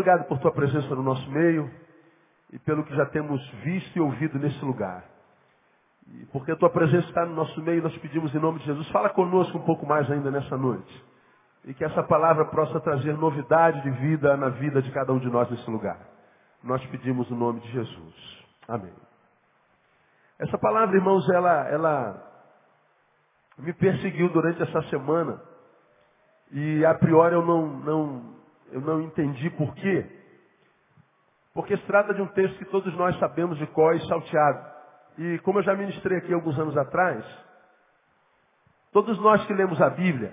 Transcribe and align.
Obrigado 0.00 0.26
por 0.28 0.38
tua 0.38 0.50
presença 0.50 0.94
no 0.94 1.02
nosso 1.02 1.30
meio 1.30 1.70
e 2.50 2.58
pelo 2.60 2.82
que 2.84 2.96
já 2.96 3.04
temos 3.04 3.46
visto 3.62 3.94
e 3.94 4.00
ouvido 4.00 4.38
nesse 4.38 4.64
lugar. 4.64 5.04
E 6.08 6.24
porque 6.32 6.52
a 6.52 6.56
tua 6.56 6.70
presença 6.70 7.06
está 7.06 7.26
no 7.26 7.34
nosso 7.34 7.60
meio, 7.60 7.82
nós 7.82 7.94
pedimos 7.98 8.34
em 8.34 8.38
nome 8.38 8.60
de 8.60 8.64
Jesus, 8.64 8.88
fala 8.92 9.10
conosco 9.10 9.58
um 9.58 9.62
pouco 9.62 9.84
mais 9.84 10.10
ainda 10.10 10.30
nessa 10.30 10.56
noite. 10.56 11.04
E 11.66 11.74
que 11.74 11.84
essa 11.84 12.02
palavra 12.02 12.46
possa 12.46 12.80
trazer 12.80 13.12
novidade 13.12 13.82
de 13.82 13.90
vida 13.90 14.38
na 14.38 14.48
vida 14.48 14.80
de 14.80 14.90
cada 14.90 15.12
um 15.12 15.18
de 15.18 15.28
nós 15.28 15.50
nesse 15.50 15.70
lugar. 15.70 15.98
Nós 16.64 16.82
pedimos 16.86 17.28
no 17.28 17.36
nome 17.36 17.60
de 17.60 17.70
Jesus. 17.70 18.44
Amém. 18.66 18.94
Essa 20.38 20.56
palavra, 20.56 20.96
irmãos, 20.96 21.28
ela, 21.28 21.68
ela 21.68 22.46
me 23.58 23.74
perseguiu 23.74 24.30
durante 24.30 24.62
essa 24.62 24.80
semana. 24.84 25.42
E 26.52 26.86
a 26.86 26.94
priori 26.94 27.34
eu 27.34 27.44
não, 27.44 27.66
não, 27.66 28.29
eu 28.72 28.80
não 28.80 29.00
entendi 29.02 29.50
por 29.50 29.74
quê. 29.74 30.06
Porque 31.52 31.76
se 31.76 31.82
trata 31.84 32.14
de 32.14 32.22
um 32.22 32.28
texto 32.28 32.58
que 32.58 32.64
todos 32.66 32.94
nós 32.96 33.18
sabemos 33.18 33.58
de 33.58 33.66
cor 33.68 33.94
e 33.94 34.06
salteado. 34.06 34.70
E 35.18 35.38
como 35.40 35.58
eu 35.58 35.62
já 35.62 35.74
ministrei 35.74 36.18
aqui 36.18 36.32
alguns 36.32 36.58
anos 36.58 36.76
atrás, 36.76 37.24
todos 38.92 39.18
nós 39.18 39.44
que 39.46 39.52
lemos 39.52 39.80
a 39.80 39.90
Bíblia 39.90 40.32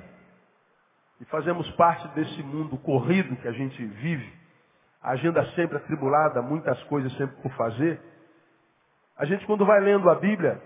e 1.19 1.25
fazemos 1.25 1.69
parte 1.71 2.07
desse 2.09 2.43
mundo 2.43 2.77
corrido 2.77 3.35
que 3.37 3.47
a 3.47 3.51
gente 3.51 3.83
vive, 3.83 4.31
a 5.01 5.11
agenda 5.11 5.43
sempre 5.51 5.77
atribulada, 5.77 6.41
muitas 6.41 6.81
coisas 6.83 7.11
sempre 7.17 7.35
por 7.41 7.51
fazer, 7.53 7.99
a 9.17 9.25
gente 9.25 9.45
quando 9.47 9.65
vai 9.65 9.79
lendo 9.79 10.09
a 10.09 10.15
Bíblia, 10.15 10.61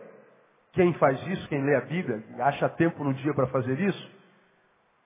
quem 0.74 0.94
faz 0.96 1.26
isso, 1.28 1.48
quem 1.48 1.64
lê 1.64 1.76
a 1.76 1.82
Bíblia, 1.82 2.24
acha 2.40 2.68
tempo 2.70 3.04
no 3.04 3.14
dia 3.14 3.34
para 3.34 3.48
fazer 3.48 3.80
isso, 3.80 4.21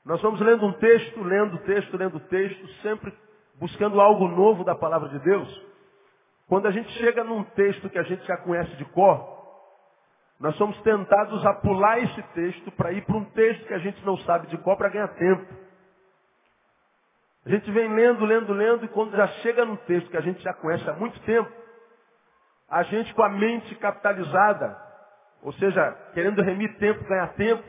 nós 0.05 0.21
vamos 0.21 0.39
lendo 0.39 0.63
um 0.65 0.73
texto, 0.73 1.23
lendo 1.23 1.57
texto, 1.59 1.97
lendo 1.97 2.19
texto, 2.19 2.67
sempre 2.83 3.11
buscando 3.55 3.99
algo 3.99 4.27
novo 4.27 4.63
da 4.63 4.75
palavra 4.75 5.09
de 5.09 5.17
Deus. 5.19 5.65
Quando 6.47 6.67
a 6.67 6.71
gente 6.71 6.89
chega 6.99 7.23
num 7.23 7.43
texto 7.43 7.89
que 7.89 7.97
a 7.97 8.03
gente 8.03 8.23
já 8.25 8.37
conhece 8.37 8.75
de 8.75 8.85
cor, 8.85 9.33
nós 10.39 10.55
somos 10.57 10.79
tentados 10.81 11.43
a 11.43 11.53
pular 11.53 11.99
esse 11.99 12.21
texto 12.33 12.71
para 12.73 12.91
ir 12.91 13.03
para 13.03 13.17
um 13.17 13.25
texto 13.25 13.65
que 13.65 13.73
a 13.73 13.79
gente 13.79 14.05
não 14.05 14.15
sabe 14.19 14.45
de 14.47 14.57
cor 14.59 14.77
para 14.77 14.89
ganhar 14.89 15.07
tempo. 15.07 15.45
A 17.45 17.49
gente 17.49 17.71
vem 17.71 17.91
lendo, 17.91 18.25
lendo, 18.25 18.53
lendo, 18.53 18.85
e 18.85 18.89
quando 18.89 19.15
já 19.15 19.27
chega 19.41 19.65
num 19.65 19.75
texto 19.77 20.09
que 20.09 20.17
a 20.17 20.21
gente 20.21 20.41
já 20.43 20.53
conhece 20.53 20.87
há 20.87 20.93
muito 20.93 21.19
tempo, 21.21 21.51
a 22.69 22.83
gente 22.83 23.13
com 23.15 23.23
a 23.23 23.29
mente 23.29 23.73
capitalizada, 23.75 24.77
ou 25.41 25.53
seja, 25.53 25.91
querendo 26.13 26.41
remir 26.41 26.77
tempo, 26.77 27.03
ganhar 27.05 27.33
tempo, 27.33 27.63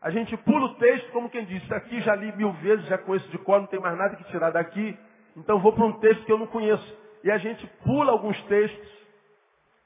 a 0.00 0.10
gente 0.10 0.36
pula 0.38 0.66
o 0.66 0.74
texto 0.74 1.10
como 1.12 1.30
quem 1.30 1.44
diz, 1.44 1.62
isso 1.62 1.74
aqui 1.74 2.00
já 2.00 2.14
li 2.14 2.34
mil 2.36 2.52
vezes, 2.52 2.86
já 2.86 2.98
conheço 2.98 3.28
de 3.28 3.38
cor, 3.38 3.60
não 3.60 3.66
tem 3.66 3.80
mais 3.80 3.96
nada 3.96 4.16
que 4.16 4.24
tirar 4.24 4.50
daqui, 4.50 4.98
então 5.36 5.58
vou 5.60 5.72
para 5.72 5.84
um 5.84 5.98
texto 6.00 6.24
que 6.24 6.32
eu 6.32 6.38
não 6.38 6.46
conheço. 6.46 6.96
E 7.24 7.30
a 7.30 7.38
gente 7.38 7.66
pula 7.84 8.12
alguns 8.12 8.40
textos, 8.44 8.88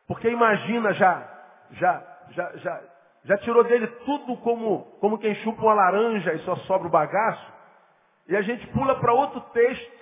porque 0.06 0.28
imagina 0.28 0.92
já, 0.94 1.26
já, 1.72 2.02
já, 2.30 2.56
já, 2.56 2.82
já 3.24 3.38
tirou 3.38 3.64
dele 3.64 3.86
tudo 4.04 4.36
como, 4.38 4.82
como 5.00 5.18
quem 5.18 5.34
chupa 5.36 5.62
uma 5.62 5.74
laranja 5.74 6.34
e 6.34 6.38
só 6.40 6.56
sobra 6.56 6.88
o 6.88 6.90
bagaço. 6.90 7.52
E 8.28 8.36
a 8.36 8.42
gente 8.42 8.66
pula 8.68 8.96
para 8.96 9.12
outro 9.12 9.40
texto, 9.52 10.00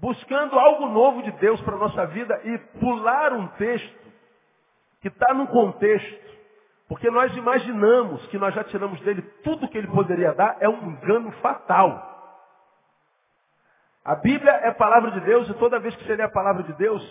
buscando 0.00 0.58
algo 0.58 0.88
novo 0.88 1.22
de 1.22 1.30
Deus 1.32 1.60
para 1.60 1.74
a 1.74 1.78
nossa 1.78 2.06
vida 2.06 2.40
e 2.44 2.58
pular 2.80 3.32
um 3.32 3.46
texto 3.48 4.02
que 5.00 5.08
está 5.08 5.34
num 5.34 5.46
contexto 5.46 6.32
porque 6.92 7.10
nós 7.10 7.34
imaginamos 7.34 8.26
que 8.26 8.36
nós 8.36 8.54
já 8.54 8.62
tiramos 8.64 9.00
dele 9.00 9.22
tudo 9.42 9.66
que 9.66 9.78
ele 9.78 9.86
poderia 9.86 10.34
dar, 10.34 10.58
é 10.60 10.68
um 10.68 10.90
engano 10.90 11.32
fatal. 11.40 12.10
A 14.04 14.14
Bíblia 14.16 14.50
é 14.50 14.68
a 14.68 14.74
palavra 14.74 15.10
de 15.12 15.20
Deus 15.20 15.48
e 15.48 15.54
toda 15.54 15.78
vez 15.78 15.96
que 15.96 16.04
você 16.04 16.14
lê 16.14 16.22
a 16.22 16.28
palavra 16.28 16.64
de 16.64 16.74
Deus, 16.74 17.02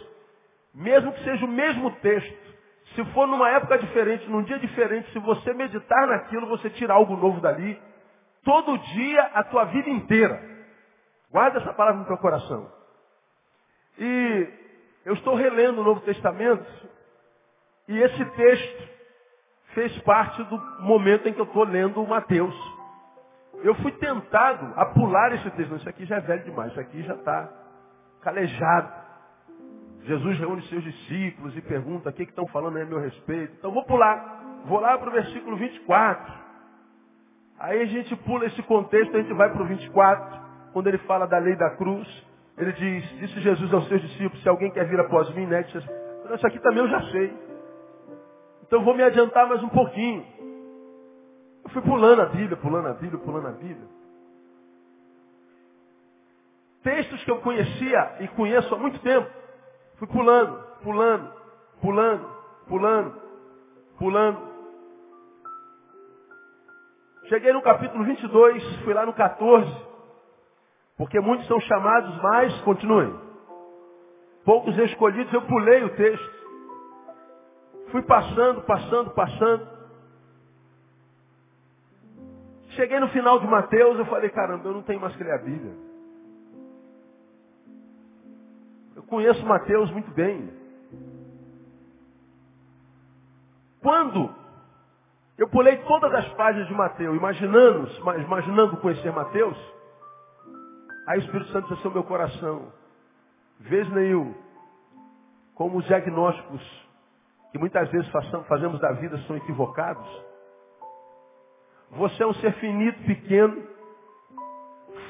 mesmo 0.72 1.12
que 1.14 1.24
seja 1.24 1.44
o 1.44 1.48
mesmo 1.48 1.90
texto, 1.96 2.56
se 2.94 3.04
for 3.06 3.26
numa 3.26 3.50
época 3.50 3.80
diferente, 3.80 4.30
num 4.30 4.44
dia 4.44 4.60
diferente, 4.60 5.12
se 5.14 5.18
você 5.18 5.52
meditar 5.52 6.06
naquilo, 6.06 6.46
você 6.46 6.70
tira 6.70 6.94
algo 6.94 7.18
novo 7.18 7.42
dali, 7.42 7.82
todo 8.44 8.78
dia, 8.78 9.24
a 9.34 9.44
tua 9.46 9.64
vida 9.64 9.90
inteira. 9.90 10.44
Guarda 11.32 11.58
essa 11.58 11.74
palavra 11.74 12.02
no 12.02 12.06
teu 12.06 12.20
coração. 12.20 12.72
E 13.98 14.48
eu 15.06 15.16
estou 15.16 15.34
relendo 15.34 15.82
o 15.82 15.84
Novo 15.84 16.02
Testamento, 16.02 16.68
e 17.88 17.98
esse 17.98 18.26
texto 18.26 18.91
fez 19.74 19.98
parte 20.00 20.44
do 20.44 20.58
momento 20.82 21.28
em 21.28 21.34
que 21.34 21.40
eu 21.40 21.46
estou 21.46 21.64
lendo 21.64 22.02
o 22.02 22.08
Mateus. 22.08 22.56
Eu 23.64 23.76
fui 23.76 23.92
tentado 23.94 24.74
a 24.76 24.86
pular 24.86 25.34
esse 25.34 25.50
texto. 25.52 25.76
Isso 25.76 25.90
aqui 25.90 26.06
já 26.06 26.18
é 26.18 26.22
velho 26.22 26.44
demais, 26.44 26.72
isso 26.72 26.80
aqui 26.80 27.04
já 27.04 27.14
está 27.14 27.50
calejado. 28.22 29.02
Jesus 30.04 30.40
reúne 30.40 30.62
seus 30.64 30.84
discípulos 30.84 31.56
e 31.56 31.62
pergunta 31.62 32.10
o 32.10 32.14
que 32.14 32.24
estão 32.24 32.48
falando 32.48 32.78
aí 32.78 32.84
a 32.84 32.86
meu 32.86 33.00
respeito. 33.00 33.54
Então 33.58 33.72
vou 33.72 33.86
pular. 33.86 34.40
Vou 34.66 34.80
lá 34.80 34.98
para 34.98 35.10
o 35.10 35.12
versículo 35.12 35.58
24. 35.58 36.34
Aí 37.60 37.82
a 37.82 37.86
gente 37.86 38.16
pula 38.18 38.46
esse 38.46 38.62
contexto, 38.64 39.16
a 39.16 39.22
gente 39.22 39.34
vai 39.34 39.52
para 39.52 39.62
o 39.62 39.66
24, 39.66 40.42
quando 40.74 40.88
ele 40.88 40.98
fala 41.00 41.28
da 41.28 41.38
lei 41.38 41.56
da 41.56 41.70
cruz. 41.72 42.08
Ele 42.58 42.74
diz, 42.74 43.10
disse 43.20 43.40
Jesus 43.40 43.72
aos 43.74 43.88
seus 43.88 44.02
discípulos, 44.02 44.42
se 44.42 44.50
alguém 44.50 44.72
quer 44.72 44.88
vir 44.88 45.00
após 45.00 45.30
mim, 45.36 45.46
né? 45.46 45.62
Isso 45.62 46.48
aqui 46.48 46.60
também 46.60 46.80
eu 46.80 46.90
já 46.90 47.02
sei. 47.12 47.51
Então 48.72 48.86
vou 48.86 48.94
me 48.94 49.04
adiantar 49.04 49.50
mais 49.50 49.62
um 49.62 49.68
pouquinho. 49.68 50.26
Eu 51.66 51.70
fui 51.72 51.82
pulando 51.82 52.22
a 52.22 52.28
Bíblia, 52.28 52.56
pulando 52.56 52.88
a 52.88 52.94
Bíblia, 52.94 53.20
pulando 53.20 53.48
a 53.50 53.52
Bíblia. 53.52 53.86
Textos 56.82 57.22
que 57.26 57.32
eu 57.32 57.42
conhecia 57.42 58.16
e 58.22 58.30
conheço 58.30 58.74
há 58.74 58.78
muito 58.78 58.98
tempo. 59.02 59.30
Fui 59.98 60.08
pulando, 60.08 60.58
pulando, 60.84 61.34
pulando, 61.82 62.30
pulando, 62.70 63.22
pulando. 64.00 64.40
Cheguei 67.28 67.52
no 67.52 67.62
capítulo 67.62 68.06
22, 68.06 68.84
fui 68.86 68.94
lá 68.94 69.06
no 69.06 69.12
14. 69.12 69.70
Porque 70.98 71.20
muitos 71.20 71.46
são 71.48 71.60
chamados, 71.60 72.22
mas 72.22 72.62
continuem. 72.62 73.14
Poucos 74.46 74.78
escolhidos, 74.78 75.34
eu 75.34 75.42
pulei 75.42 75.84
o 75.84 75.90
texto. 75.90 76.41
Fui 77.92 78.02
passando, 78.04 78.62
passando, 78.62 79.12
passando. 79.12 79.68
Cheguei 82.70 83.00
no 83.00 83.10
final 83.10 83.40
de 83.40 83.48
Mateus, 83.48 84.00
eu 84.00 84.06
falei, 84.06 84.30
caramba, 84.30 84.70
eu 84.70 84.74
não 84.74 84.82
tenho 84.82 85.00
mais 85.00 85.16
que 85.16 85.24
ler 85.24 85.34
a 85.34 85.38
Bíblia. 85.38 85.74
Eu 88.96 89.04
conheço 89.04 89.46
Mateus 89.46 89.92
muito 89.92 90.10
bem. 90.12 90.50
Quando 93.82 94.34
eu 95.38 95.50
pulei 95.50 95.78
todas 95.80 96.14
as 96.14 96.28
páginas 96.34 96.68
de 96.68 96.74
Mateus, 96.74 97.18
imaginando, 97.18 97.90
imaginando 98.22 98.78
conhecer 98.78 99.12
Mateus, 99.12 99.58
aí 101.08 101.20
o 101.20 101.24
Espírito 101.24 101.52
Santo 101.52 101.74
acessou 101.74 101.92
meu 101.92 102.04
coração. 102.04 102.72
Vês, 103.60 103.90
Neil, 103.90 104.34
como 105.56 105.80
os 105.80 105.86
diagnósticos 105.86 106.62
que 107.52 107.60
muitas 107.60 107.90
vezes 107.90 108.10
fazemos 108.48 108.80
da 108.80 108.94
vida 108.94 109.18
são 109.28 109.36
equivocados. 109.36 110.08
Você 111.92 112.24
é 112.24 112.28
um 112.28 112.34
ser 112.36 112.54
finito, 112.54 113.04
pequeno, 113.04 113.68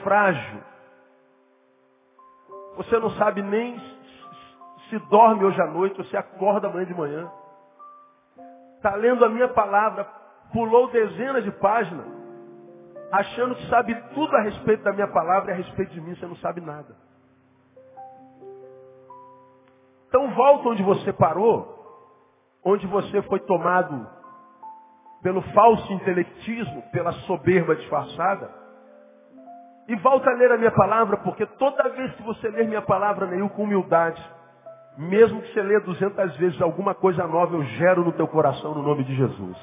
frágil. 0.03 0.61
Você 2.77 2.97
não 2.97 3.11
sabe 3.11 3.43
nem 3.43 3.79
se 4.89 4.99
dorme 5.07 5.45
hoje 5.45 5.61
à 5.61 5.67
noite, 5.67 5.97
você 5.97 6.17
acorda 6.17 6.67
amanhã 6.67 6.85
de 6.85 6.93
manhã. 6.93 7.31
Está 8.77 8.95
lendo 8.95 9.23
a 9.23 9.29
minha 9.29 9.47
palavra, 9.47 10.03
pulou 10.51 10.89
dezenas 10.89 11.43
de 11.43 11.51
páginas, 11.51 12.05
achando 13.11 13.55
que 13.55 13.69
sabe 13.69 13.95
tudo 14.13 14.35
a 14.35 14.41
respeito 14.41 14.83
da 14.83 14.91
minha 14.91 15.07
palavra 15.07 15.51
e 15.51 15.53
a 15.53 15.57
respeito 15.57 15.93
de 15.93 16.01
mim, 16.01 16.15
você 16.15 16.25
não 16.25 16.35
sabe 16.37 16.59
nada. 16.59 16.95
Então 20.07 20.33
volta 20.33 20.69
onde 20.69 20.83
você 20.83 21.13
parou 21.13 21.80
onde 22.63 22.85
você 22.87 23.21
foi 23.23 23.39
tomado 23.39 24.07
pelo 25.21 25.41
falso 25.53 25.93
intelectismo, 25.93 26.83
pela 26.91 27.11
soberba 27.25 27.75
disfarçada. 27.75 28.49
E 29.87 29.95
volta 29.97 30.29
a 30.29 30.33
ler 30.33 30.51
a 30.51 30.57
minha 30.57 30.71
palavra, 30.71 31.17
porque 31.17 31.45
toda 31.45 31.89
vez 31.89 32.13
que 32.15 32.23
você 32.23 32.49
ler 32.49 32.67
minha 32.67 32.81
palavra, 32.81 33.27
Neil, 33.27 33.49
com 33.49 33.63
humildade, 33.63 34.21
mesmo 34.97 35.41
que 35.41 35.53
você 35.53 35.61
leia 35.61 35.79
duzentas 35.81 36.35
vezes 36.37 36.61
alguma 36.61 36.93
coisa 36.93 37.25
nova, 37.27 37.55
eu 37.55 37.63
gero 37.63 38.03
no 38.03 38.11
teu 38.13 38.27
coração 38.27 38.75
no 38.75 38.83
nome 38.83 39.03
de 39.03 39.15
Jesus. 39.15 39.57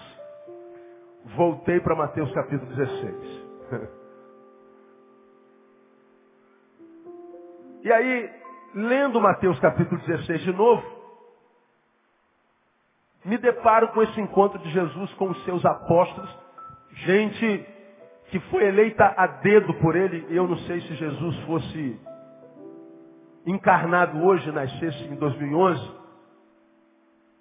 Voltei 1.37 1.81
para 1.81 1.95
Mateus 1.95 2.33
capítulo 2.33 2.75
16. 2.75 3.49
e 7.83 7.93
aí, 7.93 8.31
lendo 8.75 9.21
Mateus 9.21 9.59
capítulo 9.61 10.01
16 10.01 10.41
de 10.43 10.53
novo, 10.53 10.98
me 13.25 13.37
deparo 13.39 13.89
com 13.89 14.03
esse 14.03 14.21
encontro 14.21 14.59
de 14.59 14.71
Jesus 14.71 15.13
com 15.15 15.31
os 15.31 15.45
seus 15.45 15.65
apóstolos, 15.65 16.31
gente 16.93 17.67
que 18.31 18.41
foi 18.51 18.67
eleita 18.67 19.15
a 19.17 19.27
dedo 19.27 19.73
por 19.75 19.97
ele, 19.97 20.27
eu 20.31 20.47
não 20.47 20.57
sei 20.59 20.81
se 20.83 20.95
Jesus 20.95 21.39
fosse 21.45 22.01
encarnado 23.47 24.23
hoje 24.23 24.51
nascesse 24.53 25.05
em 25.05 25.17
2011, 25.17 25.99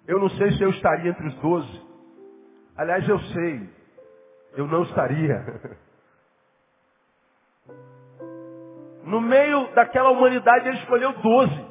eu 0.06 0.18
não 0.18 0.30
sei 0.30 0.52
se 0.52 0.62
eu 0.62 0.70
estaria 0.70 1.10
entre 1.10 1.26
os 1.26 1.34
doze. 1.34 1.82
Aliás, 2.76 3.06
eu 3.06 3.18
sei, 3.18 3.68
eu 4.56 4.66
não 4.66 4.82
estaria. 4.82 5.78
No 9.04 9.22
meio 9.22 9.72
daquela 9.74 10.10
humanidade, 10.10 10.68
ele 10.68 10.76
escolheu 10.80 11.10
doze. 11.14 11.66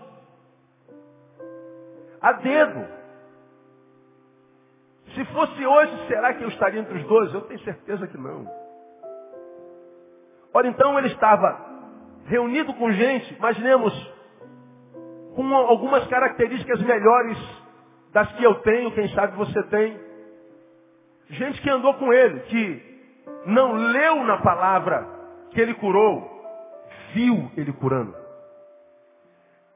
A 2.19 2.31
dedo. 2.31 2.97
Se 5.18 5.25
fosse 5.25 5.66
hoje, 5.66 6.08
será 6.08 6.31
que 6.36 6.44
eu 6.44 6.48
estaria 6.50 6.80
entre 6.80 6.96
os 6.96 7.04
doze? 7.06 7.34
Eu 7.34 7.42
tenho 7.42 7.60
certeza 7.62 8.06
que 8.06 8.18
não. 8.19 8.48
Ora, 10.54 10.68
então 10.68 10.96
ele 11.00 11.08
estava 11.08 11.60
reunido 12.28 12.72
com 12.75 12.92
gente, 12.92 13.34
imaginemos, 13.34 13.94
com 15.36 15.56
algumas 15.56 16.06
características 16.06 16.80
melhores 16.84 17.36
das 18.14 18.31
que 18.34 18.44
eu 18.44 18.62
tenho, 18.62 18.92
quem 18.92 19.08
sabe 19.10 19.36
você 19.36 19.64
tem. 19.64 20.00
Gente 21.30 21.64
que 21.64 21.69
andou 21.72 21.96
com 21.96 22.14
ele, 22.14 22.42
que 22.42 23.24
não 23.48 23.74
leu 23.74 24.24
na 24.24 24.38
palavra 24.38 25.04
que 25.50 25.60
ele 25.60 25.74
curou, 25.74 26.30
viu 27.16 27.52
ele 27.58 27.74
curando. 27.74 28.16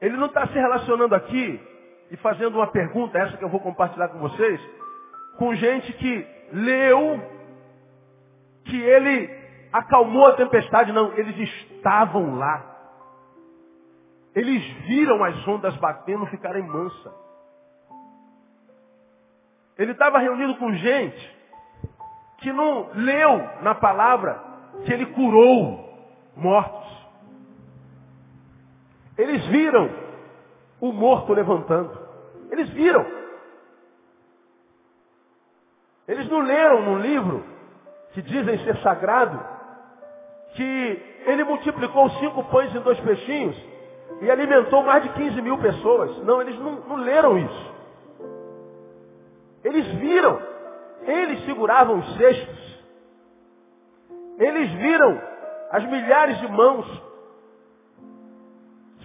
Ele 0.00 0.16
não 0.16 0.26
está 0.26 0.46
se 0.46 0.54
relacionando 0.54 1.16
aqui 1.16 1.60
e 2.12 2.16
fazendo 2.18 2.58
uma 2.58 2.68
pergunta, 2.68 3.18
essa 3.18 3.36
que 3.36 3.44
eu 3.44 3.48
vou 3.48 3.58
compartilhar 3.58 4.08
com 4.08 4.20
vocês, 4.20 4.60
com 5.38 5.54
gente 5.54 5.92
que 5.94 6.26
leu 6.52 7.20
que 8.64 8.80
ele 8.80 9.42
acalmou 9.72 10.26
a 10.26 10.36
tempestade, 10.36 10.92
não, 10.92 11.12
eles 11.14 11.36
estavam 11.38 12.36
lá. 12.36 12.70
Eles 14.34 14.62
viram 14.86 15.22
as 15.24 15.46
ondas 15.46 15.76
batendo 15.76 16.26
ficarem 16.26 16.62
mansas. 16.62 17.12
Ele 19.78 19.92
estava 19.92 20.18
reunido 20.18 20.56
com 20.56 20.72
gente 20.74 21.42
que 22.38 22.52
não 22.52 22.90
leu 22.94 23.38
na 23.62 23.74
palavra 23.74 24.42
que 24.84 24.92
ele 24.92 25.06
curou 25.06 25.92
mortos. 26.36 26.82
Eles 29.16 29.44
viram 29.46 29.90
o 30.80 30.92
morto 30.92 31.32
levantando. 31.32 31.98
Eles 32.50 32.68
viram. 32.70 33.21
Eles 36.12 36.28
não 36.28 36.40
leram 36.42 36.82
num 36.82 36.98
livro 36.98 37.42
que 38.12 38.20
dizem 38.20 38.58
ser 38.64 38.76
sagrado 38.82 39.42
que 40.54 41.22
ele 41.24 41.42
multiplicou 41.42 42.10
cinco 42.10 42.44
pães 42.44 42.74
e 42.74 42.78
dois 42.80 43.00
peixinhos 43.00 43.56
e 44.20 44.30
alimentou 44.30 44.82
mais 44.82 45.02
de 45.04 45.08
15 45.08 45.40
mil 45.40 45.56
pessoas. 45.56 46.18
Não, 46.18 46.42
eles 46.42 46.58
não, 46.58 46.72
não 46.80 46.96
leram 46.96 47.38
isso. 47.38 47.74
Eles 49.64 49.86
viram. 49.94 50.38
Eles 51.00 51.46
seguravam 51.46 52.00
os 52.00 52.16
cestos. 52.18 52.82
Eles 54.38 54.70
viram 54.72 55.18
as 55.70 55.84
milhares 55.86 56.38
de 56.40 56.48
mãos 56.48 57.02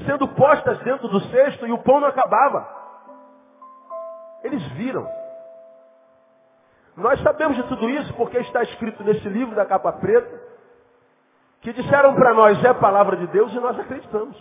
sendo 0.05 0.27
postas 0.27 0.77
dentro 0.79 1.07
do 1.07 1.21
cesto 1.21 1.65
e 1.65 1.71
o 1.71 1.77
pão 1.77 2.01
não 2.01 2.09
acabava. 2.09 2.67
Eles 4.43 4.61
viram. 4.73 5.16
Nós 6.97 7.21
sabemos 7.21 7.55
de 7.55 7.63
tudo 7.67 7.87
isso 7.91 8.11
porque 8.15 8.39
está 8.39 8.63
escrito 8.63 9.03
nesse 9.03 9.29
livro 9.29 9.55
da 9.55 9.65
capa 9.65 9.93
preta, 9.93 10.41
que 11.61 11.71
disseram 11.71 12.15
para 12.15 12.33
nós 12.33 12.63
é 12.63 12.69
a 12.69 12.73
palavra 12.73 13.15
de 13.15 13.27
Deus 13.27 13.53
e 13.53 13.59
nós 13.59 13.79
acreditamos. 13.79 14.35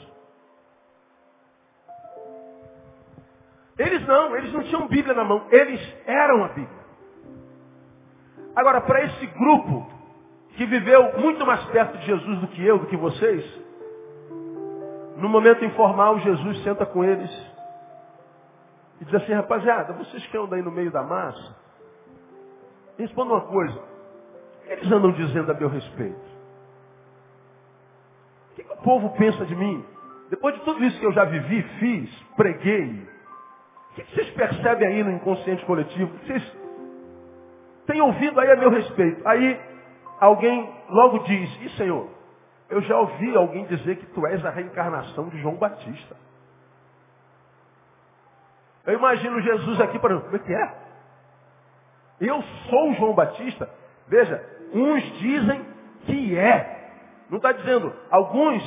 Eles 3.79 4.07
não, 4.07 4.35
eles 4.35 4.53
não 4.55 4.63
tinham 4.63 4.89
Bíblia 4.89 5.15
na 5.15 5.23
mão, 5.23 5.47
eles 5.51 5.81
eram 6.07 6.45
a 6.45 6.49
Bíblia. 6.49 6.87
Agora, 8.55 8.81
para 8.81 9.05
esse 9.05 9.27
grupo 9.27 9.87
que 10.57 10.65
viveu 10.65 11.19
muito 11.19 11.45
mais 11.45 11.63
perto 11.67 11.99
de 11.99 12.07
Jesus 12.07 12.41
do 12.41 12.49
que 12.49 12.65
eu, 12.65 12.79
do 12.79 12.87
que 12.87 12.97
vocês, 12.97 13.45
no 15.19 15.29
momento 15.29 15.63
informal, 15.63 16.19
Jesus 16.21 16.63
senta 16.63 16.87
com 16.87 17.05
eles 17.05 17.31
e 18.99 19.05
diz 19.05 19.15
assim, 19.15 19.35
rapaziada, 19.35 19.93
vocês 19.93 20.27
que 20.27 20.39
andam 20.39 20.55
aí 20.55 20.63
no 20.63 20.71
meio 20.71 20.91
da 20.91 21.03
massa, 21.03 21.66
responda 23.03 23.35
uma 23.35 23.43
coisa. 23.43 23.83
Eles 24.67 24.91
andam 24.91 25.13
dizendo 25.13 25.51
a 25.51 25.55
meu 25.55 25.69
respeito. 25.69 26.37
O 28.51 28.55
que, 28.57 28.65
que 28.65 28.73
o 28.73 28.77
povo 28.79 29.11
pensa 29.17 29.45
de 29.45 29.55
mim? 29.55 29.85
Depois 30.31 30.55
de 30.55 30.61
tudo 30.63 30.85
isso 30.85 30.99
que 30.99 31.07
eu 31.07 31.13
já 31.13 31.25
vivi, 31.25 31.63
fiz, 31.79 32.23
preguei, 32.37 33.09
o 33.91 33.95
que, 33.95 34.03
que 34.03 34.15
vocês 34.15 34.31
percebem 34.31 34.89
aí 34.89 35.05
no 35.05 35.13
inconsciente 35.13 35.65
coletivo? 35.65 36.11
Vocês 36.19 36.57
têm 37.87 38.01
ouvido 38.01 38.41
aí 38.41 38.51
a 38.51 38.57
meu 38.57 38.71
respeito. 38.71 39.27
Aí 39.27 39.61
alguém 40.19 40.75
logo 40.89 41.19
diz, 41.21 41.63
e 41.63 41.71
Senhor, 41.77 42.09
eu 42.69 42.81
já 42.83 42.99
ouvi 42.99 43.37
alguém 43.37 43.65
dizer 43.67 43.97
que 43.97 44.07
tu 44.07 44.27
és 44.27 44.45
a 44.45 44.51
reencarnação 44.51 45.29
de 45.29 45.41
João 45.41 45.55
Batista. 45.55 46.17
Eu 48.85 48.95
imagino 48.95 49.41
Jesus 49.41 49.81
aqui 49.81 49.99
para 49.99 50.21
como 50.21 50.37
é 50.37 50.39
que 50.39 50.53
é? 50.53 50.86
Eu 52.21 52.43
sou 52.69 52.95
João 52.95 53.15
Batista. 53.15 53.69
Veja, 54.09 54.43
uns 54.73 55.03
dizem 55.19 55.67
que 56.07 56.39
é. 56.39 56.75
Não 57.29 57.39
está 57.39 57.53
dizendo, 57.53 57.93
alguns 58.11 58.63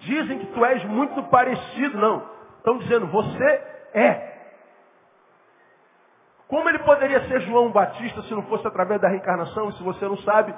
dizem 0.00 0.38
que 0.38 0.46
tu 0.46 0.64
és 0.64 0.84
muito 0.84 1.22
parecido, 1.24 1.98
não. 1.98 2.28
Estão 2.58 2.78
dizendo, 2.78 3.06
você 3.06 3.62
é. 3.94 4.34
Como 6.48 6.68
ele 6.68 6.78
poderia 6.80 7.26
ser 7.26 7.40
João 7.42 7.72
Batista 7.72 8.22
se 8.22 8.34
não 8.34 8.42
fosse 8.42 8.66
através 8.66 9.00
da 9.00 9.08
reencarnação? 9.08 9.70
E 9.70 9.72
se 9.72 9.82
você 9.82 10.04
não 10.06 10.18
sabe, 10.18 10.54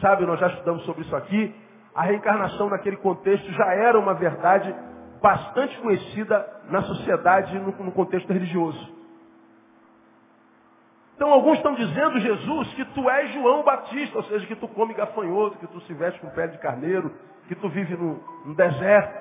sabe, 0.00 0.26
nós 0.26 0.38
já 0.38 0.48
estudamos 0.48 0.84
sobre 0.84 1.02
isso 1.02 1.16
aqui 1.16 1.54
a 1.94 2.02
reencarnação 2.02 2.68
naquele 2.68 2.96
contexto 2.96 3.50
já 3.52 3.74
era 3.74 3.98
uma 3.98 4.14
verdade 4.14 4.74
bastante 5.20 5.78
conhecida 5.80 6.46
na 6.68 6.82
sociedade 6.82 7.58
no, 7.58 7.72
no 7.84 7.92
contexto 7.92 8.32
religioso. 8.32 8.99
Então 11.20 11.34
alguns 11.34 11.58
estão 11.58 11.74
dizendo, 11.74 12.18
Jesus, 12.18 12.72
que 12.72 12.84
tu 12.94 13.10
és 13.10 13.34
João 13.34 13.62
Batista, 13.62 14.16
ou 14.16 14.24
seja, 14.24 14.46
que 14.46 14.56
tu 14.56 14.66
come 14.66 14.94
gafanhoto, 14.94 15.58
que 15.58 15.66
tu 15.66 15.78
se 15.82 15.92
veste 15.92 16.18
com 16.18 16.30
pele 16.30 16.52
de 16.52 16.58
carneiro, 16.58 17.14
que 17.46 17.54
tu 17.54 17.68
vive 17.68 17.94
no, 17.94 18.14
no 18.46 18.54
deserto. 18.54 19.20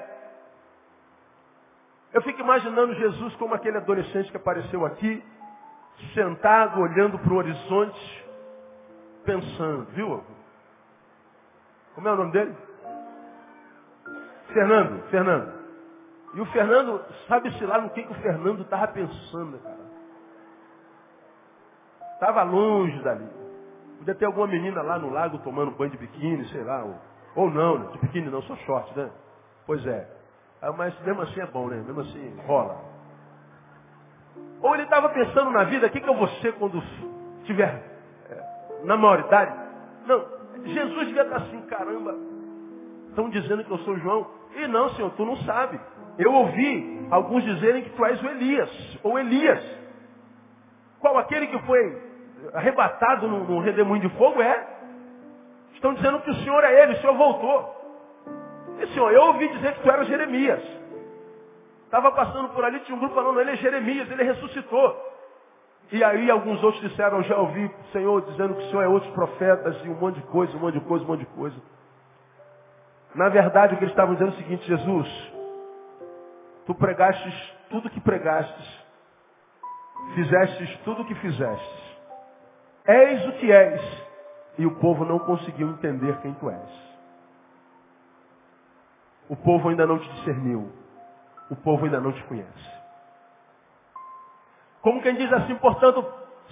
Eu 2.14 2.22
fico 2.22 2.40
imaginando 2.40 2.96
Jesus 2.96 3.36
como 3.36 3.54
aquele 3.54 3.76
adolescente 3.76 4.32
que 4.32 4.38
apareceu 4.38 4.86
aqui, 4.86 5.22
sentado, 6.14 6.80
olhando 6.80 7.20
para 7.20 7.34
o 7.34 7.36
horizonte, 7.36 8.26
pensando, 9.26 9.88
viu? 9.92 10.24
Como 11.96 12.08
é 12.08 12.14
o 12.14 12.16
nome 12.16 12.32
dele? 12.32 12.56
Fernando, 14.54 15.04
Fernando. 15.10 15.54
E 16.34 16.40
o 16.40 16.46
Fernando, 16.46 17.04
sabe-se 17.28 17.66
lá 17.66 17.82
no 17.82 17.90
que, 17.90 18.04
que 18.04 18.12
o 18.14 18.22
Fernando 18.22 18.62
estava 18.62 18.88
pensando, 18.88 19.60
cara. 19.60 19.89
Estava 22.20 22.44
longe 22.44 23.02
dali. 23.02 23.26
Podia 23.98 24.14
ter 24.14 24.26
alguma 24.26 24.46
menina 24.46 24.82
lá 24.82 25.00
no 25.00 25.10
lago 25.10 25.38
tomando 25.38 25.72
banho 25.72 25.92
de 25.92 25.98
biquíni, 25.98 26.46
sei 26.50 26.66
lá. 26.66 26.84
Ou, 26.84 26.96
ou 27.36 27.50
não, 27.50 27.80
né? 27.80 27.88
de 27.94 27.98
biquíni 28.00 28.30
não, 28.30 28.42
só 28.42 28.58
short, 28.58 28.98
né? 28.98 29.10
Pois 29.66 29.86
é. 29.88 30.06
Ah, 30.62 30.74
mas 30.74 30.94
mesmo 31.06 31.22
assim 31.22 31.40
é 31.40 31.46
bom, 31.46 31.68
né? 31.68 31.78
Mesmo 31.78 32.02
assim 32.02 32.36
rola. 32.46 32.78
Ou 34.62 34.74
ele 34.74 34.84
estava 34.84 35.08
pensando 35.10 35.50
na 35.50 35.64
vida, 35.64 35.88
o 35.88 35.90
que, 35.90 36.02
que 36.02 36.10
eu 36.10 36.16
vou 36.16 36.28
ser 36.42 36.52
quando 36.56 36.84
tiver 37.46 37.82
é, 38.30 38.84
na 38.84 38.98
maioridade? 38.98 39.56
Não, 40.06 40.26
Jesus 40.66 41.08
devia 41.08 41.22
estar 41.22 41.38
assim, 41.38 41.62
caramba, 41.68 42.18
estão 43.08 43.30
dizendo 43.30 43.64
que 43.64 43.72
eu 43.72 43.78
sou 43.80 43.98
João. 43.98 44.28
E 44.58 44.68
não, 44.68 44.90
Senhor, 44.90 45.12
tu 45.12 45.24
não 45.24 45.38
sabe. 45.38 45.80
Eu 46.18 46.34
ouvi 46.34 47.08
alguns 47.12 47.46
dizerem 47.46 47.82
que 47.84 47.92
tu 47.92 48.04
és 48.04 48.22
o 48.22 48.28
Elias, 48.28 49.00
ou 49.04 49.18
Elias. 49.18 49.64
Qual 51.00 51.18
aquele 51.18 51.48
que 51.48 51.60
foi 51.60 52.09
arrebatado 52.54 53.28
no 53.28 53.60
redemoinho 53.60 54.08
de 54.08 54.18
fogo 54.18 54.42
é? 54.42 54.68
Estão 55.74 55.94
dizendo 55.94 56.20
que 56.22 56.30
o 56.30 56.36
Senhor 56.36 56.64
é 56.64 56.84
ele, 56.84 56.94
o 56.94 57.02
Senhor 57.02 57.16
voltou. 57.16 57.76
E 58.80 58.88
Senhor, 58.88 59.12
eu 59.12 59.24
ouvi 59.24 59.48
dizer 59.50 59.74
que 59.74 59.82
tu 59.82 59.90
eras 59.90 60.08
Jeremias. 60.08 60.62
Estava 61.86 62.12
passando 62.12 62.50
por 62.50 62.64
ali, 62.64 62.80
tinha 62.82 62.96
um 62.96 63.00
grupo 63.00 63.16
falando, 63.16 63.40
ele 63.40 63.52
é 63.52 63.56
Jeremias, 63.56 64.10
ele 64.12 64.24
ressuscitou. 64.24 65.10
E 65.92 66.04
aí 66.04 66.30
alguns 66.30 66.64
outros 66.64 66.84
disseram, 66.84 67.24
já 67.24 67.36
ouvi 67.38 67.66
o 67.66 67.92
Senhor 67.92 68.22
dizendo 68.22 68.54
que 68.56 68.62
o 68.62 68.70
Senhor 68.70 68.84
é 68.84 68.88
outros 68.88 69.12
profetas 69.14 69.76
e 69.84 69.90
um 69.90 69.96
monte 69.96 70.16
de 70.16 70.28
coisa, 70.28 70.56
um 70.56 70.60
monte 70.60 70.76
de 70.76 70.86
coisa, 70.86 71.04
um 71.04 71.08
monte 71.08 71.22
de 71.22 71.26
coisa. 71.28 71.56
Na 73.16 73.28
verdade, 73.28 73.74
o 73.74 73.78
que 73.78 73.84
eles 73.84 73.94
estavam 73.94 74.14
dizendo 74.14 74.32
é 74.32 74.36
o 74.36 74.38
seguinte, 74.38 74.68
Jesus, 74.68 75.34
tu 76.68 76.76
pregastes 76.76 77.34
tudo 77.70 77.90
que 77.90 78.00
pregastes, 78.00 78.86
fizestes 80.14 80.78
tudo 80.84 81.02
o 81.02 81.06
que 81.06 81.16
fizestes. 81.16 81.89
És 82.90 83.28
o 83.28 83.32
que 83.34 83.52
és, 83.52 83.82
e 84.58 84.66
o 84.66 84.76
povo 84.80 85.06
não 85.06 85.20
conseguiu 85.20 85.70
entender 85.70 86.20
quem 86.22 86.34
tu 86.34 86.50
és. 86.50 86.90
O 89.30 89.36
povo 89.36 89.70
ainda 89.70 89.86
não 89.86 90.00
te 90.00 90.10
discerniu. 90.14 90.72
o 91.52 91.56
povo 91.56 91.86
ainda 91.86 92.00
não 92.00 92.12
te 92.12 92.24
conhece. 92.26 92.80
Como 94.82 95.02
quem 95.02 95.16
diz 95.16 95.32
assim, 95.34 95.56
portanto, 95.56 96.06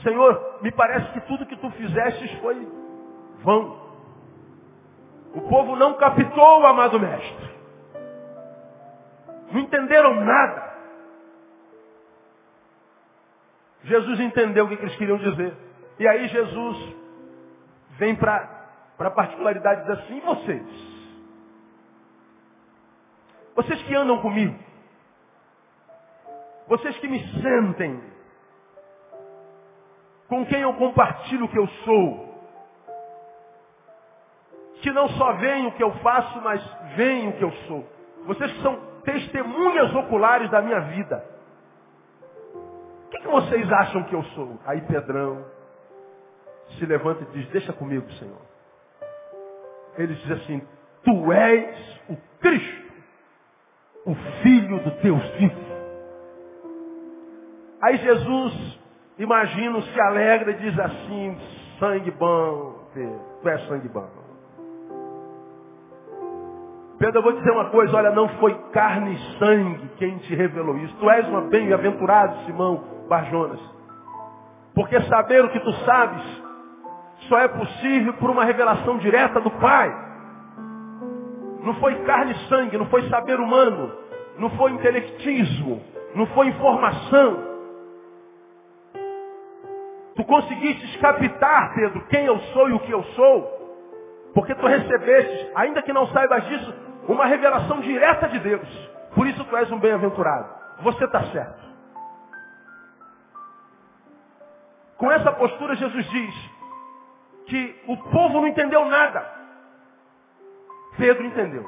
Senhor, 0.04 0.60
me 0.62 0.72
parece 0.72 1.12
que 1.12 1.22
tudo 1.22 1.46
que 1.46 1.56
tu 1.58 1.70
fizestes 1.72 2.32
foi 2.40 2.68
vão. 3.44 3.88
O 5.36 5.42
povo 5.42 5.76
não 5.76 5.96
captou 5.96 6.62
o 6.62 6.66
amado 6.66 7.00
mestre. 7.00 7.58
Não 9.52 9.62
entenderam 9.62 10.16
nada. 10.16 10.68
Jesus 13.84 14.20
entendeu 14.20 14.66
o 14.66 14.68
que 14.68 14.76
eles 14.76 14.96
queriam 14.98 15.18
dizer. 15.18 15.67
E 16.00 16.08
aí 16.08 16.28
Jesus 16.28 16.96
vem 17.98 18.16
para 18.16 18.70
a 19.00 19.10
particularidade 19.12 19.82
diz 19.82 20.00
assim, 20.00 20.18
e 20.18 20.22
vocês? 20.22 20.98
Vocês 23.56 23.82
que 23.84 23.96
andam 23.96 24.22
comigo, 24.22 24.56
vocês 26.68 26.96
que 27.00 27.08
me 27.08 27.20
sentem, 27.42 28.04
com 30.28 30.46
quem 30.46 30.62
eu 30.62 30.74
compartilho 30.76 31.46
o 31.46 31.50
que 31.50 31.58
eu 31.58 31.68
sou, 31.68 32.28
que 34.82 34.92
não 34.92 35.10
só 35.10 35.34
veem 35.34 35.68
o 35.68 35.72
que 35.72 35.84
eu 35.84 35.92
faço, 36.00 36.40
mas 36.42 36.64
veem 36.96 37.30
o 37.30 37.34
que 37.34 37.44
eu 37.44 37.52
sou. 37.68 37.84
Vocês 38.26 38.52
que 38.52 38.62
são 38.62 38.80
testemunhas 39.04 39.96
oculares 39.96 40.52
da 40.52 40.62
minha 40.62 40.82
vida. 40.82 41.26
O 42.54 43.10
que, 43.10 43.20
que 43.20 43.28
vocês 43.28 43.72
acham 43.72 44.04
que 44.04 44.14
eu 44.14 44.24
sou? 44.24 44.60
Aí 44.66 44.82
Pedrão 44.82 45.57
se 46.78 46.86
levanta 46.86 47.24
e 47.24 47.38
diz, 47.38 47.48
deixa 47.50 47.74
comigo, 47.74 48.10
Senhor. 48.14 48.42
Ele 49.98 50.14
diz 50.14 50.32
assim, 50.32 50.62
tu 51.04 51.32
és 51.32 52.02
o 52.10 52.18
Cristo 52.40 52.88
o 54.08 54.16
Filho 54.42 54.80
do 54.80 54.92
Deus 55.02 55.22
vivo. 55.38 55.68
Aí 57.82 57.98
Jesus, 57.98 58.80
imagino, 59.20 59.82
se 59.82 60.00
alegra 60.00 60.52
e 60.52 60.54
diz 60.56 60.80
assim, 60.80 61.38
sangue 61.78 62.10
bom, 62.12 62.88
Pedro, 62.94 63.20
tu 63.42 63.50
és 63.50 63.68
sangue 63.68 63.90
bom. 63.90 64.08
Pedro, 66.98 67.20
eu 67.20 67.22
vou 67.22 67.34
dizer 67.34 67.52
uma 67.52 67.70
coisa, 67.70 67.96
olha, 67.98 68.12
não 68.12 68.30
foi 68.40 68.56
carne 68.72 69.14
e 69.14 69.38
sangue 69.38 69.90
quem 69.98 70.18
te 70.20 70.34
revelou 70.34 70.78
isso. 70.78 70.96
Tu 70.96 71.10
és 71.12 71.28
uma 71.28 71.42
bem-aventurado, 71.42 72.46
Simão 72.46 72.84
Barjonas. 73.10 73.60
Porque 74.74 75.00
saber 75.02 75.44
o 75.44 75.50
que 75.50 75.60
tu 75.60 75.72
sabes 75.84 76.44
só 77.28 77.40
é 77.40 77.48
possível 77.48 78.14
por 78.14 78.30
uma 78.30 78.44
revelação 78.44 78.98
direta 78.98 79.40
do 79.40 79.52
Pai. 79.52 80.06
Não 81.64 81.76
foi 81.76 81.96
carne 82.04 82.34
e 82.34 82.48
sangue, 82.48 82.78
não 82.78 82.88
foi 82.88 83.08
saber 83.10 83.40
humano, 83.40 83.92
não 84.38 84.50
foi 84.52 84.72
intelectismo, 84.72 85.82
não 86.16 86.26
foi 86.28 86.48
informação. 86.48 87.46
Tu 90.16 90.24
conseguiste 90.24 90.98
captar, 91.00 91.74
Pedro, 91.76 92.02
quem 92.08 92.26
eu 92.26 92.40
sou 92.54 92.70
e 92.70 92.74
o 92.74 92.80
que 92.80 92.92
eu 92.92 93.04
sou, 93.04 94.32
porque 94.34 94.56
tu 94.56 94.66
recebeste, 94.66 95.52
ainda 95.56 95.82
que 95.82 95.94
não 95.94 96.08
saibas 96.08 96.46
disso, 96.46 96.74
uma 97.08 97.26
revelação 97.26 97.80
direta 97.82 98.28
de 98.30 98.40
Deus. 98.40 98.68
Por 99.14 99.28
isso 99.28 99.44
tu 99.44 99.58
és 99.58 99.72
um 99.72 99.80
bem-aventurado. 99.80 100.50
Você 100.82 101.06
está 101.06 101.24
certo. 101.26 101.68
Com 104.98 105.12
essa 105.12 105.32
postura, 105.32 105.76
Jesus 105.76 106.10
diz 106.10 106.57
que 107.48 107.84
o 107.88 107.98
povo 107.98 108.42
não 108.42 108.48
entendeu 108.48 108.86
nada. 108.86 109.26
Pedro 110.98 111.26
entendeu. 111.26 111.66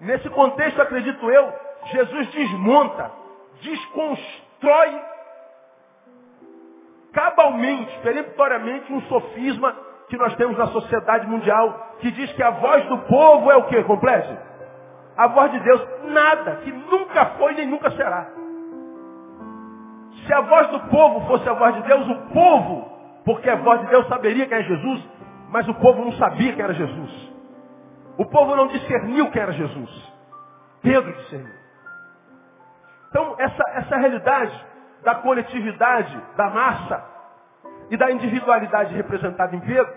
Nesse 0.00 0.28
contexto, 0.30 0.80
acredito 0.80 1.30
eu, 1.30 1.52
Jesus 1.86 2.28
desmonta, 2.28 3.10
desconstrói 3.60 5.02
cabalmente, 7.12 7.96
peremptoriamente, 8.00 8.92
um 8.92 9.00
sofisma 9.02 9.74
que 10.08 10.16
nós 10.16 10.34
temos 10.36 10.58
na 10.58 10.66
sociedade 10.68 11.26
mundial, 11.26 11.94
que 12.00 12.10
diz 12.10 12.32
que 12.32 12.42
a 12.42 12.50
voz 12.50 12.84
do 12.86 12.98
povo 12.98 13.50
é 13.50 13.56
o 13.56 13.64
que? 13.64 13.82
Complexo? 13.84 14.36
A 15.16 15.28
voz 15.28 15.50
de 15.52 15.60
Deus, 15.60 15.80
nada, 16.04 16.56
que 16.56 16.72
nunca 16.72 17.26
foi 17.38 17.54
nem 17.54 17.66
nunca 17.66 17.90
será. 17.92 18.43
Se 20.26 20.32
a 20.32 20.40
voz 20.40 20.68
do 20.68 20.80
povo 20.88 21.26
fosse 21.26 21.48
a 21.48 21.52
voz 21.52 21.74
de 21.74 21.82
Deus, 21.82 22.08
o 22.08 22.16
povo, 22.32 22.90
porque 23.24 23.48
a 23.48 23.56
voz 23.56 23.80
de 23.80 23.86
Deus 23.88 24.06
saberia 24.08 24.46
quem 24.46 24.58
é 24.58 24.62
Jesus, 24.62 25.08
mas 25.50 25.68
o 25.68 25.74
povo 25.74 26.04
não 26.04 26.12
sabia 26.12 26.52
quem 26.52 26.62
era 26.62 26.74
Jesus. 26.74 27.32
O 28.16 28.24
povo 28.26 28.56
não 28.56 28.68
discerniu 28.68 29.30
quem 29.30 29.42
era 29.42 29.52
Jesus. 29.52 30.12
Pedro 30.82 31.12
discerniu. 31.12 31.54
Então, 33.08 33.36
essa, 33.38 33.62
essa 33.74 33.96
realidade 33.96 34.66
da 35.02 35.16
coletividade, 35.16 36.20
da 36.36 36.50
massa 36.50 37.04
e 37.90 37.96
da 37.96 38.10
individualidade 38.10 38.94
representada 38.94 39.54
em 39.54 39.60
Pedro, 39.60 39.92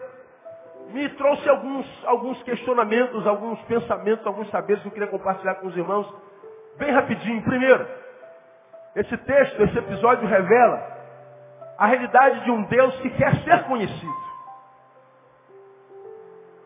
me 0.89 1.09
trouxe 1.09 1.49
alguns, 1.49 2.05
alguns 2.05 2.41
questionamentos, 2.43 3.25
alguns 3.25 3.59
pensamentos, 3.63 4.25
alguns 4.25 4.49
saberes 4.49 4.81
que 4.81 4.87
eu 4.87 4.91
queria 4.91 5.07
compartilhar 5.07 5.55
com 5.55 5.67
os 5.67 5.75
irmãos, 5.75 6.07
bem 6.77 6.91
rapidinho. 6.91 7.41
Primeiro, 7.43 7.87
esse 8.97 9.15
texto, 9.15 9.61
esse 9.61 9.77
episódio 9.77 10.27
revela 10.27 10.97
a 11.77 11.85
realidade 11.85 12.43
de 12.45 12.49
um 12.49 12.63
Deus 12.63 12.99
que 12.99 13.11
quer 13.11 13.35
ser 13.43 13.63
conhecido. 13.65 14.27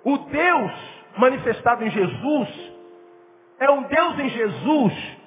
O 0.06 0.18
Deus 0.18 0.72
manifestado 1.18 1.84
em 1.84 1.90
Jesus 1.92 2.74
é 3.60 3.70
um 3.70 3.84
Deus 3.84 4.20
em 4.20 4.30
Jesus 4.30 5.18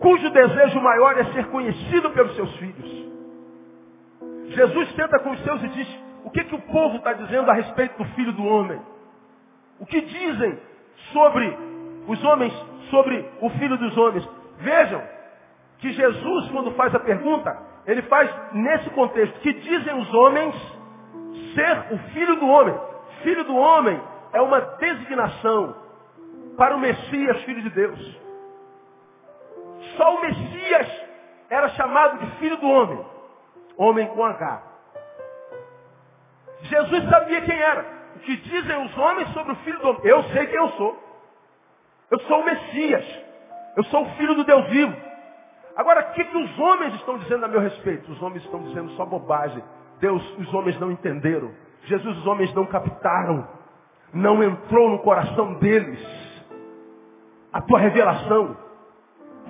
cujo 0.00 0.30
desejo 0.30 0.80
maior 0.80 1.18
é 1.18 1.24
ser 1.32 1.46
conhecido 1.48 2.10
pelos 2.12 2.34
seus 2.34 2.56
filhos. 2.56 3.08
Jesus 4.48 4.94
senta 4.94 5.18
com 5.18 5.32
os 5.32 5.44
seus 5.44 5.62
e 5.64 5.68
diz, 5.68 6.00
o 6.24 6.30
que, 6.30 6.44
que 6.44 6.54
o 6.54 6.62
povo 6.62 6.96
está 6.96 7.12
dizendo 7.12 7.50
a 7.50 7.54
respeito 7.54 7.98
do 7.98 8.04
Filho 8.14 8.32
do 8.32 8.44
Homem? 8.46 8.80
O 9.78 9.84
que 9.84 10.00
dizem 10.00 10.58
sobre 11.12 11.58
os 12.06 12.24
homens, 12.24 12.54
sobre 12.90 13.30
o 13.42 13.50
Filho 13.50 13.76
dos 13.76 13.94
Homens? 13.98 14.26
Vejam 14.60 15.17
que 15.78 15.92
Jesus, 15.92 16.50
quando 16.50 16.72
faz 16.72 16.94
a 16.94 16.98
pergunta, 17.00 17.56
ele 17.86 18.02
faz 18.02 18.30
nesse 18.52 18.90
contexto, 18.90 19.40
que 19.40 19.52
dizem 19.52 19.94
os 19.94 20.14
homens 20.14 20.54
ser 21.54 21.94
o 21.94 21.98
Filho 22.12 22.36
do 22.36 22.48
Homem. 22.48 22.78
Filho 23.22 23.44
do 23.44 23.56
homem 23.56 24.00
é 24.32 24.40
uma 24.40 24.60
designação 24.60 25.74
para 26.56 26.74
o 26.76 26.78
Messias, 26.78 27.42
filho 27.42 27.62
de 27.62 27.70
Deus. 27.70 28.20
Só 29.96 30.16
o 30.16 30.20
Messias 30.20 31.08
era 31.48 31.68
chamado 31.70 32.18
de 32.18 32.30
filho 32.38 32.56
do 32.58 32.68
homem. 32.68 33.04
Homem 33.76 34.06
com 34.08 34.24
H. 34.24 34.62
Jesus 36.62 37.08
sabia 37.08 37.40
quem 37.42 37.58
era. 37.58 37.84
O 38.16 38.18
que 38.20 38.36
dizem 38.36 38.84
os 38.84 38.98
homens 38.98 39.32
sobre 39.32 39.52
o 39.52 39.56
filho 39.56 39.78
do 39.78 39.88
homem. 39.88 40.00
Eu 40.04 40.22
sei 40.24 40.46
quem 40.46 40.56
eu 40.56 40.68
sou. 40.70 40.96
Eu 42.10 42.20
sou 42.20 42.40
o 42.40 42.44
Messias. 42.44 43.04
Eu 43.76 43.84
sou 43.84 44.02
o 44.02 44.10
filho 44.16 44.34
do 44.34 44.44
Deus 44.44 44.66
vivo. 44.68 45.07
Agora, 45.78 46.00
o 46.00 46.12
que, 46.12 46.24
que 46.24 46.36
os 46.36 46.58
homens 46.58 46.92
estão 46.96 47.18
dizendo 47.18 47.44
a 47.44 47.48
meu 47.48 47.60
respeito? 47.60 48.10
Os 48.10 48.20
homens 48.20 48.42
estão 48.42 48.60
dizendo 48.64 48.90
só 48.96 49.06
bobagem. 49.06 49.62
Deus, 50.00 50.20
os 50.36 50.52
homens 50.52 50.76
não 50.80 50.90
entenderam. 50.90 51.52
Jesus 51.84 52.18
os 52.18 52.26
homens 52.26 52.52
não 52.52 52.66
captaram. 52.66 53.46
Não 54.12 54.42
entrou 54.42 54.90
no 54.90 54.98
coração 54.98 55.54
deles. 55.54 56.00
A 57.52 57.60
tua 57.60 57.78
revelação. 57.78 58.56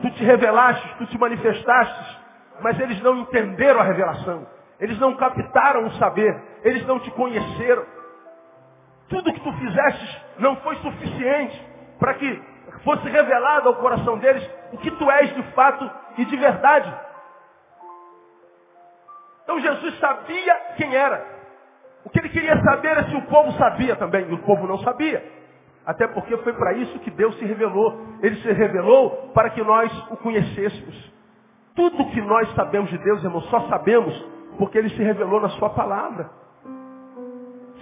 Tu 0.03 0.11
te 0.11 0.23
revelaste, 0.23 0.97
tu 0.99 1.07
te 1.07 1.19
manifestaste, 1.19 2.21
mas 2.61 2.79
eles 2.79 3.01
não 3.03 3.21
entenderam 3.21 3.81
a 3.81 3.85
revelação. 3.85 4.47
Eles 4.79 4.99
não 4.99 5.17
captaram 5.17 5.87
o 5.87 5.93
saber. 5.93 6.39
Eles 6.63 6.87
não 6.87 7.01
te 7.01 7.11
conheceram. 7.13 7.87
Tudo 9.09 9.33
que 9.33 9.41
tu 9.41 9.53
fizeste 9.55 10.23
não 10.41 10.57
foi 10.57 10.77
suficiente 10.77 11.67
para 11.99 12.13
que 12.13 12.43
fosse 12.81 13.09
revelado 13.09 13.69
ao 13.69 13.77
coração 13.77 14.19
deles 14.19 14.49
o 14.73 14.79
que 14.79 14.91
tu 14.91 15.11
és 15.11 15.35
de 15.35 15.43
fato 15.53 15.91
e 16.17 16.25
de 16.25 16.37
verdade. 16.37 16.93
Então 19.45 19.61
Jesus 19.61 19.99
sabia 19.99 20.55
quem 20.77 20.95
era. 20.95 21.39
O 22.05 22.11
que 22.11 22.19
ele 22.19 22.29
queria 22.29 22.61
saber 22.63 22.97
é 22.99 23.05
se 23.05 23.17
o 23.17 23.23
povo 23.23 23.53
sabia 23.53 23.97
também. 23.97 24.29
E 24.29 24.35
o 24.35 24.39
povo 24.39 24.67
não 24.67 24.79
sabia. 24.79 25.23
Até 25.87 26.07
porque 26.07 26.37
foi 26.39 26.53
para 26.53 26.75
isso 26.75 26.99
que 27.01 27.11
Deus 27.11 27.35
se 27.39 27.45
revelou. 27.45 27.99
Ele 28.23 28.37
se 28.37 28.53
revelou 28.53 29.31
para 29.33 29.51
que 29.51 29.63
nós 29.63 29.91
o 30.11 30.17
conhecêssemos. 30.19 31.13
Tudo 31.75 32.11
que 32.11 32.21
nós 32.21 32.53
sabemos 32.55 32.91
de 32.91 32.99
Deus, 32.99 33.25
irmão, 33.25 33.41
só 33.43 33.61
sabemos 33.69 34.15
porque 34.59 34.77
ele 34.77 34.91
se 34.91 35.03
revelou 35.03 35.41
na 35.41 35.49
sua 35.51 35.71
palavra. 35.71 36.29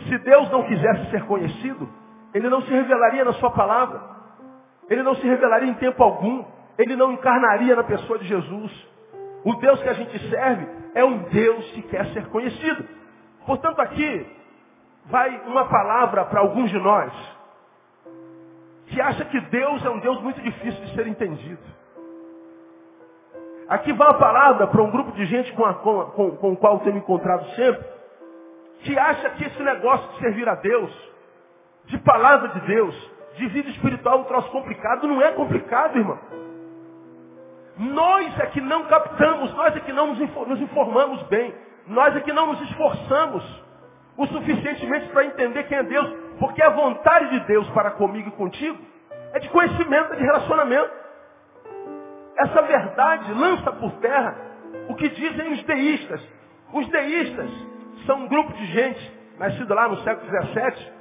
Se 0.08 0.18
Deus 0.18 0.50
não 0.50 0.62
quisesse 0.64 1.10
ser 1.10 1.24
conhecido, 1.24 1.88
ele 2.32 2.48
não 2.48 2.62
se 2.62 2.70
revelaria 2.70 3.24
na 3.24 3.32
sua 3.34 3.50
palavra. 3.50 4.15
Ele 4.88 5.02
não 5.02 5.14
se 5.16 5.26
revelaria 5.26 5.68
em 5.68 5.74
tempo 5.74 6.02
algum. 6.02 6.44
Ele 6.78 6.96
não 6.96 7.12
encarnaria 7.12 7.74
na 7.74 7.84
pessoa 7.84 8.18
de 8.18 8.26
Jesus. 8.26 8.88
O 9.44 9.54
Deus 9.54 9.82
que 9.82 9.88
a 9.88 9.94
gente 9.94 10.18
serve 10.30 10.66
é 10.94 11.04
um 11.04 11.18
Deus 11.24 11.64
que 11.72 11.82
quer 11.82 12.06
ser 12.12 12.26
conhecido. 12.28 12.84
Portanto, 13.46 13.80
aqui 13.80 14.26
vai 15.06 15.40
uma 15.46 15.66
palavra 15.66 16.24
para 16.24 16.40
alguns 16.40 16.70
de 16.70 16.78
nós 16.78 17.12
que 18.86 19.00
acha 19.00 19.24
que 19.24 19.40
Deus 19.40 19.84
é 19.84 19.90
um 19.90 19.98
Deus 19.98 20.20
muito 20.22 20.40
difícil 20.40 20.84
de 20.84 20.94
ser 20.94 21.06
entendido. 21.06 21.62
Aqui 23.68 23.92
vai 23.92 24.08
uma 24.08 24.18
palavra 24.18 24.66
para 24.68 24.82
um 24.82 24.90
grupo 24.90 25.12
de 25.12 25.26
gente 25.26 25.52
com, 25.52 25.64
a, 25.64 25.74
com, 25.74 26.04
com, 26.10 26.36
com 26.36 26.52
o 26.52 26.56
qual 26.56 26.74
eu 26.74 26.80
tenho 26.80 26.98
encontrado 26.98 27.44
sempre, 27.56 27.84
que 28.82 28.96
acha 28.96 29.30
que 29.30 29.44
esse 29.44 29.62
negócio 29.62 30.08
de 30.12 30.18
servir 30.20 30.48
a 30.48 30.54
Deus, 30.54 31.12
de 31.86 31.98
palavra 31.98 32.48
de 32.48 32.60
Deus, 32.60 33.10
de 33.36 33.46
vida 33.48 33.68
espiritual, 33.70 34.18
é 34.18 34.20
um 34.22 34.24
troço 34.24 34.50
complicado, 34.50 35.06
não 35.06 35.22
é 35.22 35.32
complicado, 35.32 35.96
irmão. 35.96 36.18
Nós 37.78 38.38
é 38.40 38.46
que 38.46 38.60
não 38.60 38.84
captamos, 38.84 39.54
nós 39.54 39.76
é 39.76 39.80
que 39.80 39.92
não 39.92 40.14
nos 40.14 40.60
informamos 40.60 41.22
bem, 41.24 41.54
nós 41.86 42.16
é 42.16 42.20
que 42.20 42.32
não 42.32 42.46
nos 42.46 42.60
esforçamos 42.62 43.66
o 44.16 44.26
suficientemente 44.26 45.08
para 45.10 45.26
entender 45.26 45.64
quem 45.64 45.76
é 45.76 45.82
Deus, 45.82 46.10
porque 46.38 46.62
a 46.62 46.70
vontade 46.70 47.38
de 47.38 47.40
Deus 47.46 47.68
para 47.70 47.90
comigo 47.92 48.28
e 48.28 48.32
contigo 48.32 48.78
é 49.34 49.38
de 49.38 49.48
conhecimento, 49.50 50.14
é 50.14 50.16
de 50.16 50.22
relacionamento. 50.22 50.90
Essa 52.38 52.62
verdade 52.62 53.32
lança 53.34 53.72
por 53.72 53.92
terra 53.92 54.36
o 54.88 54.94
que 54.94 55.08
dizem 55.10 55.52
os 55.52 55.62
deístas. 55.64 56.20
Os 56.72 56.88
deístas 56.88 57.50
são 58.06 58.20
um 58.20 58.28
grupo 58.28 58.52
de 58.54 58.66
gente, 58.66 59.12
nascido 59.38 59.74
lá 59.74 59.88
no 59.88 59.98
século 59.98 60.26
XVII, 60.26 60.92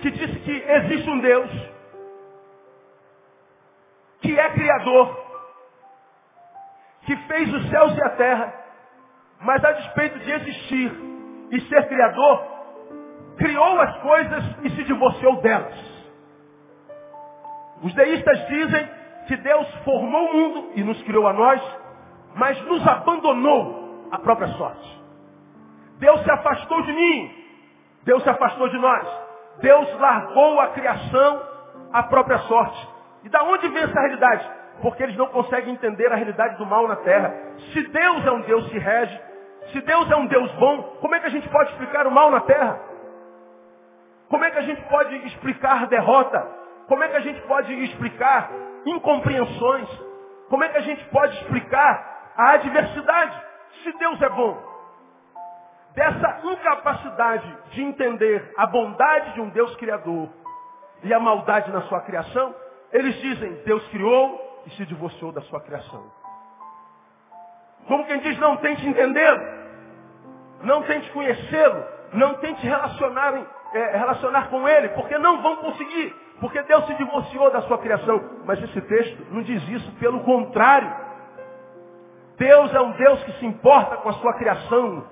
que 0.00 0.10
diz 0.10 0.44
que 0.44 0.52
existe 0.52 1.10
um 1.10 1.20
Deus, 1.20 1.50
que 4.20 4.38
é 4.38 4.50
Criador, 4.50 5.22
que 7.06 7.16
fez 7.16 7.52
os 7.52 7.68
céus 7.70 7.96
e 7.96 8.02
a 8.02 8.10
terra, 8.10 8.54
mas 9.40 9.64
a 9.64 9.72
despeito 9.72 10.18
de 10.20 10.32
existir 10.32 10.92
e 11.50 11.60
ser 11.62 11.88
Criador, 11.88 12.46
criou 13.36 13.80
as 13.80 13.96
coisas 13.98 14.44
e 14.62 14.70
se 14.70 14.84
divorciou 14.84 15.40
delas. 15.40 15.92
Os 17.82 17.92
deístas 17.94 18.46
dizem 18.48 18.88
que 19.26 19.36
Deus 19.36 19.68
formou 19.84 20.28
o 20.28 20.34
mundo 20.34 20.72
e 20.76 20.84
nos 20.84 21.02
criou 21.02 21.26
a 21.26 21.32
nós, 21.32 21.60
mas 22.34 22.60
nos 22.62 22.86
abandonou 22.86 24.08
a 24.10 24.18
própria 24.18 24.48
sorte. 24.48 25.02
Deus 25.98 26.22
se 26.22 26.30
afastou 26.30 26.82
de 26.82 26.92
mim, 26.92 27.44
Deus 28.04 28.22
se 28.22 28.30
afastou 28.30 28.68
de 28.68 28.78
nós. 28.78 29.21
Deus 29.60 30.00
largou 30.00 30.60
a 30.60 30.68
criação 30.68 31.42
à 31.92 32.02
própria 32.04 32.38
sorte. 32.38 32.88
E 33.24 33.28
da 33.28 33.42
onde 33.44 33.68
vem 33.68 33.82
essa 33.82 34.00
realidade? 34.00 34.50
Porque 34.80 35.02
eles 35.02 35.16
não 35.16 35.26
conseguem 35.26 35.74
entender 35.74 36.10
a 36.12 36.16
realidade 36.16 36.56
do 36.56 36.66
mal 36.66 36.88
na 36.88 36.96
terra. 36.96 37.34
Se 37.72 37.82
Deus 37.88 38.26
é 38.26 38.30
um 38.32 38.40
Deus 38.40 38.68
que 38.68 38.78
rege, 38.78 39.20
se 39.72 39.80
Deus 39.80 40.10
é 40.10 40.16
um 40.16 40.26
Deus 40.26 40.50
bom, 40.52 40.82
como 41.00 41.14
é 41.14 41.20
que 41.20 41.26
a 41.26 41.30
gente 41.30 41.48
pode 41.48 41.70
explicar 41.70 42.06
o 42.06 42.10
mal 42.10 42.30
na 42.30 42.40
terra? 42.40 42.80
Como 44.28 44.44
é 44.44 44.50
que 44.50 44.58
a 44.58 44.62
gente 44.62 44.82
pode 44.88 45.14
explicar 45.26 45.86
derrota? 45.86 46.40
Como 46.88 47.04
é 47.04 47.08
que 47.08 47.16
a 47.16 47.20
gente 47.20 47.40
pode 47.42 47.72
explicar 47.84 48.50
incompreensões? 48.86 49.88
Como 50.48 50.64
é 50.64 50.68
que 50.68 50.78
a 50.78 50.82
gente 50.82 51.04
pode 51.06 51.36
explicar 51.36 52.32
a 52.36 52.52
adversidade? 52.52 53.42
Se 53.82 53.92
Deus 53.98 54.20
é 54.20 54.28
bom. 54.30 54.71
Dessa 55.94 56.40
incapacidade 56.44 57.56
de 57.70 57.82
entender 57.82 58.52
a 58.56 58.66
bondade 58.66 59.34
de 59.34 59.40
um 59.40 59.50
Deus 59.50 59.74
criador 59.76 60.28
e 61.02 61.12
a 61.12 61.20
maldade 61.20 61.70
na 61.70 61.82
sua 61.82 62.00
criação, 62.00 62.54
eles 62.92 63.14
dizem, 63.20 63.52
Deus 63.64 63.86
criou 63.88 64.62
e 64.66 64.70
se 64.70 64.86
divorciou 64.86 65.32
da 65.32 65.42
sua 65.42 65.60
criação. 65.60 66.10
Como 67.86 68.06
quem 68.06 68.20
diz, 68.20 68.38
não 68.38 68.56
tente 68.58 68.86
entendê-lo, 68.86 69.42
não 70.62 70.82
tente 70.82 71.10
conhecê-lo, 71.10 71.84
não 72.12 72.34
tente 72.34 72.64
relacionar, 72.64 73.34
é, 73.74 73.96
relacionar 73.96 74.48
com 74.48 74.68
ele, 74.68 74.90
porque 74.90 75.18
não 75.18 75.42
vão 75.42 75.56
conseguir, 75.56 76.14
porque 76.40 76.62
Deus 76.62 76.86
se 76.86 76.94
divorciou 76.94 77.50
da 77.50 77.62
sua 77.62 77.78
criação. 77.78 78.22
Mas 78.44 78.62
esse 78.62 78.80
texto 78.82 79.26
não 79.30 79.42
diz 79.42 79.62
isso, 79.68 79.92
pelo 79.96 80.20
contrário. 80.20 80.90
Deus 82.38 82.74
é 82.74 82.80
um 82.80 82.92
Deus 82.92 83.22
que 83.24 83.32
se 83.32 83.46
importa 83.46 83.96
com 83.96 84.08
a 84.08 84.14
sua 84.14 84.34
criação. 84.34 85.11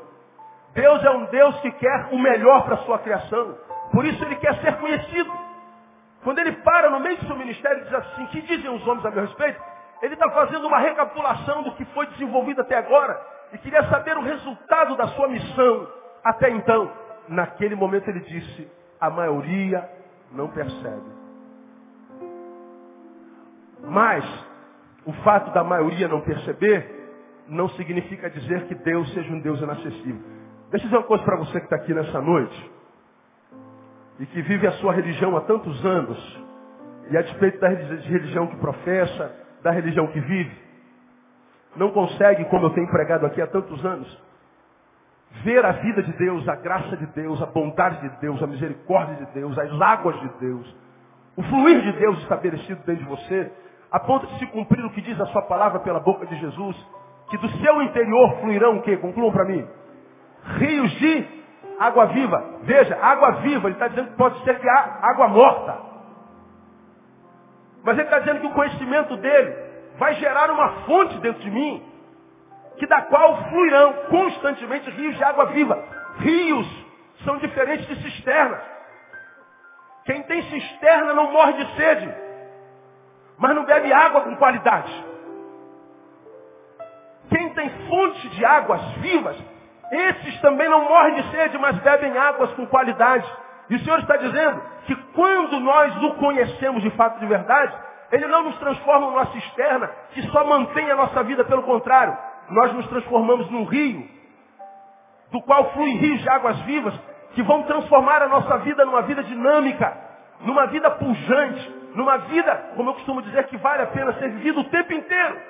Deus 0.75 1.05
é 1.05 1.11
um 1.11 1.25
Deus 1.27 1.61
que 1.61 1.71
quer 1.73 2.09
o 2.13 2.19
melhor 2.19 2.65
para 2.65 2.75
a 2.75 2.85
sua 2.85 2.99
criação. 2.99 3.57
Por 3.93 4.05
isso 4.05 4.23
ele 4.25 4.37
quer 4.37 4.55
ser 4.61 4.77
conhecido. 4.79 5.33
Quando 6.23 6.39
ele 6.39 6.53
para 6.53 6.91
no 6.91 7.01
meio 7.01 7.17
do 7.19 7.27
seu 7.27 7.37
ministério 7.37 7.81
e 7.81 7.85
diz 7.85 7.95
assim, 7.95 8.27
que 8.27 8.43
dizem 8.43 8.71
os 8.71 8.87
homens 8.87 9.05
a 9.07 9.11
meu 9.11 9.23
respeito? 9.23 9.61
Ele 10.03 10.15
está 10.15 10.31
fazendo 10.31 10.67
uma 10.67 10.79
recapitulação 10.79 11.63
do 11.63 11.73
que 11.73 11.85
foi 11.87 12.07
desenvolvido 12.07 12.61
até 12.61 12.77
agora 12.77 13.21
e 13.53 13.59
queria 13.59 13.83
saber 13.89 14.17
o 14.17 14.23
resultado 14.23 14.97
da 14.97 15.09
sua 15.09 15.29
missão 15.29 15.89
até 16.25 16.51
então. 16.51 16.91
Naquele 17.29 17.75
momento 17.75 18.09
ele 18.09 18.21
disse, 18.21 18.71
a 19.01 19.11
maioria 19.11 19.89
não 20.33 20.49
percebe. 20.49 21.21
Mas 23.83 24.25
o 25.05 25.13
fato 25.25 25.51
da 25.53 25.65
maioria 25.65 26.07
não 26.07 26.21
perceber 26.21 26.99
não 27.49 27.69
significa 27.71 28.31
dizer 28.31 28.67
que 28.67 28.75
Deus 28.75 29.13
seja 29.13 29.33
um 29.33 29.41
Deus 29.41 29.61
inacessível. 29.61 30.40
Deixa 30.71 30.87
eu 30.87 30.91
dizer 30.91 30.97
uma 30.99 31.07
coisa 31.07 31.25
para 31.25 31.37
você 31.37 31.59
que 31.59 31.67
está 31.67 31.77
aqui 31.77 31.93
nessa 31.93 32.21
noite 32.21 32.71
e 34.21 34.27
que 34.27 34.41
vive 34.43 34.69
a 34.69 34.73
sua 34.73 34.93
religião 34.93 35.37
há 35.37 35.41
tantos 35.41 35.85
anos 35.85 36.41
e 37.11 37.17
a 37.17 37.23
despeito 37.23 37.59
da 37.59 37.69
religião 37.69 38.47
que 38.47 38.57
professa, 38.57 39.35
da 39.65 39.73
religião 39.73 40.07
que 40.07 40.21
vive, 40.21 40.57
não 41.75 41.91
consegue, 41.91 42.45
como 42.45 42.67
eu 42.67 42.71
tenho 42.71 42.89
pregado 42.89 43.27
aqui 43.27 43.43
há 43.43 43.49
tantos 43.49 43.85
anos, 43.85 44.23
ver 45.43 45.65
a 45.65 45.73
vida 45.73 46.05
de 46.05 46.13
Deus, 46.13 46.49
a 46.49 46.55
graça 46.55 46.97
de 46.97 47.07
Deus, 47.07 47.43
a 47.43 47.47
bondade 47.47 48.09
de 48.09 48.21
Deus, 48.21 48.41
a 48.41 48.47
misericórdia 48.47 49.27
de 49.27 49.33
Deus, 49.33 49.59
as 49.59 49.81
águas 49.81 50.21
de 50.21 50.29
Deus, 50.39 50.77
o 51.37 51.43
fluir 51.43 51.83
de 51.83 51.93
Deus 51.99 52.17
estabelecido 52.21 52.81
dentro 52.85 53.03
de 53.03 53.11
você, 53.11 53.51
a 53.91 53.99
ponto 53.99 54.25
de 54.29 54.39
se 54.39 54.47
cumprir 54.47 54.85
o 54.85 54.91
que 54.91 55.01
diz 55.01 55.21
a 55.21 55.27
sua 55.27 55.43
palavra 55.43 55.81
pela 55.81 55.99
boca 55.99 56.27
de 56.27 56.37
Jesus, 56.37 56.77
que 57.29 57.39
do 57.39 57.49
seu 57.59 57.83
interior 57.83 58.41
fluirão 58.41 58.77
o 58.77 58.83
quê? 58.83 58.97
Concluam 58.97 59.33
para 59.33 59.45
mim. 59.47 59.67
Rios 60.45 60.91
de 60.93 61.41
água 61.79 62.07
viva. 62.07 62.61
Veja, 62.63 62.99
água 63.01 63.33
viva, 63.43 63.69
ele 63.69 63.75
está 63.75 63.89
dizendo 63.89 64.11
que 64.11 64.17
pode 64.17 64.43
ser 64.45 64.59
que 64.59 64.69
há 64.69 64.99
água 65.03 65.29
morta. 65.29 65.91
Mas 67.83 67.95
ele 67.97 68.07
está 68.07 68.19
dizendo 68.19 68.41
que 68.41 68.47
o 68.47 68.53
conhecimento 68.53 69.17
dele 69.17 69.57
vai 69.97 70.15
gerar 70.15 70.51
uma 70.51 70.69
fonte 70.87 71.19
dentro 71.19 71.41
de 71.41 71.51
mim, 71.51 71.83
que 72.77 72.87
da 72.87 73.03
qual 73.03 73.45
fluirão 73.49 73.93
constantemente 74.11 74.91
rios 74.91 75.17
de 75.17 75.25
água 75.25 75.47
viva. 75.47 75.83
Rios 76.19 76.67
são 77.25 77.39
diferentes 77.39 77.87
de 77.87 78.03
cisternas. 78.03 78.63
Quem 80.05 80.23
tem 80.25 80.43
cisterna 80.43 81.15
não 81.15 81.33
morre 81.33 81.53
de 81.55 81.77
sede, 81.77 82.15
mas 83.39 83.55
não 83.55 83.65
bebe 83.65 83.93
água 83.93 84.23
com 84.23 84.37
qualidade. 84.37 85.11
Quem 87.29 87.49
tem 87.55 87.71
fonte 87.89 88.29
de 88.31 88.45
águas 88.45 88.83
vivas, 88.95 89.37
esses 89.91 90.41
também 90.41 90.69
não 90.69 90.85
morrem 90.85 91.15
de 91.17 91.31
sede, 91.31 91.59
mas 91.59 91.77
bebem 91.79 92.17
águas 92.17 92.53
com 92.53 92.67
qualidade. 92.67 93.27
E 93.69 93.77
o 93.77 93.81
Senhor 93.81 93.99
está 94.01 94.17
dizendo 94.17 94.63
que 94.87 94.95
quando 95.15 95.61
nós 95.61 95.97
o 96.03 96.15
conhecemos 96.15 96.83
de 96.83 96.91
fato 96.91 97.19
de 97.19 97.27
verdade, 97.27 97.73
Ele 98.13 98.27
não 98.27 98.45
nos 98.45 98.59
transforma 98.59 99.07
numa 99.07 99.27
cisterna 99.27 99.91
que 100.11 100.23
só 100.31 100.45
mantém 100.45 100.91
a 100.91 100.97
nossa 100.97 101.23
vida, 101.23 101.45
pelo 101.45 101.63
contrário, 101.63 102.17
nós 102.51 102.73
nos 102.73 102.87
transformamos 102.89 103.51
num 103.51 103.65
rio, 103.65 104.09
do 105.31 105.41
qual 105.43 105.73
fluem 105.73 105.97
rios 105.97 106.21
de 106.21 106.29
águas 106.29 106.59
vivas, 106.61 106.95
que 107.35 107.43
vão 107.43 107.63
transformar 107.63 108.23
a 108.23 108.29
nossa 108.29 108.59
vida 108.59 108.85
numa 108.85 109.03
vida 109.03 109.23
dinâmica, 109.23 109.97
numa 110.41 110.67
vida 110.67 110.91
pujante, 110.91 111.75
numa 111.95 112.17
vida, 112.19 112.73
como 112.77 112.91
eu 112.91 112.95
costumo 112.95 113.23
dizer, 113.23 113.47
que 113.47 113.57
vale 113.57 113.83
a 113.83 113.87
pena 113.87 114.13
ser 114.15 114.31
vivida 114.31 114.61
o 114.61 114.65
tempo 114.65 114.93
inteiro. 114.93 115.41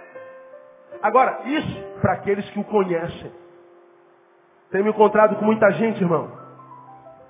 Agora, 1.03 1.41
isso 1.45 1.83
para 2.01 2.15
aqueles 2.15 2.49
que 2.51 2.59
o 2.59 2.65
conhecem. 2.65 3.33
Tenho 4.71 4.85
me 4.85 4.91
encontrado 4.91 5.37
com 5.37 5.45
muita 5.45 5.71
gente, 5.73 6.01
irmão, 6.01 6.31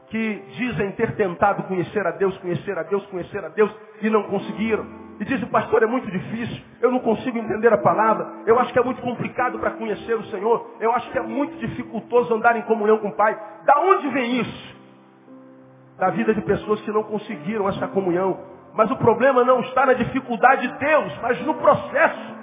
que 0.08 0.42
dizem 0.56 0.92
ter 0.92 1.14
tentado 1.14 1.62
conhecer 1.62 2.06
a 2.06 2.10
Deus, 2.10 2.36
conhecer 2.38 2.76
a 2.76 2.82
Deus, 2.82 3.04
conhecer 3.06 3.44
a 3.44 3.48
Deus 3.48 3.74
e 4.02 4.10
não 4.10 4.24
conseguiram. 4.24 4.84
E 5.20 5.24
dizem, 5.24 5.46
pastor, 5.48 5.82
é 5.82 5.86
muito 5.86 6.10
difícil, 6.10 6.62
eu 6.80 6.90
não 6.90 6.98
consigo 7.00 7.38
entender 7.38 7.72
a 7.72 7.78
palavra, 7.78 8.26
eu 8.46 8.58
acho 8.58 8.72
que 8.72 8.78
é 8.78 8.82
muito 8.82 9.02
complicado 9.02 9.58
para 9.58 9.72
conhecer 9.72 10.14
o 10.14 10.24
Senhor, 10.24 10.76
eu 10.80 10.92
acho 10.92 11.10
que 11.10 11.18
é 11.18 11.22
muito 11.22 11.56
dificultoso 11.58 12.34
andar 12.34 12.56
em 12.56 12.62
comunhão 12.62 12.98
com 12.98 13.08
o 13.08 13.12
Pai. 13.12 13.38
Da 13.64 13.80
onde 13.80 14.08
vem 14.08 14.40
isso? 14.40 14.76
Da 15.98 16.10
vida 16.10 16.34
de 16.34 16.40
pessoas 16.40 16.80
que 16.80 16.90
não 16.90 17.02
conseguiram 17.02 17.68
essa 17.68 17.86
comunhão. 17.88 18.40
Mas 18.74 18.90
o 18.90 18.96
problema 18.96 19.44
não 19.44 19.60
está 19.60 19.84
na 19.84 19.92
dificuldade 19.92 20.66
de 20.66 20.78
Deus, 20.78 21.18
mas 21.20 21.40
no 21.44 21.54
processo. 21.54 22.39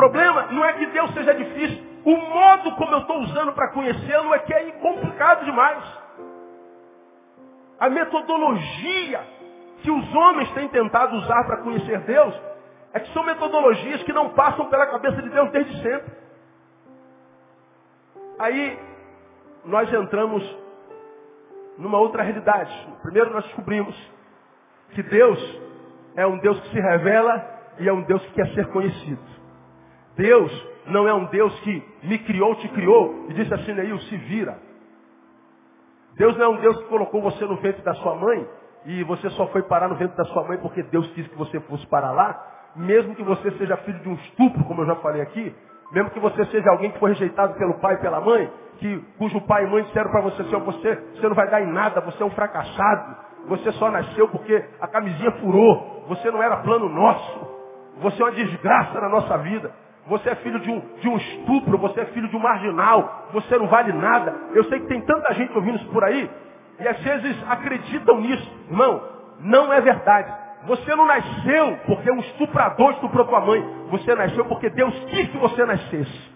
Problema 0.00 0.46
não 0.50 0.64
é 0.64 0.72
que 0.72 0.86
Deus 0.86 1.12
seja 1.12 1.34
difícil. 1.34 1.84
O 2.06 2.16
modo 2.16 2.74
como 2.76 2.92
eu 2.92 3.00
estou 3.00 3.18
usando 3.18 3.52
para 3.52 3.68
conhecê-lo 3.72 4.34
é 4.34 4.38
que 4.38 4.54
é 4.54 4.70
complicado 4.72 5.44
demais. 5.44 5.84
A 7.78 7.90
metodologia 7.90 9.20
que 9.82 9.90
os 9.90 10.14
homens 10.14 10.50
têm 10.52 10.68
tentado 10.68 11.16
usar 11.16 11.44
para 11.44 11.58
conhecer 11.58 11.98
Deus 12.00 12.34
é 12.94 13.00
que 13.00 13.12
são 13.12 13.22
metodologias 13.22 14.02
que 14.02 14.12
não 14.12 14.30
passam 14.30 14.70
pela 14.70 14.86
cabeça 14.86 15.20
de 15.20 15.28
Deus 15.28 15.50
desde 15.50 15.82
sempre. 15.82 16.12
Aí 18.38 18.78
nós 19.66 19.92
entramos 19.92 20.42
numa 21.76 21.98
outra 21.98 22.22
realidade. 22.22 22.72
Primeiro 23.02 23.30
nós 23.30 23.44
descobrimos 23.44 23.94
que 24.94 25.02
Deus 25.02 25.60
é 26.16 26.26
um 26.26 26.38
Deus 26.38 26.58
que 26.60 26.70
se 26.70 26.80
revela 26.80 27.44
e 27.78 27.86
é 27.86 27.92
um 27.92 28.02
Deus 28.02 28.22
que 28.26 28.32
quer 28.32 28.48
ser 28.54 28.66
conhecido. 28.68 29.39
Deus 30.20 30.66
não 30.86 31.08
é 31.08 31.14
um 31.14 31.24
Deus 31.26 31.58
que 31.60 31.82
me 32.02 32.18
criou, 32.18 32.54
te 32.56 32.68
criou 32.68 33.24
e 33.30 33.32
disse 33.32 33.54
assim, 33.54 33.72
Neil, 33.72 33.98
se 34.00 34.16
vira. 34.18 34.58
Deus 36.16 36.36
não 36.36 36.44
é 36.44 36.48
um 36.48 36.60
Deus 36.60 36.76
que 36.76 36.88
colocou 36.88 37.22
você 37.22 37.42
no 37.46 37.56
ventre 37.56 37.80
da 37.82 37.94
sua 37.94 38.14
mãe 38.16 38.46
e 38.84 39.02
você 39.04 39.30
só 39.30 39.46
foi 39.46 39.62
parar 39.62 39.88
no 39.88 39.94
ventre 39.94 40.14
da 40.18 40.24
sua 40.26 40.46
mãe 40.46 40.58
porque 40.58 40.82
Deus 40.82 41.10
quis 41.12 41.26
que 41.26 41.38
você 41.38 41.58
fosse 41.60 41.86
parar 41.86 42.10
lá, 42.10 42.38
mesmo 42.76 43.14
que 43.14 43.22
você 43.22 43.50
seja 43.52 43.78
filho 43.78 43.98
de 44.00 44.08
um 44.10 44.14
estupro, 44.14 44.62
como 44.64 44.82
eu 44.82 44.86
já 44.88 44.96
falei 44.96 45.22
aqui, 45.22 45.54
mesmo 45.90 46.10
que 46.10 46.20
você 46.20 46.44
seja 46.46 46.70
alguém 46.70 46.90
que 46.90 46.98
foi 46.98 47.12
rejeitado 47.12 47.54
pelo 47.54 47.80
pai 47.80 47.94
e 47.94 47.98
pela 47.98 48.20
mãe, 48.20 48.52
que, 48.78 49.02
cujo 49.16 49.40
pai 49.46 49.64
e 49.64 49.70
mãe 49.70 49.84
disseram 49.84 50.10
para 50.10 50.20
você, 50.20 50.42
assim, 50.42 50.60
você, 50.60 50.94
você 51.14 51.28
não 51.28 51.34
vai 51.34 51.48
dar 51.48 51.62
em 51.62 51.72
nada, 51.72 52.02
você 52.02 52.22
é 52.22 52.26
um 52.26 52.30
fracassado, 52.30 53.16
você 53.48 53.72
só 53.72 53.90
nasceu 53.90 54.28
porque 54.28 54.62
a 54.82 54.86
camisinha 54.86 55.30
furou, 55.40 56.04
você 56.08 56.30
não 56.30 56.42
era 56.42 56.58
plano 56.58 56.90
nosso, 56.90 57.48
você 58.02 58.20
é 58.20 58.24
uma 58.26 58.32
desgraça 58.32 59.00
na 59.00 59.08
nossa 59.08 59.38
vida. 59.38 59.72
Você 60.06 60.30
é 60.30 60.34
filho 60.36 60.58
de 60.60 60.70
um, 60.70 60.80
de 61.00 61.08
um 61.08 61.16
estupro, 61.16 61.78
você 61.78 62.00
é 62.00 62.06
filho 62.06 62.28
de 62.28 62.36
um 62.36 62.40
marginal, 62.40 63.28
você 63.32 63.56
não 63.58 63.66
vale 63.68 63.92
nada. 63.92 64.34
Eu 64.52 64.64
sei 64.64 64.80
que 64.80 64.86
tem 64.86 65.00
tanta 65.02 65.34
gente 65.34 65.54
ouvindo 65.54 65.76
isso 65.76 65.88
por 65.90 66.02
aí, 66.02 66.28
e 66.78 66.88
às 66.88 66.98
vezes 67.00 67.36
acreditam 67.48 68.20
nisso. 68.20 68.50
Irmão, 68.68 69.02
não 69.40 69.72
é 69.72 69.80
verdade. 69.80 70.32
Você 70.64 70.94
não 70.94 71.06
nasceu 71.06 71.78
porque 71.86 72.10
um 72.10 72.18
estuprador 72.20 72.92
estuprou 72.92 73.26
tua 73.26 73.40
mãe. 73.40 73.62
Você 73.90 74.14
nasceu 74.14 74.44
porque 74.44 74.68
Deus 74.70 74.94
quis 75.10 75.30
que 75.30 75.38
você 75.38 75.64
nascesse. 75.64 76.30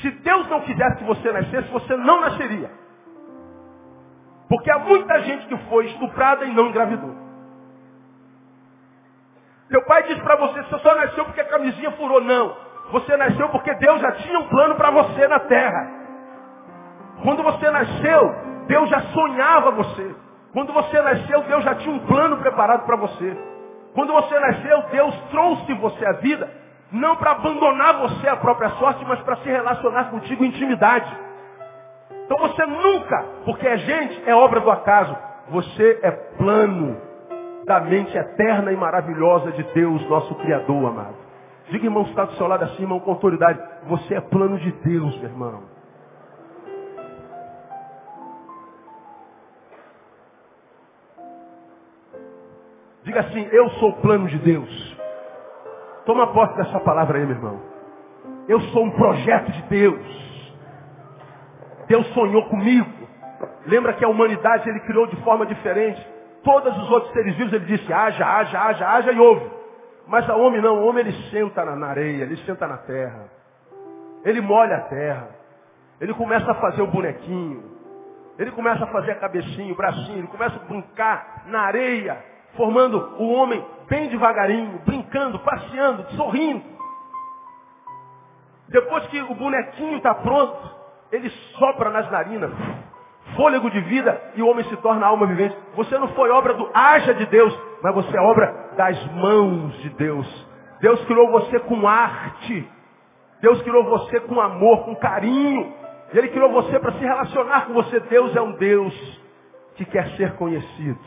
Se 0.00 0.10
Deus 0.10 0.48
não 0.48 0.60
quisesse 0.62 0.96
que 0.96 1.04
você 1.04 1.32
nascesse, 1.32 1.68
você 1.70 1.96
não 1.96 2.20
nasceria. 2.20 2.70
Porque 4.48 4.70
há 4.70 4.78
muita 4.78 5.20
gente 5.22 5.46
que 5.46 5.56
foi 5.68 5.86
estuprada 5.86 6.44
e 6.44 6.52
não 6.52 6.68
engravidou. 6.68 7.14
Teu 9.68 9.82
pai 9.84 10.02
disse 10.02 10.20
para 10.20 10.36
você, 10.36 10.62
você 10.64 10.78
só 10.80 10.94
nasceu 10.96 11.24
porque 11.24 11.40
a 11.40 11.44
camisinha 11.44 11.92
furou. 11.92 12.20
Não. 12.20 12.56
Você 12.92 13.16
nasceu 13.16 13.48
porque 13.50 13.72
Deus 13.74 14.00
já 14.00 14.12
tinha 14.12 14.38
um 14.38 14.48
plano 14.48 14.74
para 14.74 14.90
você 14.90 15.28
na 15.28 15.38
terra. 15.40 15.90
Quando 17.22 17.42
você 17.42 17.70
nasceu, 17.70 18.34
Deus 18.66 18.88
já 18.88 19.00
sonhava 19.00 19.70
você. 19.72 20.14
Quando 20.52 20.72
você 20.72 21.00
nasceu, 21.00 21.42
Deus 21.42 21.64
já 21.64 21.74
tinha 21.76 21.94
um 21.94 22.06
plano 22.06 22.38
preparado 22.38 22.84
para 22.84 22.96
você. 22.96 23.36
Quando 23.94 24.12
você 24.12 24.38
nasceu, 24.38 24.82
Deus 24.90 25.14
trouxe 25.30 25.72
você 25.74 26.06
à 26.06 26.12
vida, 26.12 26.48
não 26.92 27.16
para 27.16 27.32
abandonar 27.32 27.98
você 27.98 28.28
à 28.28 28.36
própria 28.36 28.70
sorte, 28.70 29.04
mas 29.06 29.20
para 29.20 29.36
se 29.36 29.48
relacionar 29.48 30.10
contigo 30.10 30.44
em 30.44 30.48
intimidade. 30.48 31.10
Então 32.24 32.38
você 32.38 32.64
nunca, 32.66 33.24
porque 33.44 33.66
é 33.66 33.76
gente, 33.76 34.28
é 34.28 34.34
obra 34.34 34.60
do 34.60 34.70
acaso. 34.70 35.16
Você 35.50 36.00
é 36.02 36.10
plano 36.10 36.96
da 37.64 37.80
mente 37.80 38.16
eterna 38.16 38.72
e 38.72 38.76
maravilhosa 38.76 39.52
de 39.52 39.62
Deus, 39.74 40.08
nosso 40.08 40.34
Criador, 40.36 40.90
amado. 40.90 41.29
Diga, 41.70 41.86
irmão, 41.86 42.02
está 42.02 42.24
do 42.24 42.34
seu 42.34 42.48
lado 42.48 42.64
assim, 42.64 42.82
irmão, 42.82 42.98
com 42.98 43.12
autoridade. 43.12 43.60
Você 43.84 44.14
é 44.14 44.20
plano 44.20 44.58
de 44.58 44.72
Deus, 44.72 45.16
meu 45.18 45.30
irmão. 45.30 45.62
Diga 53.04 53.20
assim, 53.20 53.48
eu 53.52 53.70
sou 53.70 53.90
o 53.90 54.00
plano 54.00 54.26
de 54.26 54.38
Deus. 54.38 54.98
Toma 56.04 56.32
posse 56.32 56.56
dessa 56.56 56.80
palavra 56.80 57.18
aí, 57.18 57.24
meu 57.24 57.36
irmão. 57.36 57.60
Eu 58.48 58.60
sou 58.72 58.84
um 58.84 58.90
projeto 58.90 59.52
de 59.52 59.62
Deus. 59.62 60.54
Deus 61.86 62.06
sonhou 62.08 62.48
comigo. 62.48 62.90
Lembra 63.66 63.92
que 63.92 64.04
a 64.04 64.08
humanidade 64.08 64.68
ele 64.68 64.80
criou 64.80 65.06
de 65.06 65.16
forma 65.22 65.46
diferente. 65.46 66.04
Todos 66.42 66.76
os 66.76 66.90
outros 66.90 67.12
seres 67.12 67.36
vivos 67.36 67.52
ele 67.52 67.64
disse, 67.66 67.92
haja, 67.92 68.26
haja, 68.26 68.60
haja, 68.60 68.88
haja 68.88 69.12
e 69.12 69.20
ouve. 69.20 69.59
Mas 70.10 70.28
o 70.28 70.40
homem 70.40 70.60
não, 70.60 70.82
o 70.82 70.88
homem 70.88 71.06
ele 71.06 71.30
senta 71.30 71.64
na 71.64 71.86
areia, 71.86 72.24
ele 72.24 72.36
senta 72.38 72.66
na 72.66 72.78
terra. 72.78 73.30
Ele 74.24 74.40
molha 74.40 74.76
a 74.76 74.80
terra. 74.80 75.28
Ele 76.00 76.12
começa 76.12 76.50
a 76.50 76.54
fazer 76.56 76.82
o 76.82 76.88
bonequinho. 76.88 77.62
Ele 78.36 78.50
começa 78.50 78.82
a 78.82 78.88
fazer 78.88 79.12
a 79.12 79.20
cabecinha, 79.20 79.72
o 79.72 79.76
bracinho, 79.76 80.18
ele 80.18 80.26
começa 80.26 80.56
a 80.56 80.64
brincar 80.66 81.44
na 81.46 81.60
areia 81.60 82.30
formando 82.56 83.14
o 83.18 83.30
homem 83.32 83.64
bem 83.88 84.08
devagarinho, 84.08 84.80
brincando, 84.84 85.38
passeando, 85.38 86.04
sorrindo. 86.16 86.64
Depois 88.68 89.06
que 89.06 89.20
o 89.20 89.34
bonequinho 89.34 89.98
está 89.98 90.14
pronto, 90.14 90.58
ele 91.12 91.30
sopra 91.58 91.90
nas 91.90 92.10
narinas, 92.10 92.50
fôlego 93.36 93.70
de 93.70 93.80
vida 93.80 94.20
e 94.34 94.42
o 94.42 94.48
homem 94.48 94.64
se 94.64 94.76
torna 94.78 95.06
alma 95.06 95.26
vivente. 95.26 95.56
Você 95.74 95.98
não 95.98 96.08
foi 96.08 96.30
obra 96.30 96.54
do 96.54 96.68
haja 96.74 97.14
de 97.14 97.26
Deus, 97.26 97.56
mas 97.82 97.94
você 97.94 98.16
é 98.16 98.20
obra 98.20 98.70
das 98.76 99.12
mãos 99.12 99.72
de 99.82 99.90
Deus. 99.90 100.48
Deus 100.80 101.04
criou 101.04 101.30
você 101.30 101.58
com 101.60 101.86
arte. 101.86 102.68
Deus 103.40 103.60
criou 103.62 103.84
você 103.84 104.20
com 104.20 104.40
amor, 104.40 104.84
com 104.84 104.94
carinho. 104.96 105.74
Ele 106.12 106.28
criou 106.28 106.50
você 106.50 106.78
para 106.78 106.92
se 106.92 107.00
relacionar 107.00 107.66
com 107.66 107.72
você. 107.74 108.00
Deus 108.00 108.34
é 108.34 108.40
um 108.40 108.52
Deus 108.52 109.20
que 109.76 109.84
quer 109.84 110.08
ser 110.16 110.34
conhecido. 110.36 110.98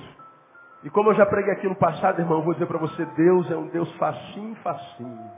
E 0.84 0.90
como 0.90 1.12
eu 1.12 1.16
já 1.16 1.26
preguei 1.26 1.54
aqui 1.54 1.68
no 1.68 1.76
passado, 1.76 2.20
irmão, 2.20 2.42
vou 2.42 2.54
dizer 2.54 2.66
para 2.66 2.78
você, 2.78 3.06
Deus 3.16 3.50
é 3.50 3.56
um 3.56 3.68
Deus 3.68 3.90
facinho, 3.96 4.56
facinho. 4.56 5.32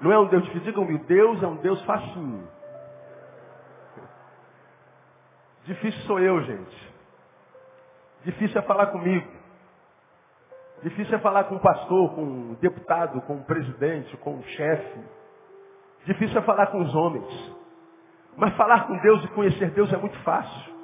Não 0.00 0.12
é 0.12 0.18
um 0.18 0.26
Deus 0.26 0.44
difícil, 0.44 0.66
diga 0.66 0.78
comigo, 0.78 1.04
Deus 1.04 1.42
é 1.42 1.46
um 1.46 1.56
Deus 1.56 1.82
facinho. 1.84 2.48
Difícil 5.70 6.00
sou 6.00 6.18
eu, 6.18 6.42
gente. 6.42 6.92
Difícil 8.24 8.58
é 8.58 8.62
falar 8.62 8.86
comigo. 8.86 9.24
Difícil 10.82 11.14
é 11.14 11.18
falar 11.20 11.44
com 11.44 11.54
um 11.54 11.58
pastor, 11.60 12.12
com 12.12 12.22
um 12.22 12.54
deputado, 12.54 13.20
com 13.20 13.34
um 13.34 13.44
presidente, 13.44 14.16
com 14.16 14.34
um 14.34 14.42
chefe. 14.42 15.00
Difícil 16.06 16.36
é 16.38 16.42
falar 16.42 16.66
com 16.68 16.80
os 16.80 16.92
homens. 16.92 17.54
Mas 18.36 18.52
falar 18.56 18.88
com 18.88 18.96
Deus 18.96 19.22
e 19.22 19.28
conhecer 19.28 19.70
Deus 19.70 19.92
é 19.92 19.96
muito 19.96 20.18
fácil. 20.24 20.74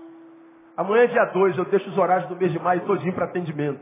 Amanhã 0.77 1.03
é 1.03 1.09
dia 1.09 1.25
2, 1.25 1.59
eu 1.59 1.65
deixo 1.65 1.91
os 1.91 1.99
horários 1.99 2.29
do 2.29 2.37
mês 2.37 2.53
de 2.53 2.61
maio 2.61 2.83
todinho 2.83 3.13
para 3.13 3.25
atendimento. 3.25 3.81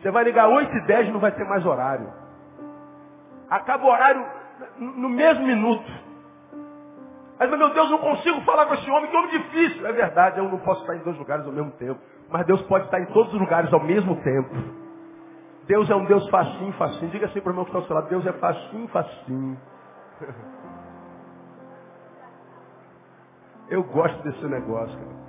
Você 0.00 0.10
vai 0.12 0.22
ligar 0.22 0.46
8 0.46 0.72
e 0.72 0.86
10 0.86 1.12
não 1.12 1.18
vai 1.18 1.32
ter 1.32 1.44
mais 1.44 1.66
horário. 1.66 2.12
Acaba 3.50 3.84
o 3.84 3.90
horário 3.90 4.24
no 4.78 5.08
mesmo 5.08 5.44
minuto. 5.44 5.90
Mas, 7.38 7.50
meu 7.50 7.70
Deus, 7.70 7.90
não 7.90 7.98
consigo 7.98 8.40
falar 8.42 8.66
com 8.66 8.74
esse 8.74 8.90
homem, 8.90 9.10
que 9.10 9.16
homem 9.16 9.30
difícil. 9.30 9.86
É 9.86 9.92
verdade, 9.92 10.38
eu 10.38 10.48
não 10.48 10.58
posso 10.58 10.80
estar 10.82 10.94
em 10.96 11.00
dois 11.00 11.18
lugares 11.18 11.44
ao 11.44 11.52
mesmo 11.52 11.72
tempo. 11.72 12.00
Mas 12.30 12.46
Deus 12.46 12.62
pode 12.62 12.84
estar 12.84 13.00
em 13.00 13.06
todos 13.06 13.32
os 13.32 13.40
lugares 13.40 13.72
ao 13.72 13.80
mesmo 13.80 14.16
tempo. 14.22 14.54
Deus 15.66 15.90
é 15.90 15.94
um 15.96 16.04
Deus 16.04 16.28
facinho, 16.30 16.72
facinho. 16.74 17.10
Diga 17.10 17.26
assim 17.26 17.40
para 17.40 17.50
o 17.50 17.52
irmão 17.52 17.64
que 17.64 17.70
está 17.70 17.78
ao 17.78 17.86
seu 17.86 17.96
lado, 17.96 18.08
Deus 18.08 18.26
é 18.26 18.32
facinho, 18.32 18.88
facinho. 18.88 19.58
Eu 23.70 23.82
gosto 23.82 24.22
desse 24.22 24.44
negócio, 24.44 24.94
cara 24.94 25.24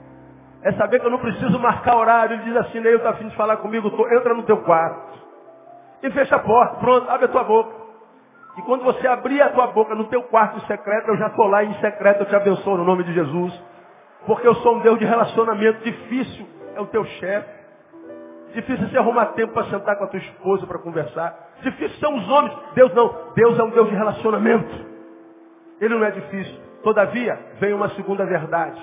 é 0.66 0.72
saber 0.72 1.00
que 1.00 1.06
eu 1.06 1.12
não 1.12 1.20
preciso 1.20 1.60
marcar 1.60 1.96
horário. 1.96 2.34
Ele 2.34 2.44
diz 2.44 2.58
assim, 2.58 2.80
Neil, 2.80 2.98
está 2.98 3.12
afim 3.12 3.28
de 3.28 3.36
falar 3.36 3.58
comigo, 3.58 3.92
tô, 3.92 4.08
entra 4.12 4.34
no 4.34 4.42
teu 4.44 4.58
quarto. 4.64 5.20
E 6.02 6.10
fecha 6.10 6.38
a 6.38 6.40
porta, 6.40 6.78
pronto, 6.78 7.08
abre 7.08 7.26
a 7.26 7.30
tua 7.30 7.44
boca. 7.44 7.85
E 8.58 8.62
quando 8.62 8.84
você 8.84 9.06
abrir 9.08 9.42
a 9.42 9.50
tua 9.50 9.68
boca 9.68 9.94
no 9.96 10.06
teu 10.06 10.24
quarto 10.24 10.60
secreto, 10.66 11.10
eu 11.10 11.18
já 11.18 11.28
estou 11.28 11.48
lá 11.48 11.64
em 11.64 11.74
secreto, 11.76 12.22
eu 12.22 12.26
te 12.26 12.36
abençoo 12.36 12.78
no 12.78 12.86
nome 12.86 13.04
de 13.04 13.14
Jesus. 13.14 13.54
Porque 14.26 14.48
eu 14.48 14.56
sou 14.56 14.78
um 14.78 14.80
Deus 14.80 14.98
de 14.98 15.06
relacionamento 15.06 15.84
difícil, 15.84 16.48
é 16.76 16.82
o 16.82 16.88
teu 16.88 17.04
chefe. 17.06 17.56
Difícil 18.54 18.88
você 18.88 18.98
arrumar 18.98 19.28
tempo 19.28 19.54
para 19.54 19.66
sentar 19.66 19.98
com 19.98 20.06
a 20.06 20.08
tua 20.08 20.20
esposa 20.20 20.66
para 20.66 20.80
conversar. 20.80 21.38
Difícil 21.62 22.00
são 22.00 22.16
os 22.16 22.30
homens. 22.30 22.58
Deus 22.74 22.94
não. 22.94 23.34
Deus 23.36 23.60
é 23.60 23.64
um 23.64 23.70
Deus 23.70 23.90
de 23.90 23.96
relacionamento. 23.96 24.86
Ele 25.82 25.94
não 25.94 26.06
é 26.06 26.12
difícil. 26.12 26.58
Todavia, 26.82 27.38
vem 27.60 27.74
uma 27.74 27.90
segunda 27.90 28.26
verdade. 28.26 28.82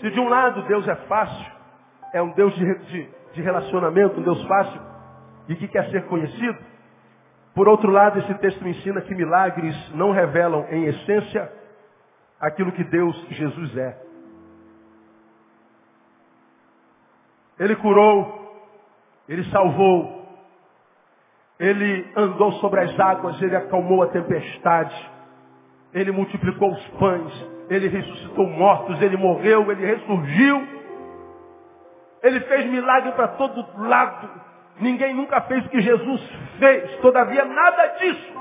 Se 0.00 0.10
de 0.10 0.20
um 0.20 0.28
lado 0.28 0.62
Deus 0.62 0.86
é 0.86 0.94
fácil, 0.94 1.52
é 2.12 2.22
um 2.22 2.30
Deus 2.30 2.54
de, 2.54 2.78
de, 2.86 3.08
de 3.32 3.42
relacionamento, 3.42 4.20
um 4.20 4.22
Deus 4.22 4.42
fácil 4.44 4.80
e 5.48 5.56
que 5.56 5.66
quer 5.66 5.90
ser 5.90 6.04
conhecido, 6.04 6.56
por 7.54 7.68
outro 7.68 7.90
lado, 7.90 8.18
esse 8.18 8.34
texto 8.34 8.66
ensina 8.66 9.00
que 9.00 9.14
milagres 9.14 9.74
não 9.94 10.12
revelam 10.12 10.66
em 10.70 10.84
essência 10.84 11.50
aquilo 12.40 12.72
que 12.72 12.84
Deus, 12.84 13.16
Jesus 13.30 13.76
é. 13.76 13.98
Ele 17.58 17.74
curou, 17.76 18.68
ele 19.28 19.44
salvou, 19.50 20.18
ele 21.58 22.12
andou 22.16 22.52
sobre 22.52 22.80
as 22.80 23.00
águas, 23.00 23.40
ele 23.42 23.56
acalmou 23.56 24.02
a 24.04 24.08
tempestade, 24.08 25.10
ele 25.92 26.12
multiplicou 26.12 26.70
os 26.70 26.88
pães, 26.90 27.46
ele 27.68 27.88
ressuscitou 27.88 28.46
mortos, 28.46 29.00
ele 29.02 29.16
morreu, 29.16 29.70
ele 29.70 29.84
ressurgiu. 29.84 30.78
Ele 32.22 32.40
fez 32.40 32.66
milagre 32.66 33.12
para 33.12 33.28
todo 33.28 33.64
lado. 33.80 34.28
Ninguém 34.80 35.14
nunca 35.14 35.40
fez 35.42 35.64
o 35.66 35.68
que 35.68 35.80
Jesus 35.80 36.20
fez. 36.58 37.00
Todavia, 37.00 37.44
nada 37.44 37.86
disso 37.98 38.38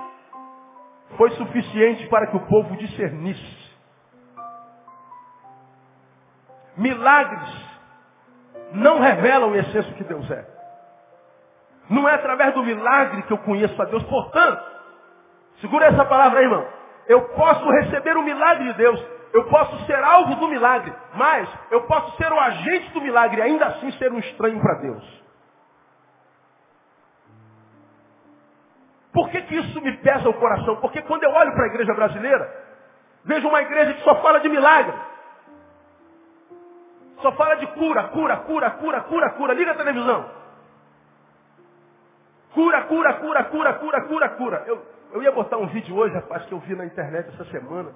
foi 1.18 1.32
suficiente 1.32 2.08
para 2.08 2.28
que 2.28 2.38
o 2.38 2.46
povo 2.48 2.76
discernisse. 2.76 3.68
milagres 6.78 7.68
não 8.72 9.00
revelam 9.00 9.52
o 9.52 9.94
que 9.96 10.04
Deus 10.04 10.30
é. 10.30 10.46
Não 11.90 12.08
é 12.08 12.14
através 12.14 12.54
do 12.54 12.64
milagre 12.64 13.24
que 13.24 13.34
eu 13.34 13.38
conheço 13.40 13.82
a 13.82 13.86
Deus. 13.86 14.04
Portanto, 14.04 14.64
segura 15.62 15.88
essa 15.88 16.06
palavra 16.06 16.40
aí, 16.40 16.46
irmão. 16.46 16.68
Eu 17.08 17.22
posso 17.30 17.68
receber 17.70 18.18
o 18.18 18.24
milagre 18.24 18.66
de 18.66 18.74
Deus. 18.74 19.04
Eu 19.34 19.46
posso 19.46 19.86
ser 19.86 20.04
alvo 20.04 20.36
do 20.36 20.48
milagre. 20.50 20.94
Mas 21.16 21.50
eu 21.72 21.84
posso 21.84 22.16
ser 22.18 22.32
o 22.32 22.40
agente 22.40 22.92
do 22.92 23.02
milagre 23.02 23.40
e 23.40 23.42
ainda 23.42 23.68
assim 23.68 23.90
ser 23.94 24.12
um 24.12 24.20
estranho 24.20 24.60
para 24.60 24.82
Deus. 24.82 25.27
Por 29.18 29.32
que, 29.32 29.42
que 29.42 29.56
isso 29.56 29.82
me 29.82 29.98
pesa 29.98 30.30
o 30.30 30.34
coração? 30.36 30.76
Porque 30.76 31.02
quando 31.02 31.24
eu 31.24 31.32
olho 31.32 31.52
para 31.54 31.64
a 31.64 31.68
igreja 31.70 31.92
brasileira, 31.92 32.66
vejo 33.26 33.48
uma 33.48 33.64
igreja 33.64 33.96
que 33.96 34.04
só 34.04 34.22
fala 34.22 34.40
de 34.40 34.48
milagre. 34.48 34.96
Só 37.24 37.32
fala 37.32 37.56
de 37.56 37.66
cura, 37.66 38.10
cura, 38.10 38.38
cura, 38.38 38.70
cura, 38.70 39.02
cura, 39.02 39.30
cura. 39.32 39.54
Liga 39.56 39.72
a 39.72 39.76
televisão. 39.76 40.30
Cura, 42.54 42.84
cura, 42.84 43.14
cura, 43.16 43.44
cura, 43.46 43.74
cura, 43.74 44.02
cura, 44.02 44.30
cura. 44.30 44.64
Eu, 44.68 44.86
eu 45.14 45.24
ia 45.24 45.32
botar 45.32 45.58
um 45.58 45.66
vídeo 45.66 45.96
hoje, 45.96 46.14
rapaz, 46.14 46.46
que 46.46 46.52
eu 46.52 46.60
vi 46.60 46.76
na 46.76 46.86
internet 46.86 47.28
essa 47.30 47.46
semana. 47.46 47.90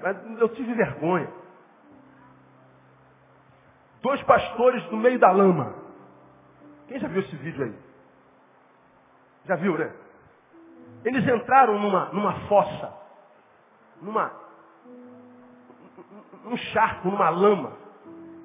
Mas 0.00 0.16
eu 0.38 0.48
tive 0.50 0.74
vergonha. 0.74 1.28
Dois 4.00 4.22
pastores 4.22 4.88
no 4.92 4.98
meio 4.98 5.18
da 5.18 5.32
lama. 5.32 5.74
Quem 6.86 7.00
já 7.00 7.08
viu 7.08 7.20
esse 7.20 7.34
vídeo 7.34 7.64
aí? 7.64 7.93
Já 9.46 9.56
viu, 9.56 9.76
né? 9.78 9.92
Eles 11.04 11.26
entraram 11.28 11.78
numa, 11.78 12.06
numa 12.06 12.32
fossa, 12.48 12.92
numa, 14.00 14.32
num 16.44 16.56
charco, 16.56 17.08
numa 17.08 17.28
lama. 17.28 17.72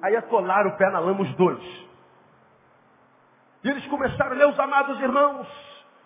Aí 0.02 0.14
atolaram 0.16 0.70
o 0.70 0.76
pé 0.76 0.90
na 0.90 0.98
lama 0.98 1.22
os 1.22 1.34
dois. 1.36 1.62
E 3.64 3.68
eles 3.68 3.86
começaram, 3.88 4.36
meus 4.36 4.58
amados 4.58 4.98
irmãos, 5.00 5.46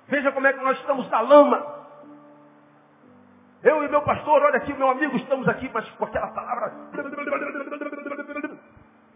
veja 0.08 0.32
como 0.32 0.46
é 0.46 0.52
que 0.52 0.64
nós 0.64 0.78
estamos 0.78 1.08
na 1.10 1.20
lama. 1.20 1.74
Eu 3.62 3.82
e 3.82 3.88
meu 3.88 4.02
pastor, 4.02 4.42
olha 4.42 4.56
aqui, 4.56 4.72
meu 4.74 4.90
amigo, 4.90 5.16
estamos 5.16 5.48
aqui, 5.48 5.70
mas 5.72 5.88
com 5.92 6.04
aquela 6.04 6.28
palavra 6.28 6.72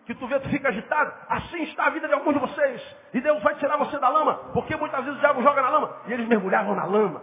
que 0.09 0.15
tu 0.15 0.27
vê, 0.27 0.41
tu 0.41 0.49
fica 0.49 0.71
agitado. 0.71 1.13
Assim 1.29 1.65
está 1.65 1.85
a 1.85 1.91
vida 1.91 2.09
de 2.09 2.15
alguns 2.15 2.33
de 2.33 2.41
vocês. 2.41 2.97
E 3.13 3.21
Deus 3.21 3.43
vai 3.43 3.55
tirar 3.57 3.77
você 3.77 3.99
da 3.99 4.09
lama, 4.09 4.37
porque 4.55 4.75
muitas 4.75 5.05
vezes 5.05 5.19
o 5.19 5.21
diabo 5.21 5.43
joga 5.43 5.61
na 5.61 5.69
lama. 5.69 5.97
E 6.07 6.13
eles 6.15 6.27
mergulhavam 6.27 6.75
na 6.75 6.87
lama. 6.87 7.21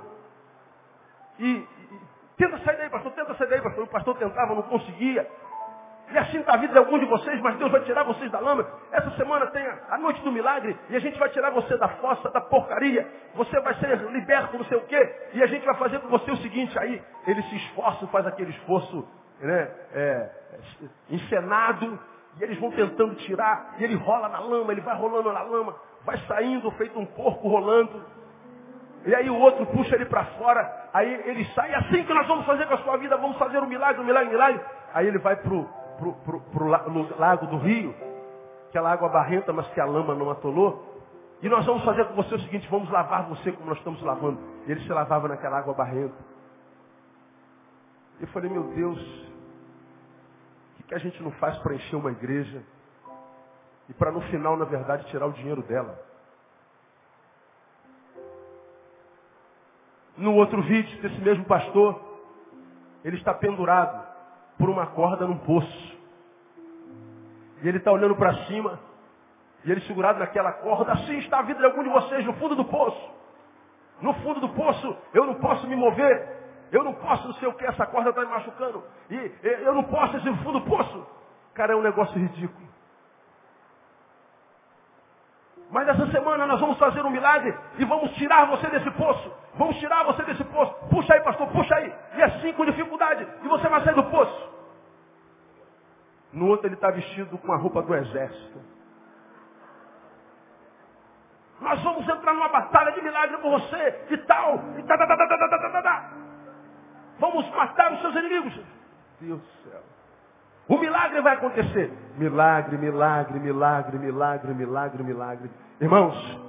E, 1.39 1.47
e 1.47 1.67
tenta 2.37 2.59
sair 2.59 2.77
daí, 2.77 2.89
pastor, 2.91 3.11
tenta 3.13 3.33
sair 3.33 3.49
daí, 3.49 3.59
pastor. 3.59 3.85
O 3.85 3.87
pastor 3.87 4.15
tentava, 4.17 4.53
não 4.53 4.61
conseguia. 4.61 5.27
E 6.11 6.17
assim 6.19 6.37
está 6.37 6.53
a 6.53 6.57
vida 6.57 6.73
de 6.73 6.77
alguns 6.77 6.99
de 6.99 7.07
vocês, 7.07 7.41
mas 7.41 7.57
Deus 7.57 7.71
vai 7.71 7.81
tirar 7.81 8.03
vocês 8.03 8.29
da 8.29 8.39
lama. 8.39 8.67
Essa 8.91 9.09
semana 9.15 9.47
tem 9.47 9.65
a 9.89 9.97
noite 9.97 10.21
do 10.21 10.31
milagre 10.31 10.77
e 10.87 10.95
a 10.95 10.99
gente 10.99 11.17
vai 11.17 11.29
tirar 11.29 11.49
você 11.49 11.75
da 11.79 11.87
fossa, 11.87 12.29
da 12.29 12.39
porcaria. 12.39 13.11
Você 13.33 13.59
vai 13.61 13.73
ser 13.79 13.97
liberto, 14.11 14.59
não 14.59 14.65
sei 14.65 14.77
o 14.77 14.85
quê. 14.85 15.15
E 15.33 15.41
a 15.41 15.47
gente 15.47 15.65
vai 15.65 15.73
fazer 15.77 15.99
com 16.01 16.07
você 16.09 16.29
o 16.29 16.37
seguinte, 16.37 16.77
aí 16.77 17.01
ele 17.25 17.41
se 17.41 17.55
esforça, 17.55 18.05
faz 18.09 18.27
aquele 18.27 18.51
esforço 18.51 19.07
né, 19.39 19.71
é, 19.91 20.29
encenado, 21.09 21.99
e 22.39 22.43
eles 22.43 22.59
vão 22.59 22.71
tentando 22.71 23.15
tirar, 23.15 23.75
e 23.79 23.83
ele 23.83 23.95
rola 23.95 24.27
na 24.27 24.39
lama, 24.39 24.71
ele 24.71 24.81
vai 24.81 24.95
rolando 24.95 25.31
na 25.31 25.41
lama, 25.41 25.75
vai 26.03 26.17
saindo 26.27 26.69
feito 26.71 26.99
um 26.99 27.05
porco 27.05 27.47
rolando. 27.47 28.03
E 29.05 29.15
aí 29.15 29.29
o 29.29 29.37
outro 29.37 29.65
puxa 29.67 29.95
ele 29.95 30.05
para 30.05 30.25
fora, 30.37 30.89
aí 30.93 31.13
ele 31.25 31.45
sai, 31.53 31.71
é 31.71 31.75
assim 31.77 32.03
que 32.03 32.13
nós 32.13 32.27
vamos 32.27 32.45
fazer 32.45 32.65
com 32.67 32.73
a 32.73 32.77
sua 32.79 32.97
vida, 32.97 33.15
vamos 33.17 33.37
fazer 33.37 33.59
um 33.59 33.67
milagre, 33.67 34.01
um 34.01 34.05
milagre, 34.05 34.29
um 34.29 34.31
milagre. 34.31 34.61
Aí 34.93 35.07
ele 35.07 35.19
vai 35.19 35.35
pro, 35.37 35.65
pro, 35.97 36.13
pro, 36.13 36.41
pro 36.41 36.67
lago 37.17 37.45
do 37.47 37.57
rio, 37.57 37.93
aquela 38.69 38.91
água 38.91 39.09
barrenta, 39.09 39.53
mas 39.53 39.67
que 39.69 39.79
a 39.79 39.85
lama 39.85 40.13
não 40.13 40.29
atolou. 40.29 40.93
E 41.41 41.49
nós 41.49 41.65
vamos 41.65 41.83
fazer 41.83 42.05
com 42.05 42.15
você 42.15 42.35
o 42.35 42.39
seguinte, 42.39 42.67
vamos 42.69 42.89
lavar 42.89 43.27
você 43.27 43.51
como 43.51 43.69
nós 43.69 43.77
estamos 43.77 44.01
lavando. 44.01 44.39
E 44.67 44.71
ele 44.71 44.81
se 44.81 44.91
lavava 44.91 45.27
naquela 45.27 45.59
água 45.59 45.73
barrenta. 45.73 46.15
Eu 48.19 48.27
falei, 48.27 48.49
meu 48.49 48.63
Deus, 48.63 48.99
que, 50.87 50.95
a 50.95 50.99
gente 50.99 51.21
não 51.21 51.31
faz 51.31 51.57
para 51.59 51.75
encher 51.75 51.95
uma 51.95 52.11
igreja? 52.11 52.63
E 53.89 53.93
para 53.93 54.11
no 54.11 54.21
final, 54.21 54.57
na 54.57 54.65
verdade, 54.65 55.05
tirar 55.07 55.27
o 55.27 55.33
dinheiro 55.33 55.61
dela. 55.63 55.99
No 60.17 60.33
outro 60.35 60.61
vídeo 60.61 61.01
desse 61.01 61.19
mesmo 61.21 61.45
pastor, 61.45 62.01
ele 63.03 63.17
está 63.17 63.33
pendurado 63.33 64.05
por 64.57 64.69
uma 64.69 64.87
corda 64.87 65.27
num 65.27 65.37
poço. 65.39 65.97
E 67.61 67.67
ele 67.67 67.77
está 67.77 67.91
olhando 67.91 68.15
para 68.15 68.45
cima, 68.45 68.79
e 69.63 69.71
ele 69.71 69.81
segurado 69.81 70.19
naquela 70.19 70.53
corda, 70.53 70.93
assim 70.93 71.17
está 71.17 71.39
a 71.39 71.41
vida 71.41 71.59
de 71.59 71.65
algum 71.65 71.83
de 71.83 71.89
vocês 71.89 72.25
no 72.25 72.33
fundo 72.33 72.55
do 72.55 72.65
poço. 72.65 73.11
No 74.01 74.13
fundo 74.15 74.39
do 74.39 74.49
poço, 74.49 74.97
eu 75.13 75.25
não 75.25 75.35
posso 75.35 75.67
me 75.67 75.75
mover. 75.75 76.44
Eu 76.71 76.83
não 76.83 76.93
posso 76.93 77.27
não 77.27 77.33
sei 77.35 77.47
o 77.47 77.53
que, 77.53 77.65
essa 77.65 77.85
corda 77.85 78.09
está 78.09 78.21
me 78.21 78.27
machucando. 78.27 78.83
E 79.09 79.35
eu 79.41 79.73
não 79.73 79.83
posso 79.83 80.17
esse 80.17 80.33
fundo 80.43 80.61
poço. 80.61 81.07
Cara, 81.53 81.73
é 81.73 81.75
um 81.75 81.81
negócio 81.81 82.17
ridículo. 82.17 82.65
Mas 85.71 85.87
essa 85.87 86.07
semana 86.11 86.45
nós 86.45 86.59
vamos 86.59 86.77
fazer 86.77 87.01
um 87.05 87.09
milagre 87.09 87.57
e 87.77 87.85
vamos 87.85 88.11
tirar 88.15 88.45
você 88.45 88.67
desse 88.69 88.89
poço. 88.91 89.33
Vamos 89.55 89.77
tirar 89.77 90.03
você 90.03 90.23
desse 90.23 90.43
poço. 90.45 90.73
Puxa 90.89 91.13
aí, 91.13 91.21
pastor, 91.21 91.47
puxa 91.47 91.75
aí. 91.75 91.93
E 92.15 92.21
é 92.21 92.25
assim 92.25 92.53
com 92.53 92.65
dificuldade. 92.65 93.27
E 93.43 93.47
você 93.47 93.67
vai 93.67 93.83
sair 93.83 93.95
do 93.95 94.03
poço. 94.05 94.53
No 96.33 96.47
outro 96.47 96.67
ele 96.67 96.75
está 96.75 96.91
vestido 96.91 97.37
com 97.37 97.51
a 97.51 97.57
roupa 97.57 97.81
do 97.81 97.95
exército. 97.95 98.59
Nós 101.61 101.81
vamos 101.81 102.07
entrar 102.07 102.33
numa 102.33 102.49
batalha 102.49 102.91
de 102.91 103.01
milagre 103.01 103.37
com 103.37 103.49
você 103.49 104.05
e 104.09 104.17
tal. 104.19 104.59
E 104.77 104.83
tá, 104.83 104.97
tá, 104.97 105.07
tá, 105.07 105.17
tá, 105.17 105.27
tá, 105.27 105.37
tá, 105.37 105.47
tá, 105.47 105.59
tá. 105.59 105.69
tá, 105.69 105.81
tá. 105.81 106.11
Vamos 107.19 107.49
matar 107.51 107.93
os 107.93 108.01
seus 108.01 108.15
inimigos. 108.15 108.53
Deus 109.21 109.39
do 109.39 109.69
céu. 109.69 109.81
O 110.67 110.77
milagre 110.77 111.21
vai 111.21 111.35
acontecer. 111.35 111.91
Milagre, 112.17 112.77
milagre, 112.77 113.39
milagre, 113.39 113.97
milagre, 113.97 114.53
milagre, 114.53 115.03
milagre. 115.03 115.49
Irmãos, 115.79 116.39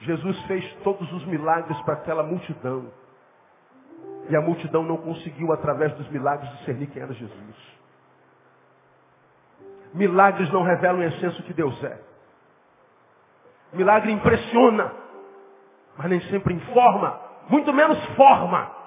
Jesus 0.00 0.38
fez 0.46 0.64
todos 0.82 1.10
os 1.12 1.24
milagres 1.26 1.80
para 1.82 1.94
aquela 1.94 2.22
multidão. 2.22 2.86
E 4.28 4.36
a 4.36 4.40
multidão 4.40 4.82
não 4.82 4.96
conseguiu, 4.96 5.52
através 5.52 5.92
dos 5.94 6.08
milagres, 6.08 6.50
discernir 6.58 6.88
quem 6.88 7.02
era 7.02 7.12
Jesus. 7.12 7.74
Milagres 9.92 10.50
não 10.50 10.62
revelam 10.62 11.06
o 11.06 11.42
que 11.44 11.52
Deus 11.52 11.82
é. 11.84 12.00
Milagre 13.72 14.10
impressiona, 14.10 14.92
mas 15.96 16.10
nem 16.10 16.20
sempre 16.22 16.54
informa, 16.54 17.20
muito 17.48 17.72
menos 17.72 18.02
forma. 18.16 18.83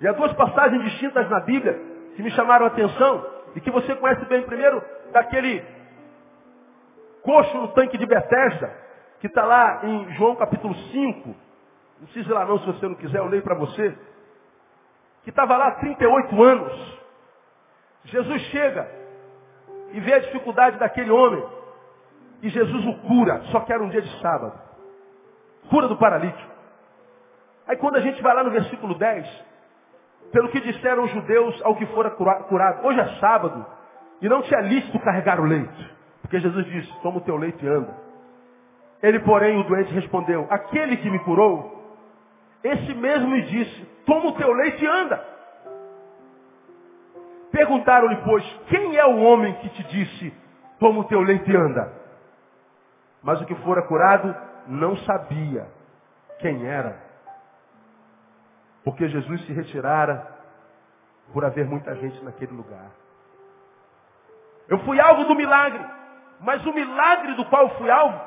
E 0.00 0.08
há 0.08 0.12
duas 0.12 0.32
passagens 0.34 0.82
distintas 0.82 1.28
na 1.30 1.40
Bíblia 1.40 1.80
que 2.16 2.22
me 2.22 2.30
chamaram 2.32 2.66
a 2.66 2.68
atenção 2.68 3.26
e 3.54 3.60
que 3.60 3.70
você 3.70 3.94
conhece 3.94 4.24
bem 4.26 4.42
primeiro 4.42 4.82
daquele 5.12 5.64
coxo 7.22 7.56
no 7.56 7.68
tanque 7.68 7.96
de 7.96 8.06
Betesda, 8.06 8.70
que 9.20 9.26
está 9.26 9.44
lá 9.44 9.80
em 9.84 10.12
João 10.14 10.36
capítulo 10.36 10.74
5. 10.74 11.28
Não 12.00 12.06
precisa 12.06 12.30
ir 12.30 12.34
lá 12.34 12.44
não, 12.44 12.58
se 12.58 12.66
você 12.66 12.86
não 12.86 12.94
quiser, 12.94 13.18
eu 13.18 13.26
leio 13.26 13.42
para 13.42 13.54
você. 13.54 13.96
Que 15.22 15.30
estava 15.30 15.56
lá 15.56 15.68
há 15.68 15.72
38 15.72 16.42
anos. 16.42 16.98
Jesus 18.04 18.42
chega 18.42 18.86
e 19.92 20.00
vê 20.00 20.14
a 20.14 20.18
dificuldade 20.18 20.78
daquele 20.78 21.10
homem. 21.10 21.42
E 22.42 22.50
Jesus 22.50 22.84
o 22.84 22.98
cura, 22.98 23.40
só 23.52 23.60
que 23.60 23.72
era 23.72 23.82
um 23.82 23.88
dia 23.88 24.02
de 24.02 24.20
sábado. 24.20 24.60
Cura 25.70 25.88
do 25.88 25.96
paralítico. 25.96 26.52
Aí 27.66 27.76
quando 27.78 27.96
a 27.96 28.00
gente 28.00 28.20
vai 28.22 28.34
lá 28.34 28.44
no 28.44 28.50
versículo 28.50 28.94
10, 28.94 29.44
pelo 30.32 30.48
que 30.48 30.60
disseram 30.60 31.04
os 31.04 31.10
judeus 31.10 31.60
ao 31.64 31.76
que 31.76 31.86
fora 31.86 32.10
curado, 32.10 32.86
hoje 32.86 33.00
é 33.00 33.06
sábado, 33.20 33.64
e 34.20 34.28
não 34.28 34.42
te 34.42 34.54
é 34.54 34.60
lícito 34.62 34.98
carregar 35.00 35.40
o 35.40 35.44
leito. 35.44 35.94
Porque 36.22 36.40
Jesus 36.40 36.64
disse, 36.66 36.92
toma 37.02 37.18
o 37.18 37.20
teu 37.20 37.36
leito 37.36 37.64
e 37.64 37.68
anda. 37.68 37.94
Ele, 39.02 39.20
porém, 39.20 39.60
o 39.60 39.64
doente 39.64 39.92
respondeu, 39.92 40.46
aquele 40.50 40.96
que 40.96 41.10
me 41.10 41.18
curou, 41.20 41.74
esse 42.62 42.94
mesmo 42.94 43.28
me 43.28 43.42
disse, 43.42 43.84
toma 44.06 44.30
o 44.30 44.32
teu 44.32 44.52
leite 44.52 44.82
e 44.82 44.88
anda. 44.88 45.22
Perguntaram-lhe, 47.52 48.16
pois, 48.24 48.44
quem 48.68 48.96
é 48.96 49.04
o 49.06 49.20
homem 49.22 49.52
que 49.54 49.68
te 49.68 49.84
disse, 49.84 50.34
toma 50.80 51.00
o 51.00 51.04
teu 51.04 51.20
leite 51.20 51.50
e 51.50 51.56
anda? 51.56 51.92
Mas 53.22 53.40
o 53.40 53.44
que 53.46 53.54
fora 53.56 53.82
curado 53.82 54.34
não 54.66 54.96
sabia 54.98 55.66
quem 56.40 56.66
era. 56.66 57.03
Porque 58.84 59.08
Jesus 59.08 59.46
se 59.46 59.52
retirara 59.52 60.34
por 61.32 61.44
haver 61.44 61.64
muita 61.66 61.94
gente 61.96 62.22
naquele 62.22 62.52
lugar. 62.52 62.90
Eu 64.68 64.78
fui 64.80 65.00
alvo 65.00 65.24
do 65.24 65.34
milagre, 65.34 65.84
mas 66.40 66.64
o 66.66 66.72
milagre 66.72 67.34
do 67.34 67.44
qual 67.46 67.70
fui 67.76 67.90
alvo 67.90 68.20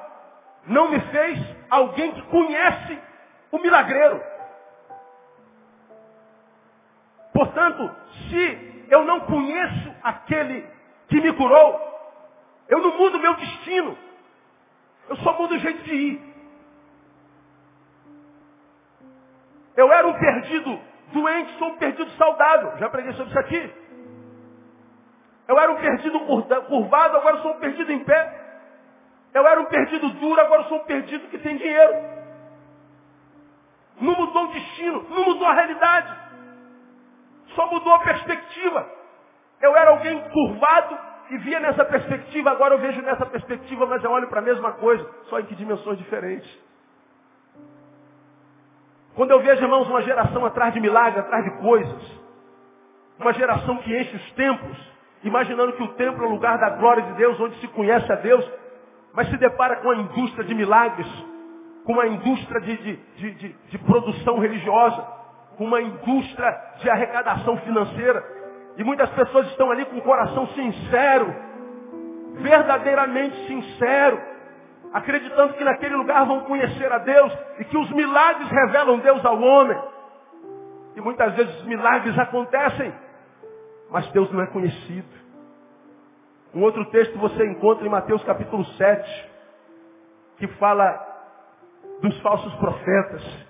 não 0.65 0.89
me 0.89 0.99
fez 0.99 1.39
alguém 1.69 2.11
que 2.11 2.21
conhece 2.23 2.99
o 3.51 3.59
milagreiro. 3.59 4.21
Portanto, 7.33 7.95
se 8.29 8.85
eu 8.89 9.05
não 9.05 9.21
conheço 9.21 9.95
aquele 10.03 10.67
que 11.07 11.21
me 11.21 11.31
curou, 11.33 11.87
eu 12.67 12.79
não 12.79 12.97
mudo 12.97 13.19
meu 13.19 13.35
destino. 13.35 13.97
Eu 15.09 15.15
só 15.17 15.33
mudo 15.37 15.55
o 15.55 15.59
jeito 15.59 15.83
de 15.83 15.93
ir. 15.93 16.36
Eu 19.77 19.93
era 19.93 20.07
um 20.07 20.13
perdido 20.13 20.79
doente, 21.13 21.57
sou 21.59 21.67
um 21.67 21.77
perdido 21.77 22.09
saudável. 22.17 22.77
Já 22.79 22.89
preguei 22.89 23.13
sobre 23.13 23.29
isso 23.29 23.39
aqui. 23.39 23.73
Eu 25.47 25.57
era 25.57 25.71
um 25.71 25.77
perdido 25.77 26.19
curvado, 26.67 27.17
agora 27.17 27.37
sou 27.37 27.51
um 27.51 27.59
perdido 27.59 27.91
em 27.91 28.03
pé. 28.03 28.45
Eu 29.33 29.47
era 29.47 29.61
um 29.61 29.65
perdido 29.65 30.09
duro, 30.09 30.41
agora 30.41 30.63
sou 30.63 30.79
um 30.79 30.83
perdido 30.85 31.29
que 31.29 31.37
tem 31.37 31.55
dinheiro. 31.57 31.93
Não 34.01 34.15
mudou 34.15 34.45
o 34.45 34.51
destino, 34.51 35.05
não 35.09 35.25
mudou 35.25 35.47
a 35.47 35.53
realidade. 35.53 36.17
Só 37.55 37.69
mudou 37.71 37.93
a 37.93 37.99
perspectiva. 37.99 38.89
Eu 39.61 39.75
era 39.75 39.91
alguém 39.91 40.19
curvado 40.29 40.97
e 41.29 41.37
via 41.37 41.59
nessa 41.59 41.85
perspectiva, 41.85 42.51
agora 42.51 42.75
eu 42.75 42.79
vejo 42.79 43.01
nessa 43.01 43.25
perspectiva, 43.25 43.85
mas 43.85 44.03
eu 44.03 44.11
olho 44.11 44.27
para 44.27 44.39
a 44.39 44.43
mesma 44.43 44.73
coisa, 44.73 45.07
só 45.29 45.39
em 45.39 45.45
que 45.45 45.55
dimensões 45.55 45.97
diferentes. 45.97 46.49
Quando 49.17 49.31
eu 49.31 49.39
vejo, 49.39 49.63
irmãos, 49.63 49.87
uma 49.87 50.03
geração 50.03 50.45
atrás 50.45 50.71
de 50.75 50.79
milagres, 50.79 51.17
atrás 51.17 51.43
de 51.43 51.49
coisas, 51.59 52.21
uma 53.19 53.33
geração 53.33 53.77
que 53.77 53.99
enche 53.99 54.15
os 54.15 54.31
templos, 54.33 54.77
imaginando 55.23 55.73
que 55.73 55.81
o 55.81 55.87
templo 55.93 56.23
é 56.23 56.27
o 56.27 56.29
lugar 56.29 56.59
da 56.59 56.69
glória 56.69 57.01
de 57.01 57.13
Deus, 57.13 57.39
onde 57.39 57.59
se 57.59 57.67
conhece 57.69 58.11
a 58.11 58.15
Deus, 58.15 58.47
mas 59.13 59.27
se 59.27 59.37
depara 59.37 59.77
com 59.77 59.89
a 59.89 59.95
indústria 59.95 60.43
de 60.43 60.53
milagres, 60.53 61.07
com 61.83 61.93
uma 61.93 62.05
indústria 62.05 62.61
de, 62.61 62.77
de, 62.77 62.95
de, 63.15 63.31
de, 63.31 63.55
de 63.69 63.77
produção 63.79 64.37
religiosa, 64.37 65.01
com 65.57 65.65
uma 65.65 65.81
indústria 65.81 66.55
de 66.77 66.87
arrecadação 66.87 67.57
financeira. 67.57 68.23
E 68.77 68.83
muitas 68.83 69.09
pessoas 69.09 69.47
estão 69.47 69.71
ali 69.71 69.83
com 69.85 69.97
o 69.97 70.01
coração 70.03 70.45
sincero, 70.49 71.35
verdadeiramente 72.35 73.47
sincero, 73.47 74.21
acreditando 74.93 75.53
que 75.53 75.63
naquele 75.63 75.95
lugar 75.95 76.25
vão 76.25 76.41
conhecer 76.41 76.91
a 76.91 76.97
Deus 76.97 77.33
e 77.59 77.65
que 77.65 77.77
os 77.77 77.89
milagres 77.91 78.49
revelam 78.49 78.99
Deus 78.99 79.23
ao 79.25 79.39
homem. 79.39 79.77
E 80.95 81.01
muitas 81.01 81.33
vezes 81.35 81.55
os 81.59 81.65
milagres 81.65 82.17
acontecem, 82.17 82.93
mas 83.89 84.09
Deus 84.11 84.31
não 84.31 84.41
é 84.41 84.47
conhecido. 84.47 85.07
Um 86.53 86.63
outro 86.63 86.83
texto 86.85 87.17
você 87.19 87.45
encontra 87.45 87.85
em 87.85 87.89
Mateus 87.89 88.23
capítulo 88.23 88.65
7, 88.65 89.29
que 90.37 90.47
fala 90.55 91.05
dos 92.01 92.19
falsos 92.21 92.53
profetas. 92.55 93.47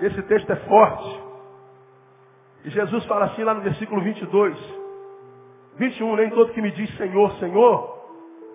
Esse 0.00 0.22
texto 0.22 0.50
é 0.50 0.56
forte. 0.56 1.22
E 2.64 2.70
Jesus 2.70 3.04
fala 3.06 3.26
assim 3.26 3.44
lá 3.44 3.54
no 3.54 3.60
versículo 3.60 4.02
22. 4.02 4.80
21, 5.76 6.16
nem 6.16 6.30
todo 6.30 6.52
que 6.52 6.60
me 6.60 6.70
diz 6.72 6.94
Senhor, 6.96 7.32
Senhor, 7.38 7.99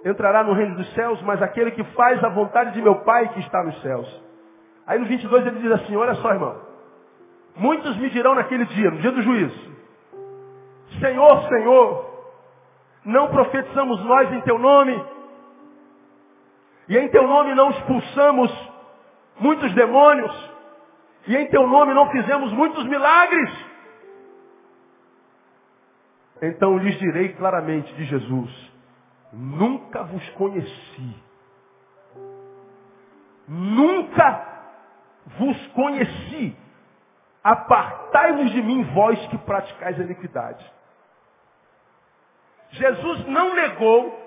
entrará 0.05 0.43
no 0.43 0.53
reino 0.53 0.75
dos 0.75 0.93
céus, 0.93 1.19
mas 1.23 1.41
aquele 1.41 1.71
que 1.71 1.83
faz 1.95 2.23
a 2.23 2.29
vontade 2.29 2.73
de 2.73 2.81
meu 2.81 2.97
Pai 3.03 3.27
que 3.29 3.39
está 3.39 3.63
nos 3.63 3.81
céus. 3.81 4.23
Aí 4.85 4.99
no 4.99 5.07
22 5.07 5.47
ele 5.47 5.59
diz 5.59 5.71
assim, 5.71 5.95
olha 5.95 6.13
só 6.15 6.31
irmão, 6.31 6.61
muitos 7.55 7.97
me 7.97 8.11
dirão 8.11 8.35
naquele 8.35 8.65
dia, 8.65 8.91
no 8.91 8.97
dia 8.97 9.11
do 9.11 9.21
juízo, 9.23 9.75
Senhor, 10.99 11.49
Senhor, 11.49 12.05
não 13.03 13.29
profetizamos 13.29 14.03
nós 14.05 14.31
em 14.31 14.41
teu 14.41 14.59
nome, 14.59 15.03
e 16.87 16.97
em 16.97 17.09
teu 17.09 17.27
nome 17.27 17.55
não 17.55 17.71
expulsamos 17.71 18.71
muitos 19.39 19.73
demônios, 19.73 20.53
e 21.27 21.35
em 21.35 21.47
teu 21.47 21.65
nome 21.67 21.95
não 21.95 22.11
fizemos 22.11 22.53
muitos 22.53 22.85
milagres. 22.85 23.65
Então 26.43 26.77
lhes 26.77 26.99
direi 26.99 27.29
claramente 27.29 27.91
de 27.95 28.03
Jesus, 28.05 28.74
nunca 29.35 30.03
vos 30.03 30.29
conheci. 30.31 31.23
Nunca 33.47 34.45
vos 35.37 35.67
conheci. 35.67 36.57
Apartai-vos 37.43 38.49
de 38.51 38.61
mim, 38.61 38.83
vós 38.93 39.19
que 39.27 39.37
praticais 39.39 39.99
a 39.99 40.03
iniquidade. 40.03 40.73
Jesus 42.71 43.27
não 43.27 43.53
negou 43.53 44.23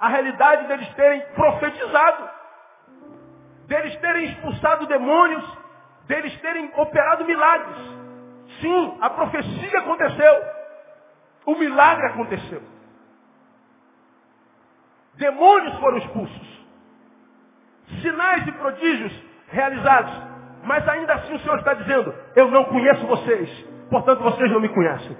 a 0.00 0.08
realidade 0.08 0.66
deles 0.66 0.88
terem 0.94 1.20
profetizado, 1.34 2.30
deles 3.66 3.96
terem 4.00 4.24
expulsado 4.24 4.86
demônios, 4.86 5.58
deles 6.06 6.36
terem 6.40 6.72
operado 6.76 7.24
milagres. 7.24 7.76
Sim, 8.60 8.98
a 9.00 9.10
profecia 9.10 9.78
aconteceu, 9.78 10.44
o 11.46 11.54
milagre 11.54 12.06
aconteceu. 12.06 12.79
Demônios 15.20 15.78
foram 15.78 15.98
expulsos. 15.98 16.66
Sinais 18.00 18.46
e 18.48 18.52
prodígios 18.52 19.12
realizados. 19.48 20.12
Mas 20.64 20.88
ainda 20.88 21.14
assim 21.14 21.34
o 21.34 21.38
Senhor 21.40 21.58
está 21.58 21.74
dizendo, 21.74 22.14
eu 22.34 22.50
não 22.50 22.64
conheço 22.64 23.06
vocês, 23.06 23.48
portanto 23.90 24.22
vocês 24.22 24.50
não 24.50 24.60
me 24.60 24.70
conhecem. 24.70 25.16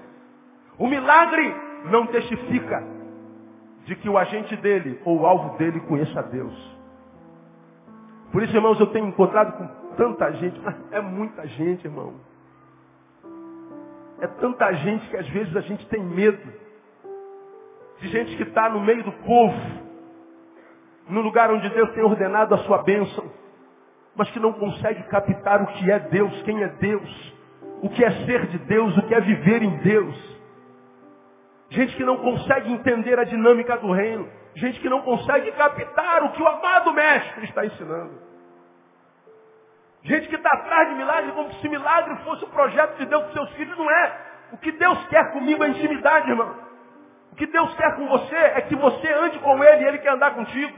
O 0.79 0.87
milagre 0.87 1.55
não 1.91 2.07
testifica 2.07 2.83
de 3.85 3.95
que 3.97 4.09
o 4.09 4.17
agente 4.17 4.57
dele 4.57 5.01
ou 5.05 5.21
o 5.21 5.27
alvo 5.27 5.59
dele 5.59 5.81
conheça 5.81 6.21
a 6.21 6.23
Deus. 6.23 6.79
Por 8.33 8.43
isso, 8.43 8.57
irmãos, 8.57 8.81
eu 8.81 8.87
tenho 8.87 9.07
encontrado 9.07 9.53
com 9.53 9.67
tanta 9.97 10.33
gente, 10.33 10.59
é 10.93 11.01
muita 11.01 11.47
gente, 11.47 11.85
irmão. 11.87 12.15
É 14.21 14.27
tanta 14.27 14.73
gente 14.73 15.09
que 15.09 15.17
às 15.17 15.29
vezes 15.29 15.55
a 15.57 15.61
gente 15.61 15.87
tem 15.89 16.03
medo. 16.03 16.61
De 17.99 18.09
gente 18.09 18.37
que 18.37 18.45
está 18.45 18.71
no 18.71 18.81
meio 18.81 19.03
do 19.05 19.13
povo, 19.13 19.90
no 21.11 21.21
lugar 21.21 21.51
onde 21.51 21.69
Deus 21.71 21.91
tem 21.93 22.03
ordenado 22.05 22.55
a 22.55 22.59
sua 22.59 22.83
bênção, 22.83 23.31
mas 24.15 24.31
que 24.31 24.39
não 24.39 24.53
consegue 24.53 25.03
captar 25.05 25.63
o 25.63 25.67
que 25.67 25.91
é 25.91 25.99
Deus, 25.99 26.43
quem 26.43 26.63
é 26.63 26.69
Deus, 26.69 27.35
o 27.83 27.89
que 27.89 28.05
é 28.05 28.11
ser 28.27 28.47
de 28.47 28.59
Deus, 28.59 28.97
o 28.97 29.03
que 29.03 29.15
é 29.15 29.21
viver 29.21 29.63
em 29.63 29.77
Deus. 29.79 30.31
Gente 31.71 31.97
que 31.97 32.05
não 32.05 32.17
consegue 32.19 32.73
entender 32.73 33.19
a 33.19 33.25
dinâmica 33.25 33.77
do 33.77 33.93
reino. 33.93 34.29
Gente 34.57 34.81
que 34.81 34.89
não 34.89 35.03
consegue 35.03 35.53
captar 35.53 36.25
o 36.25 36.33
que 36.33 36.43
o 36.43 36.49
amado 36.49 36.93
mestre 36.93 37.45
está 37.45 37.65
ensinando. 37.65 38.19
Gente 40.03 40.29
que 40.29 40.35
está 40.35 40.49
atrás 40.53 40.89
de 40.89 40.95
milagre 40.97 41.33
como 41.33 41.53
se 41.55 41.69
milagre 41.69 42.17
fosse 42.25 42.45
o 42.45 42.49
projeto 42.49 42.97
de 42.97 43.07
Deus 43.07 43.25
com 43.27 43.33
seus 43.33 43.51
filhos. 43.53 43.79
Não 43.79 43.89
é. 43.89 44.19
O 44.53 44.59
que 44.59 44.73
Deus 44.73 45.07
quer 45.07 45.33
comigo 45.33 45.63
é 45.63 45.69
intimidade, 45.69 46.29
irmão. 46.29 46.57
O 47.31 47.37
que 47.37 47.47
Deus 47.47 47.73
quer 47.77 47.95
com 47.95 48.09
você 48.09 48.35
é 48.35 48.61
que 48.63 48.75
você 48.75 49.13
ande 49.13 49.39
com 49.39 49.63
Ele 49.63 49.85
e 49.85 49.89
Ele 49.89 49.99
quer 49.99 50.13
andar 50.13 50.35
contigo. 50.35 50.77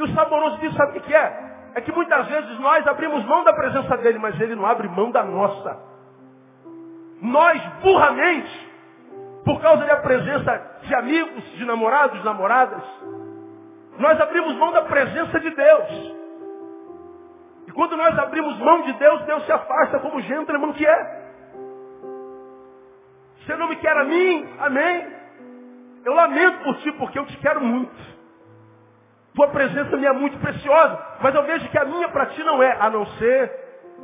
E 0.00 0.02
o 0.02 0.14
saboroso 0.14 0.56
disso 0.60 0.74
sabe 0.76 0.96
o 0.96 1.02
que 1.02 1.14
é? 1.14 1.50
É 1.74 1.80
que 1.82 1.92
muitas 1.92 2.26
vezes 2.26 2.58
nós 2.58 2.86
abrimos 2.86 3.22
mão 3.26 3.44
da 3.44 3.52
presença 3.52 3.98
dEle, 3.98 4.18
mas 4.18 4.40
Ele 4.40 4.54
não 4.54 4.64
abre 4.64 4.88
mão 4.88 5.10
da 5.10 5.22
nossa. 5.22 5.78
Nós, 7.20 7.62
burramente, 7.82 8.72
por 9.44 9.60
causa 9.60 9.84
da 9.84 9.98
presença 9.98 10.78
de 10.84 10.94
amigos, 10.94 11.44
de 11.52 11.66
namorados, 11.66 12.24
namoradas, 12.24 12.82
nós 13.98 14.18
abrimos 14.18 14.54
mão 14.56 14.72
da 14.72 14.82
presença 14.82 15.38
de 15.38 15.50
Deus. 15.50 16.16
E 17.66 17.72
quando 17.72 17.94
nós 17.94 18.18
abrimos 18.18 18.58
mão 18.58 18.80
de 18.80 18.94
Deus, 18.94 19.22
Deus 19.24 19.44
se 19.44 19.52
afasta 19.52 19.98
como 19.98 20.22
gentleman 20.22 20.72
que 20.72 20.86
é. 20.86 21.30
Você 23.44 23.54
não 23.54 23.68
me 23.68 23.76
quer 23.76 23.94
a 23.98 24.04
mim? 24.04 24.48
Amém. 24.60 25.06
Eu 26.06 26.14
lamento 26.14 26.64
por 26.64 26.78
ti, 26.78 26.90
porque 26.92 27.18
eu 27.18 27.26
te 27.26 27.36
quero 27.36 27.60
muito. 27.60 28.09
Tua 29.40 29.48
presença 29.48 29.96
me 29.96 30.04
é 30.04 30.12
muito 30.12 30.38
preciosa, 30.38 30.98
mas 31.22 31.34
eu 31.34 31.42
vejo 31.44 31.66
que 31.70 31.78
a 31.78 31.86
minha 31.86 32.10
para 32.10 32.26
ti 32.26 32.44
não 32.44 32.62
é, 32.62 32.76
a 32.78 32.90
não 32.90 33.06
ser 33.06 33.50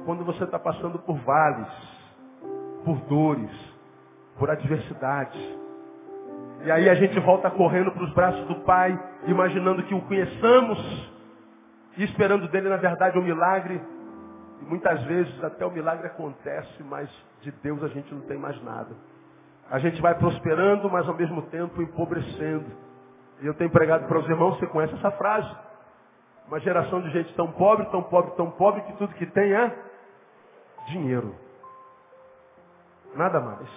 quando 0.06 0.24
você 0.24 0.44
está 0.44 0.58
passando 0.58 0.98
por 1.00 1.14
vales, 1.18 1.68
por 2.82 2.96
dores, 3.02 3.50
por 4.38 4.48
adversidade. 4.48 5.38
E 6.64 6.70
aí 6.70 6.88
a 6.88 6.94
gente 6.94 7.20
volta 7.20 7.50
correndo 7.50 7.92
para 7.92 8.04
os 8.04 8.14
braços 8.14 8.46
do 8.46 8.54
Pai, 8.60 8.98
imaginando 9.26 9.82
que 9.82 9.94
o 9.94 10.00
conheçamos 10.00 11.12
e 11.98 12.04
esperando 12.04 12.48
dele, 12.48 12.70
na 12.70 12.78
verdade, 12.78 13.18
um 13.18 13.22
milagre. 13.22 13.78
E 14.62 14.64
muitas 14.64 15.02
vezes 15.02 15.44
até 15.44 15.66
o 15.66 15.70
milagre 15.70 16.06
acontece, 16.06 16.82
mas 16.82 17.10
de 17.42 17.52
Deus 17.62 17.84
a 17.84 17.88
gente 17.88 18.10
não 18.14 18.22
tem 18.22 18.38
mais 18.38 18.58
nada. 18.64 18.96
A 19.70 19.78
gente 19.80 20.00
vai 20.00 20.14
prosperando, 20.14 20.90
mas 20.90 21.06
ao 21.06 21.14
mesmo 21.14 21.42
tempo 21.42 21.82
empobrecendo. 21.82 22.85
E 23.40 23.46
eu 23.46 23.54
tenho 23.54 23.70
pregado 23.70 24.06
para 24.06 24.18
os 24.18 24.28
irmãos, 24.28 24.58
você 24.58 24.66
conhece 24.66 24.94
essa 24.94 25.10
frase? 25.12 25.50
Uma 26.48 26.60
geração 26.60 27.02
de 27.02 27.10
gente 27.10 27.34
tão 27.34 27.50
pobre, 27.52 27.86
tão 27.86 28.02
pobre, 28.02 28.30
tão 28.32 28.50
pobre, 28.50 28.82
que 28.82 28.92
tudo 28.94 29.14
que 29.14 29.26
tem 29.26 29.52
é 29.52 29.76
dinheiro. 30.88 31.34
Nada 33.14 33.40
mais. 33.40 33.68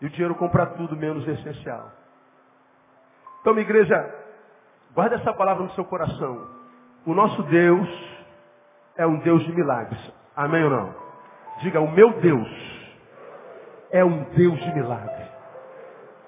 E 0.00 0.06
o 0.06 0.10
dinheiro 0.10 0.34
compra 0.36 0.66
tudo 0.66 0.96
menos 0.96 1.26
essencial. 1.26 1.90
Então, 3.40 3.52
minha 3.52 3.64
igreja, 3.64 4.14
guarda 4.94 5.16
essa 5.16 5.32
palavra 5.32 5.64
no 5.64 5.70
seu 5.72 5.84
coração. 5.84 6.48
O 7.04 7.12
nosso 7.12 7.42
Deus 7.44 7.88
é 8.96 9.06
um 9.06 9.18
Deus 9.18 9.42
de 9.44 9.52
milagres. 9.52 10.00
Amém 10.36 10.64
ou 10.64 10.70
não? 10.70 10.94
Diga, 11.60 11.80
o 11.80 11.90
meu 11.90 12.20
Deus 12.20 12.48
é 13.90 14.04
um 14.04 14.24
Deus 14.30 14.58
de 14.58 14.74
milagre. 14.74 15.24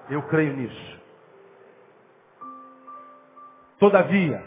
Eu 0.09 0.21
creio 0.23 0.55
nisso. 0.55 0.96
Todavia, 3.79 4.43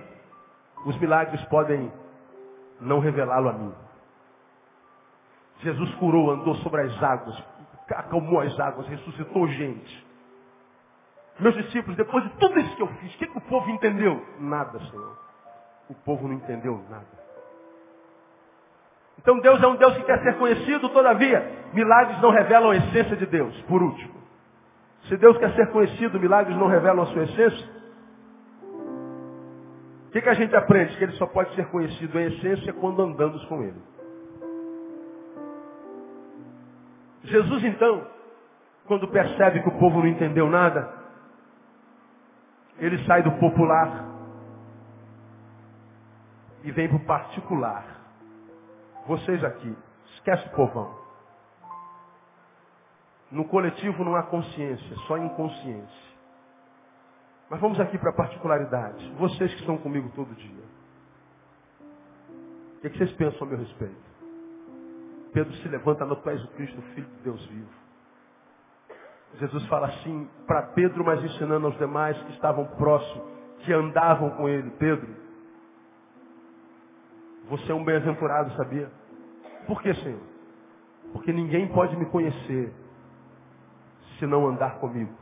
os 0.84 0.98
milagres 0.98 1.42
podem 1.44 1.92
não 2.80 2.98
revelá-lo 2.98 3.48
a 3.48 3.52
mim. 3.52 3.74
Jesus 5.60 5.94
curou, 5.96 6.30
andou 6.30 6.54
sobre 6.56 6.82
as 6.82 7.02
águas, 7.02 7.42
acalmou 7.90 8.40
as 8.40 8.58
águas, 8.58 8.86
ressuscitou 8.88 9.46
gente. 9.48 10.06
Meus 11.38 11.54
discípulos, 11.54 11.96
depois 11.96 12.24
de 12.24 12.30
tudo 12.38 12.58
isso 12.60 12.76
que 12.76 12.82
eu 12.82 12.86
fiz, 12.86 13.14
o 13.14 13.18
que, 13.18 13.26
que 13.26 13.38
o 13.38 13.42
povo 13.42 13.70
entendeu? 13.70 14.24
Nada, 14.38 14.78
Senhor. 14.78 15.18
O 15.88 15.94
povo 15.94 16.28
não 16.28 16.34
entendeu 16.34 16.82
nada. 16.88 17.20
Então 19.18 19.38
Deus 19.40 19.62
é 19.62 19.66
um 19.66 19.76
Deus 19.76 19.96
que 19.96 20.04
quer 20.04 20.22
ser 20.22 20.38
conhecido, 20.38 20.88
todavia, 20.88 21.68
milagres 21.74 22.20
não 22.22 22.30
revelam 22.30 22.70
a 22.70 22.76
essência 22.76 23.16
de 23.16 23.26
Deus, 23.26 23.54
por 23.62 23.82
último. 23.82 24.14
Se 25.08 25.16
Deus 25.16 25.36
quer 25.38 25.54
ser 25.54 25.70
conhecido, 25.70 26.18
milagres 26.18 26.56
não 26.56 26.68
revelam 26.68 27.02
a 27.02 27.06
sua 27.06 27.24
essência. 27.24 27.79
O 30.10 30.12
que, 30.12 30.22
que 30.22 30.28
a 30.28 30.34
gente 30.34 30.56
aprende? 30.56 30.96
Que 30.96 31.04
ele 31.04 31.12
só 31.12 31.26
pode 31.26 31.54
ser 31.54 31.68
conhecido 31.70 32.18
em 32.18 32.26
essência 32.34 32.72
quando 32.72 33.00
andamos 33.00 33.44
com 33.44 33.62
ele. 33.62 33.80
Jesus 37.22 37.62
então, 37.62 38.04
quando 38.86 39.06
percebe 39.06 39.62
que 39.62 39.68
o 39.68 39.78
povo 39.78 40.00
não 40.00 40.08
entendeu 40.08 40.50
nada, 40.50 40.92
ele 42.78 42.98
sai 43.04 43.22
do 43.22 43.30
popular 43.38 44.04
e 46.64 46.72
vem 46.72 46.88
para 46.88 46.96
o 46.96 47.06
particular. 47.06 47.84
Vocês 49.06 49.44
aqui, 49.44 49.78
esquece 50.16 50.44
o 50.48 50.56
povão. 50.56 50.92
No 53.30 53.44
coletivo 53.44 54.02
não 54.02 54.16
há 54.16 54.24
consciência, 54.24 54.96
só 55.06 55.16
inconsciência. 55.18 56.09
Mas 57.50 57.60
vamos 57.60 57.80
aqui 57.80 57.98
para 57.98 58.10
a 58.10 58.14
particularidade. 58.14 59.12
Vocês 59.18 59.52
que 59.52 59.60
estão 59.60 59.76
comigo 59.76 60.08
todo 60.14 60.32
dia. 60.36 60.64
O 62.76 62.80
que, 62.80 62.86
é 62.86 62.90
que 62.90 62.96
vocês 62.98 63.12
pensam 63.14 63.46
a 63.46 63.50
meu 63.50 63.58
respeito? 63.58 64.10
Pedro 65.32 65.52
se 65.54 65.68
levanta, 65.68 66.06
no 66.06 66.14
tu 66.16 66.30
és 66.30 66.42
o 66.44 66.48
Cristo, 66.52 66.80
Filho 66.94 67.08
de 67.08 67.22
Deus 67.22 67.44
vivo. 67.46 67.68
Jesus 69.34 69.66
fala 69.66 69.88
assim 69.88 70.28
para 70.46 70.62
Pedro, 70.68 71.04
mas 71.04 71.22
ensinando 71.24 71.66
aos 71.66 71.76
demais 71.78 72.16
que 72.22 72.32
estavam 72.32 72.66
próximos, 72.76 73.28
que 73.64 73.72
andavam 73.72 74.30
com 74.30 74.48
ele. 74.48 74.70
Pedro, 74.72 75.08
você 77.48 77.70
é 77.70 77.74
um 77.74 77.84
bem-aventurado, 77.84 78.54
sabia? 78.56 78.90
Por 79.66 79.82
que, 79.82 79.92
Senhor? 79.94 80.22
Porque 81.12 81.32
ninguém 81.32 81.68
pode 81.68 81.96
me 81.96 82.06
conhecer 82.06 82.72
se 84.18 84.26
não 84.26 84.48
andar 84.48 84.78
comigo. 84.78 85.19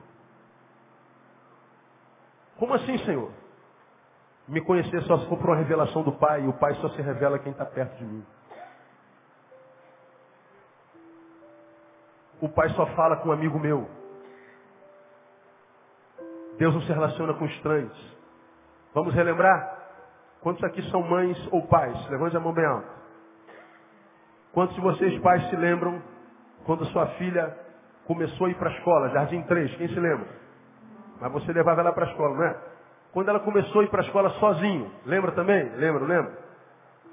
Como 2.58 2.74
assim, 2.74 2.98
Senhor? 2.98 3.30
Me 4.46 4.60
conhecer 4.60 5.02
só 5.02 5.18
se 5.18 5.28
for 5.28 5.38
por 5.38 5.50
uma 5.50 5.56
revelação 5.56 6.02
do 6.02 6.12
Pai, 6.12 6.44
e 6.44 6.48
o 6.48 6.52
Pai 6.54 6.74
só 6.74 6.88
se 6.90 7.02
revela 7.02 7.38
quem 7.38 7.52
está 7.52 7.64
perto 7.64 7.96
de 7.96 8.04
mim. 8.04 8.24
O 12.40 12.48
pai 12.48 12.68
só 12.70 12.86
fala 12.94 13.16
com 13.16 13.30
um 13.30 13.32
amigo 13.32 13.58
meu. 13.58 13.88
Deus 16.56 16.72
não 16.72 16.82
se 16.82 16.92
relaciona 16.92 17.34
com 17.34 17.44
estranhos. 17.46 18.16
Vamos 18.94 19.12
relembrar? 19.12 19.76
Quantos 20.40 20.62
aqui 20.62 20.82
são 20.90 21.02
mães 21.02 21.36
ou 21.50 21.66
pais? 21.66 22.08
Levante 22.08 22.36
a 22.36 22.40
mão 22.40 22.52
bem 22.52 22.64
alta. 22.64 22.88
Quantos 24.52 24.74
de 24.76 24.80
vocês, 24.80 25.20
pais, 25.20 25.48
se 25.50 25.56
lembram 25.56 26.00
quando 26.64 26.86
sua 26.86 27.06
filha 27.14 27.56
começou 28.06 28.46
a 28.46 28.50
ir 28.50 28.54
para 28.54 28.70
a 28.70 28.72
escola, 28.72 29.10
Jardim 29.10 29.42
3? 29.42 29.76
Quem 29.76 29.88
se 29.88 29.98
lembra? 29.98 30.28
Mas 31.20 31.32
você 31.32 31.52
levava 31.52 31.80
ela 31.80 31.92
para 31.92 32.06
a 32.06 32.10
escola, 32.10 32.34
não 32.34 32.44
é? 32.44 32.56
Quando 33.12 33.28
ela 33.28 33.40
começou 33.40 33.80
a 33.80 33.84
ir 33.84 33.88
para 33.88 34.02
a 34.02 34.04
escola 34.04 34.30
sozinho, 34.30 34.90
lembra 35.04 35.32
também? 35.32 35.64
Lembra, 35.76 36.04
lembra? 36.04 36.38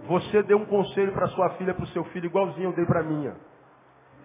Você 0.08 0.43
deu 0.43 0.58
um 0.58 0.66
conselho 0.66 1.14
para 1.14 1.28
sua 1.30 1.49
filha, 1.51 1.74
para 1.74 1.84
o 1.84 1.88
seu 1.88 2.03
filho, 2.06 2.26
igualzinho 2.26 2.70
eu 2.70 2.74
dei 2.74 2.86
para 2.86 2.99
a 2.99 3.03
minha. 3.03 3.36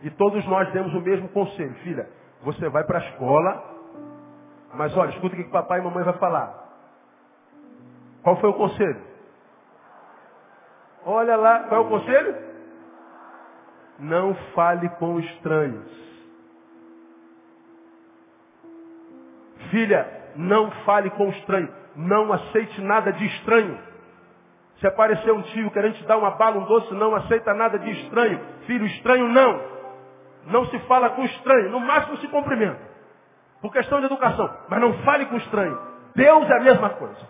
E 0.03 0.11
todos 0.11 0.45
nós 0.47 0.71
demos 0.73 0.93
o 0.95 1.01
mesmo 1.01 1.29
conselho. 1.29 1.75
Filha, 1.77 2.09
você 2.43 2.69
vai 2.69 2.85
para 2.85 2.99
a 2.99 3.09
escola, 3.11 3.65
mas 4.75 4.97
olha, 4.97 5.11
escuta 5.11 5.35
o 5.35 5.39
que 5.39 5.45
papai 5.51 5.81
e 5.81 5.83
mamãe 5.83 6.05
vai 6.05 6.15
falar. 6.15 6.61
Qual 8.23 8.37
foi 8.37 8.51
o 8.51 8.55
conselho? 8.55 9.01
Olha 11.05 11.37
lá, 11.37 11.61
qual 11.61 11.83
é 11.83 11.87
o 11.87 11.89
conselho? 11.89 12.37
Não 13.99 14.35
fale 14.55 14.89
com 14.91 15.19
estranhos. 15.21 16.10
Filha, 19.71 20.07
não 20.37 20.71
fale 20.85 21.11
com 21.11 21.29
estranho. 21.31 21.69
Não 21.97 22.33
aceite 22.33 22.81
nada 22.81 23.13
de 23.13 23.25
estranho. 23.27 23.79
Se 24.79 24.87
aparecer 24.87 25.31
um 25.33 25.43
tio 25.43 25.71
querendo 25.71 25.95
te 25.95 26.07
dar 26.07 26.17
uma 26.17 26.31
bala, 26.33 26.59
um 26.59 26.65
doce, 26.65 26.95
não 26.95 27.15
aceita 27.15 27.53
nada 27.53 27.79
de 27.79 27.91
estranho. 27.91 28.41
Filho, 28.67 28.87
estranho 28.87 29.29
não. 29.29 29.63
Não 30.47 30.67
se 30.67 30.79
fala 30.81 31.11
com 31.11 31.23
estranho, 31.25 31.71
no 31.71 31.81
máximo 31.81 32.17
se 32.17 32.29
cumprimenta. 32.29 32.81
Por 33.61 33.71
questão 33.73 34.01
de 34.01 34.07
educação. 34.07 34.51
Mas 34.69 34.81
não 34.81 34.95
fale 35.03 35.27
com 35.27 35.37
estranho. 35.37 35.79
Deus 36.15 36.49
é 36.49 36.57
a 36.57 36.61
mesma 36.61 36.91
coisa. 36.91 37.29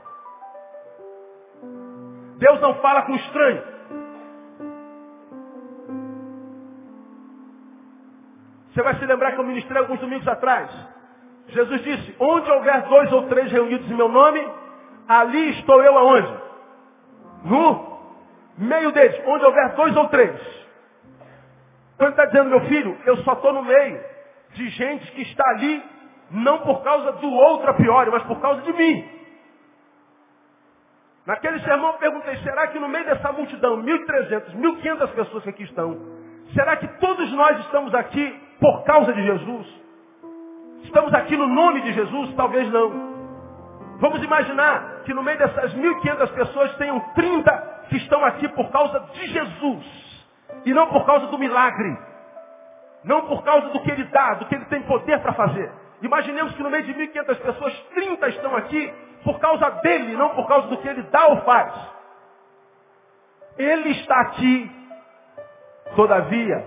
Deus 2.39 2.61
não 2.61 2.75
fala 2.77 3.03
com 3.03 3.15
estranho. 3.17 3.63
Você 8.73 8.83
vai 8.83 8.95
se 8.95 9.05
lembrar 9.05 9.33
que 9.33 9.41
eu 9.41 9.45
ministrei 9.45 9.79
alguns 9.79 9.99
domingos 9.99 10.27
atrás. 10.29 10.71
Jesus 11.51 11.83
disse, 11.83 12.17
onde 12.19 12.51
houver 12.51 12.83
dois 12.83 13.13
ou 13.13 13.29
três 13.29 13.51
reunidos 13.51 13.91
em 13.91 13.95
meu 13.95 14.09
nome, 14.09 14.47
ali 15.09 15.51
estou 15.59 15.83
eu 15.83 15.99
aonde? 15.99 16.35
No 17.45 17.91
meio 18.59 18.93
deles. 18.93 19.21
Onde 19.27 19.45
houver 19.45 19.75
dois 19.75 19.97
ou 19.97 20.09
três. 20.09 20.61
Então 21.95 22.09
ele 22.09 22.11
está 22.11 22.25
dizendo, 22.27 22.51
meu 22.51 22.61
filho, 22.63 22.97
eu 23.05 23.17
só 23.19 23.33
estou 23.33 23.53
no 23.53 23.63
meio 23.63 24.01
de 24.55 24.69
gente 24.71 25.13
que 25.13 25.23
está 25.23 25.49
ali, 25.51 25.83
não 26.31 26.59
por 26.59 26.83
causa 26.83 27.13
do 27.13 27.31
outro 27.31 27.71
a 27.71 27.75
priori, 27.75 28.11
mas 28.11 28.23
por 28.25 28.41
causa 28.41 28.63
de 28.63 28.73
mim. 28.73 29.21
Naquele 31.27 31.61
sermão 31.61 31.93
eu 31.93 31.99
perguntei, 31.99 32.37
será 32.39 32.69
que 32.69 32.79
no 32.79 32.89
meio 32.89 33.05
dessa 33.05 33.31
multidão, 33.33 33.83
1.300, 33.83 34.57
1.500 34.57 35.09
pessoas 35.13 35.43
que 35.45 35.51
aqui 35.51 35.63
estão, 35.65 35.97
será 36.55 36.77
que 36.77 36.89
todos 36.99 37.31
nós 37.33 37.59
estamos 37.61 37.95
aqui 37.95 38.41
por 38.59 38.83
causa 38.85 39.13
de 39.13 39.23
Jesus? 39.23 39.81
Estamos 40.85 41.13
aqui 41.15 41.37
no 41.37 41.47
nome 41.47 41.81
de 41.83 41.93
Jesus? 41.93 42.35
Talvez 42.35 42.71
não. 42.71 43.11
Vamos 43.99 44.23
imaginar 44.23 45.03
que 45.05 45.13
no 45.13 45.23
meio 45.23 45.39
dessas 45.39 45.75
1.500 45.75 46.33
pessoas 46.33 46.75
tenham 46.77 47.01
30 47.15 47.87
que 47.89 47.97
estão 47.97 48.25
aqui 48.25 48.49
por 48.49 48.71
causa 48.71 49.01
de 49.01 49.27
Jesus. 49.27 50.27
E 50.65 50.73
não 50.73 50.87
por 50.89 51.05
causa 51.05 51.27
do 51.27 51.39
milagre. 51.39 51.97
Não 53.05 53.27
por 53.27 53.43
causa 53.43 53.69
do 53.69 53.81
que 53.81 53.91
ele 53.91 54.05
dá, 54.05 54.35
do 54.35 54.47
que 54.47 54.55
ele 54.55 54.65
tem 54.67 54.83
poder 54.83 55.21
para 55.21 55.33
fazer. 55.33 55.71
Imaginemos 56.03 56.55
que 56.55 56.63
no 56.63 56.71
meio 56.71 56.85
de 56.85 56.95
1.500 56.95 57.37
pessoas, 57.41 57.79
30 57.95 58.29
estão 58.29 58.57
aqui 58.57 58.93
por 59.23 59.39
causa 59.39 59.69
dele, 59.83 60.17
não 60.17 60.31
por 60.31 60.49
causa 60.49 60.69
do 60.69 60.79
que 60.79 60.89
ele 60.89 61.03
dá 61.03 61.27
ou 61.27 61.43
faz. 61.43 61.75
Ele 63.59 63.91
está 63.91 64.21
aqui, 64.21 64.71
todavia, 65.95 66.65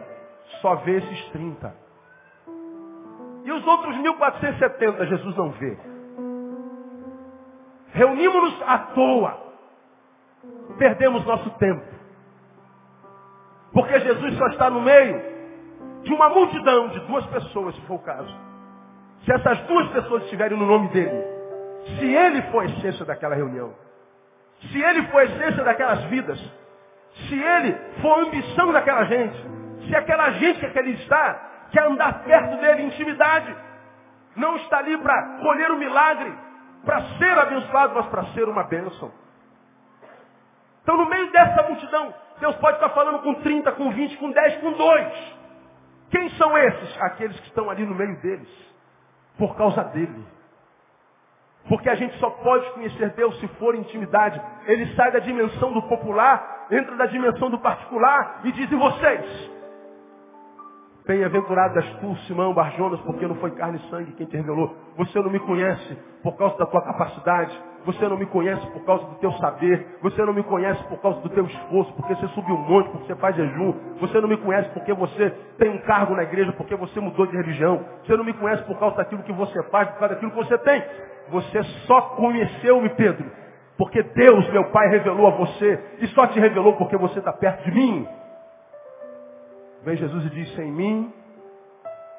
só 0.61 0.75
vê 0.75 0.97
esses 0.97 1.25
30. 1.29 1.82
E 3.43 3.51
os 3.51 3.65
outros 3.67 3.95
1.470 3.97 5.05
Jesus 5.07 5.35
não 5.35 5.51
vê. 5.51 5.77
Reunimos-nos 7.93 8.61
à 8.65 8.77
toa. 8.79 9.43
Perdemos 10.77 11.25
nosso 11.25 11.49
tempo. 11.51 11.85
Porque 13.73 13.99
Jesus 13.99 14.37
só 14.37 14.47
está 14.47 14.69
no 14.69 14.81
meio 14.81 15.21
de 16.03 16.13
uma 16.13 16.29
multidão 16.29 16.89
de 16.89 16.99
duas 17.01 17.25
pessoas, 17.27 17.75
se 17.75 17.81
for 17.81 17.95
o 17.95 17.99
caso. 17.99 18.35
Se 19.25 19.31
essas 19.31 19.59
duas 19.61 19.87
pessoas 19.89 20.23
estiverem 20.23 20.57
no 20.57 20.65
nome 20.65 20.89
dele, 20.89 21.23
se 21.97 22.05
ele 22.05 22.41
for 22.43 22.63
a 22.63 22.65
essência 22.65 23.05
daquela 23.05 23.35
reunião, 23.35 23.73
se 24.71 24.81
ele 24.81 25.03
for 25.07 25.19
a 25.19 25.25
essência 25.25 25.63
daquelas 25.63 26.03
vidas, 26.05 26.39
se 27.27 27.35
ele 27.35 27.73
for 28.01 28.19
a 28.19 28.21
ambição 28.21 28.71
daquela 28.71 29.03
gente, 29.05 29.37
se 29.87 29.95
aquela 29.95 30.31
gente 30.31 30.59
que 30.59 30.79
ele 30.79 30.91
está 30.91 31.52
quer 31.73 31.83
andar 31.83 32.23
perto 32.23 32.55
dele 32.61 32.83
intimidade, 32.83 33.53
não 34.35 34.55
está 34.57 34.77
ali 34.77 34.97
para 34.99 35.39
colher 35.41 35.71
o 35.71 35.73
um 35.73 35.79
milagre, 35.79 36.33
para 36.85 37.01
ser 37.17 37.37
abençoado, 37.37 37.95
mas 37.95 38.05
para 38.05 38.25
ser 38.27 38.47
uma 38.47 38.63
bênção. 38.63 39.11
Então, 40.83 40.97
no 40.97 41.07
meio 41.07 41.31
dessa 41.31 41.63
multidão, 41.63 42.13
Deus 42.39 42.55
pode 42.57 42.77
estar 42.77 42.89
falando 42.89 43.19
com 43.23 43.33
30, 43.35 43.71
com 43.71 43.91
20, 43.91 44.17
com 44.17 44.31
10, 44.31 44.57
com 44.57 44.71
2. 44.73 45.37
Quem 46.11 46.29
são 46.31 46.57
esses? 46.57 47.01
Aqueles 47.01 47.39
que 47.39 47.47
estão 47.47 47.69
ali 47.69 47.85
no 47.85 47.95
meio 47.95 48.21
deles. 48.21 48.49
Por 49.37 49.55
causa 49.55 49.83
dele. 49.85 50.27
Porque 51.67 51.89
a 51.89 51.95
gente 51.95 52.17
só 52.19 52.29
pode 52.29 52.69
conhecer 52.71 53.11
Deus 53.11 53.39
se 53.39 53.47
for 53.59 53.73
intimidade. 53.73 54.39
Ele 54.65 54.93
sai 54.95 55.11
da 55.11 55.19
dimensão 55.19 55.71
do 55.71 55.81
popular, 55.83 56.67
entra 56.69 56.95
da 56.97 57.05
dimensão 57.05 57.49
do 57.49 57.59
particular 57.59 58.41
e 58.43 58.51
diz, 58.51 58.69
e 58.69 58.75
vocês? 58.75 59.52
Bem-aventuradas 61.05 61.85
tu, 61.99 62.15
Simão 62.27 62.53
Barjonas, 62.53 62.97
porque 63.01 63.27
não 63.27 63.35
foi 63.35 63.51
carne 63.51 63.77
e 63.77 63.89
sangue 63.89 64.13
quem 64.13 64.25
te 64.25 64.37
revelou. 64.37 64.73
Você 64.95 65.19
não 65.19 65.29
me 65.29 65.39
conhece 65.39 65.97
por 66.23 66.37
causa 66.37 66.57
da 66.57 66.65
tua 66.65 66.81
capacidade. 66.81 67.61
Você 67.85 68.07
não 68.07 68.15
me 68.15 68.25
conhece 68.25 68.65
por 68.67 68.85
causa 68.85 69.05
do 69.07 69.15
teu 69.15 69.29
saber. 69.33 69.97
Você 70.01 70.23
não 70.23 70.33
me 70.33 70.43
conhece 70.43 70.81
por 70.85 70.97
causa 71.01 71.19
do 71.19 71.27
teu 71.27 71.45
esforço, 71.45 71.91
porque 71.95 72.15
você 72.15 72.25
subiu 72.29 72.55
um 72.55 72.61
monte, 72.61 72.89
porque 72.89 73.07
você 73.07 73.15
faz 73.15 73.35
jejum. 73.35 73.73
Você 73.99 74.21
não 74.21 74.29
me 74.29 74.37
conhece 74.37 74.69
porque 74.69 74.93
você 74.93 75.29
tem 75.57 75.71
um 75.71 75.79
cargo 75.79 76.15
na 76.15 76.23
igreja, 76.23 76.53
porque 76.53 76.73
você 76.73 76.97
mudou 77.01 77.27
de 77.27 77.35
religião. 77.35 77.83
Você 78.05 78.15
não 78.15 78.23
me 78.23 78.33
conhece 78.33 78.63
por 78.63 78.79
causa 78.79 78.95
daquilo 78.95 79.23
que 79.23 79.33
você 79.33 79.61
faz, 79.63 79.89
por 79.89 79.99
causa 79.99 80.13
daquilo 80.13 80.31
que 80.31 80.37
você 80.37 80.57
tem. 80.59 80.81
Você 81.31 81.63
só 81.85 81.99
conheceu-me, 82.15 82.87
Pedro, 82.91 83.29
porque 83.77 84.01
Deus, 84.01 84.49
meu 84.51 84.71
Pai, 84.71 84.87
revelou 84.87 85.27
a 85.27 85.31
você. 85.31 85.83
E 85.99 86.07
só 86.07 86.27
te 86.27 86.39
revelou 86.39 86.77
porque 86.77 86.95
você 86.95 87.19
está 87.19 87.33
perto 87.33 87.65
de 87.65 87.71
mim. 87.71 88.07
Vem 89.83 89.97
Jesus 89.97 90.25
e 90.25 90.29
diz, 90.29 90.55
sem 90.55 90.71
mim, 90.71 91.13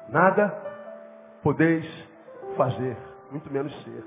nada 0.09 0.49
podeis 1.41 1.85
fazer, 2.55 2.97
muito 3.31 3.51
menos 3.51 3.73
ser. 3.83 4.03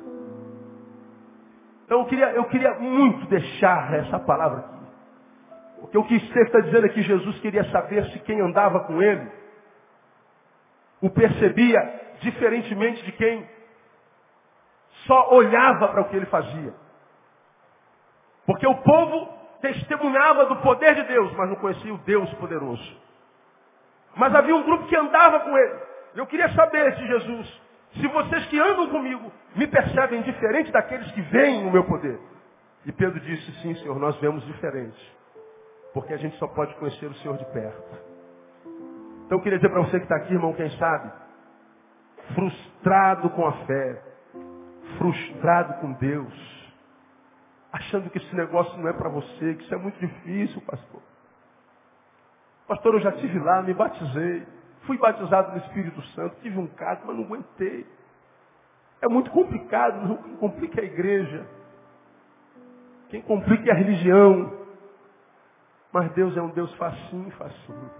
Então 1.84 2.00
eu 2.00 2.06
queria, 2.06 2.30
eu 2.32 2.44
queria 2.44 2.74
muito 2.74 3.26
deixar 3.26 3.94
essa 3.94 4.18
palavra 4.20 4.60
aqui. 4.60 4.78
Porque 5.80 5.98
o 5.98 6.04
que 6.04 6.18
você 6.20 6.40
está 6.42 6.60
dizendo 6.60 6.86
é 6.86 6.90
que 6.90 7.02
Jesus 7.02 7.38
queria 7.40 7.64
saber 7.70 8.04
se 8.10 8.18
quem 8.20 8.40
andava 8.40 8.80
com 8.80 9.00
ele 9.00 9.30
o 11.00 11.08
percebia 11.08 11.78
diferentemente 12.20 13.04
de 13.04 13.12
quem 13.12 13.48
só 15.06 15.32
olhava 15.32 15.88
para 15.88 16.02
o 16.02 16.08
que 16.08 16.16
ele 16.16 16.26
fazia. 16.26 16.74
Porque 18.44 18.66
o 18.66 18.74
povo 18.82 19.32
testemunhava 19.60 20.46
do 20.46 20.56
poder 20.56 20.94
de 20.94 21.04
Deus, 21.04 21.32
mas 21.34 21.48
não 21.48 21.56
conhecia 21.56 21.94
o 21.94 21.98
Deus 21.98 22.32
poderoso. 22.34 23.07
Mas 24.18 24.34
havia 24.34 24.54
um 24.54 24.64
grupo 24.64 24.86
que 24.88 24.96
andava 24.96 25.40
com 25.40 25.56
ele. 25.56 25.78
Eu 26.16 26.26
queria 26.26 26.48
saber 26.50 26.96
se 26.96 27.06
Jesus, 27.06 27.62
se 27.94 28.08
vocês 28.08 28.46
que 28.46 28.58
andam 28.58 28.90
comigo 28.90 29.32
me 29.54 29.66
percebem 29.66 30.22
diferente 30.22 30.72
daqueles 30.72 31.10
que 31.12 31.22
veem 31.22 31.64
o 31.64 31.70
meu 31.70 31.84
poder. 31.84 32.18
E 32.84 32.90
Pedro 32.90 33.20
disse, 33.20 33.52
sim, 33.62 33.74
Senhor, 33.76 33.98
nós 33.98 34.16
vemos 34.16 34.44
diferente. 34.44 35.16
Porque 35.94 36.12
a 36.12 36.16
gente 36.16 36.36
só 36.38 36.48
pode 36.48 36.74
conhecer 36.74 37.06
o 37.06 37.14
Senhor 37.14 37.36
de 37.38 37.44
perto. 37.46 38.08
Então 39.24 39.38
eu 39.38 39.42
queria 39.42 39.58
dizer 39.58 39.70
para 39.70 39.82
você 39.82 39.98
que 39.98 40.04
está 40.04 40.16
aqui, 40.16 40.34
irmão, 40.34 40.52
quem 40.52 40.70
sabe, 40.78 41.12
frustrado 42.34 43.30
com 43.30 43.46
a 43.46 43.52
fé, 43.66 44.02
frustrado 44.98 45.74
com 45.80 45.92
Deus, 45.92 46.74
achando 47.72 48.10
que 48.10 48.18
esse 48.18 48.34
negócio 48.34 48.76
não 48.78 48.88
é 48.88 48.92
para 48.92 49.10
você, 49.10 49.54
que 49.54 49.62
isso 49.62 49.74
é 49.74 49.78
muito 49.78 49.98
difícil, 50.00 50.60
pastor. 50.62 51.02
Pastor, 52.68 52.94
eu 52.94 53.00
já 53.00 53.12
tive 53.12 53.38
lá, 53.38 53.62
me 53.62 53.72
batizei. 53.72 54.46
Fui 54.82 54.98
batizado 54.98 55.52
no 55.52 55.58
Espírito 55.58 56.00
Santo, 56.08 56.36
tive 56.42 56.58
um 56.58 56.66
caso, 56.66 57.00
mas 57.06 57.16
não 57.16 57.24
aguentei. 57.24 57.86
É 59.00 59.08
muito 59.08 59.30
complicado, 59.30 60.06
não 60.06 60.16
complica 60.36 60.80
a 60.80 60.84
igreja. 60.84 61.46
Quem 63.08 63.22
complica 63.22 63.70
é 63.70 63.72
a 63.72 63.76
religião. 63.76 64.52
Mas 65.90 66.12
Deus 66.12 66.36
é 66.36 66.42
um 66.42 66.50
Deus 66.50 66.72
facinho, 66.74 67.30
facinho. 67.32 67.90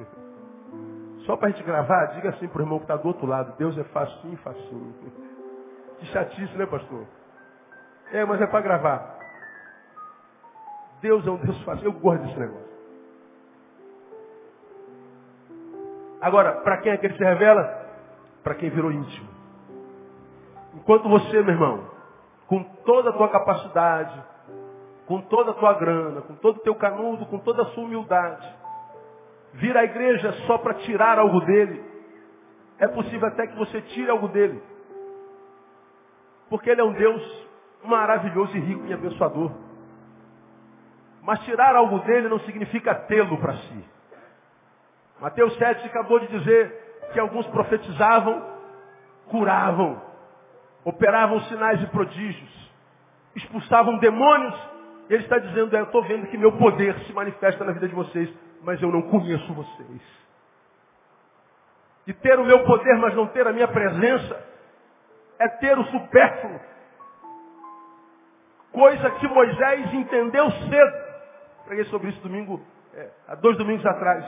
Só 1.24 1.36
para 1.36 1.48
a 1.48 1.50
gente 1.50 1.62
gravar, 1.62 2.06
diga 2.06 2.30
assim 2.30 2.46
para 2.46 2.58
o 2.58 2.62
irmão 2.62 2.78
que 2.78 2.84
está 2.84 2.96
do 2.96 3.08
outro 3.08 3.26
lado, 3.26 3.56
Deus 3.56 3.76
é 3.78 3.84
facinho, 3.84 4.36
facinho. 4.38 4.94
Que 5.98 6.06
chatice, 6.06 6.54
né, 6.56 6.66
pastor? 6.66 7.06
É, 8.12 8.24
mas 8.24 8.40
é 8.40 8.46
para 8.46 8.60
gravar. 8.60 9.18
Deus 11.00 11.26
é 11.26 11.30
um 11.30 11.36
Deus 11.36 11.62
facinho. 11.62 11.86
Eu 11.86 11.92
gosto 11.92 12.22
desse 12.22 12.38
negócio. 12.38 12.67
Agora, 16.20 16.52
para 16.62 16.78
quem 16.78 16.92
é 16.92 16.96
que 16.96 17.06
ele 17.06 17.16
se 17.16 17.24
revela? 17.24 17.86
Para 18.42 18.54
quem 18.54 18.70
virou 18.70 18.90
íntimo. 18.90 19.28
Enquanto 20.74 21.08
você, 21.08 21.42
meu 21.42 21.54
irmão, 21.54 21.90
com 22.46 22.62
toda 22.84 23.10
a 23.10 23.12
tua 23.12 23.28
capacidade, 23.28 24.22
com 25.06 25.20
toda 25.22 25.52
a 25.52 25.54
tua 25.54 25.74
grana, 25.74 26.22
com 26.22 26.34
todo 26.34 26.56
o 26.56 26.62
teu 26.62 26.74
canudo, 26.74 27.26
com 27.26 27.38
toda 27.38 27.62
a 27.62 27.66
sua 27.66 27.84
humildade, 27.84 28.46
vir 29.54 29.76
à 29.76 29.84
igreja 29.84 30.32
só 30.46 30.58
para 30.58 30.74
tirar 30.74 31.18
algo 31.18 31.40
dele, 31.40 31.84
é 32.78 32.86
possível 32.88 33.28
até 33.28 33.46
que 33.46 33.56
você 33.56 33.80
tire 33.82 34.10
algo 34.10 34.28
dele. 34.28 34.62
Porque 36.48 36.70
ele 36.70 36.80
é 36.80 36.84
um 36.84 36.92
Deus 36.92 37.48
maravilhoso 37.84 38.56
e 38.56 38.60
rico 38.60 38.86
e 38.86 38.94
abençoador. 38.94 39.50
Mas 41.22 41.40
tirar 41.40 41.74
algo 41.76 41.98
dele 42.00 42.28
não 42.28 42.40
significa 42.40 42.94
tê-lo 42.94 43.36
para 43.38 43.54
si. 43.54 43.84
Mateus 45.20 45.56
7 45.56 45.86
acabou 45.86 46.20
de 46.20 46.28
dizer 46.28 47.10
que 47.12 47.18
alguns 47.18 47.46
profetizavam, 47.48 48.44
curavam, 49.28 50.00
operavam 50.84 51.40
sinais 51.42 51.82
e 51.82 51.86
prodígios, 51.86 52.72
expulsavam 53.34 53.98
demônios. 53.98 54.54
Ele 55.10 55.22
está 55.22 55.38
dizendo, 55.38 55.74
é, 55.74 55.80
eu 55.80 55.84
estou 55.84 56.02
vendo 56.04 56.26
que 56.26 56.36
meu 56.36 56.52
poder 56.52 56.94
se 57.00 57.12
manifesta 57.12 57.64
na 57.64 57.72
vida 57.72 57.88
de 57.88 57.94
vocês, 57.94 58.32
mas 58.62 58.80
eu 58.80 58.90
não 58.92 59.02
conheço 59.02 59.52
vocês. 59.54 60.02
E 62.06 62.12
ter 62.12 62.38
o 62.38 62.44
meu 62.44 62.64
poder, 62.64 62.96
mas 62.98 63.14
não 63.14 63.26
ter 63.26 63.46
a 63.46 63.52
minha 63.52 63.68
presença, 63.68 64.46
é 65.38 65.48
ter 65.48 65.78
o 65.78 65.84
supérfluo. 65.84 66.60
Coisa 68.72 69.10
que 69.12 69.26
Moisés 69.26 69.92
entendeu 69.94 70.50
cedo. 70.50 71.08
Preguei 71.64 71.84
sobre 71.86 72.10
isso 72.10 72.20
domingo, 72.20 72.62
é, 72.94 73.10
há 73.26 73.34
dois 73.34 73.56
domingos 73.58 73.84
atrás. 73.84 74.24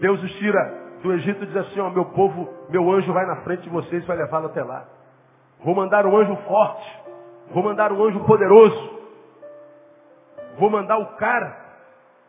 Deus 0.00 0.22
os 0.22 0.32
tira 0.32 0.80
do 1.02 1.12
Egito 1.12 1.44
e 1.44 1.46
diz 1.46 1.56
assim, 1.56 1.80
ó, 1.80 1.90
meu 1.90 2.06
povo, 2.06 2.48
meu 2.68 2.90
anjo 2.90 3.12
vai 3.12 3.26
na 3.26 3.36
frente 3.36 3.62
de 3.62 3.70
vocês 3.70 4.02
e 4.02 4.06
vai 4.06 4.16
levá-lo 4.16 4.46
até 4.46 4.62
lá. 4.62 4.86
Vou 5.62 5.74
mandar 5.74 6.06
um 6.06 6.16
anjo 6.16 6.34
forte. 6.48 7.00
Vou 7.50 7.62
mandar 7.62 7.92
um 7.92 8.02
anjo 8.02 8.24
poderoso. 8.24 8.98
Vou 10.58 10.70
mandar 10.70 10.98
o 10.98 11.16
cara 11.16 11.56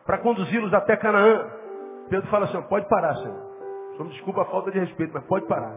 para 0.04 0.18
conduzi-los 0.18 0.72
até 0.74 0.96
Canaã. 0.96 1.50
Pedro 2.08 2.28
fala 2.28 2.44
assim, 2.44 2.60
pode 2.62 2.86
parar, 2.88 3.16
Senhor. 3.16 3.52
Só 3.96 4.04
me 4.04 4.10
desculpa 4.10 4.42
a 4.42 4.46
falta 4.46 4.70
de 4.70 4.78
respeito, 4.78 5.12
mas 5.14 5.24
pode 5.24 5.46
parar. 5.46 5.74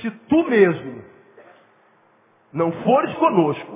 Se 0.00 0.10
tu 0.10 0.44
mesmo 0.48 1.02
não 2.52 2.72
fores 2.82 3.14
conosco, 3.16 3.72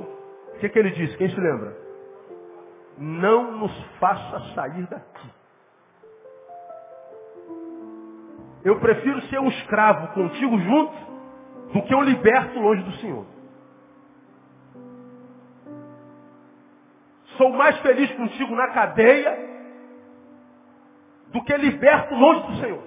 o 0.54 0.58
que, 0.58 0.68
que 0.68 0.78
ele 0.78 0.90
disse? 0.90 1.16
Quem 1.16 1.28
se 1.28 1.40
lembra? 1.40 1.76
Não 2.96 3.52
nos 3.58 3.84
faça 4.00 4.54
sair 4.54 4.86
daqui. 4.88 5.37
Eu 8.64 8.78
prefiro 8.80 9.20
ser 9.22 9.38
um 9.38 9.48
escravo 9.48 10.08
contigo 10.08 10.58
junto 10.58 10.94
do 11.72 11.82
que 11.82 11.94
um 11.94 12.02
liberto 12.02 12.58
longe 12.58 12.82
do 12.82 12.92
Senhor. 12.92 13.24
Sou 17.36 17.50
mais 17.50 17.78
feliz 17.78 18.10
contigo 18.12 18.54
na 18.54 18.68
cadeia 18.68 19.48
do 21.28 21.42
que 21.44 21.56
liberto 21.56 22.14
longe 22.14 22.46
do 22.48 22.56
Senhor. 22.56 22.82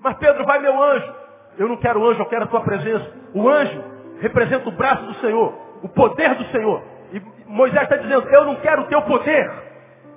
Mas 0.00 0.16
Pedro, 0.18 0.44
vai 0.44 0.58
meu 0.58 0.82
anjo. 0.82 1.14
Eu 1.58 1.68
não 1.68 1.76
quero 1.76 2.04
anjo, 2.06 2.20
eu 2.20 2.26
quero 2.26 2.44
a 2.44 2.48
tua 2.48 2.60
presença. 2.60 3.12
O 3.34 3.48
anjo 3.48 3.82
representa 4.20 4.68
o 4.68 4.72
braço 4.72 5.04
do 5.04 5.14
Senhor, 5.14 5.54
o 5.82 5.88
poder 5.88 6.34
do 6.34 6.44
Senhor. 6.46 6.82
E 7.12 7.20
Moisés 7.46 7.82
está 7.82 7.96
dizendo, 7.96 8.28
eu 8.28 8.44
não 8.44 8.56
quero 8.56 8.82
o 8.82 8.86
teu 8.86 9.02
poder, 9.02 9.50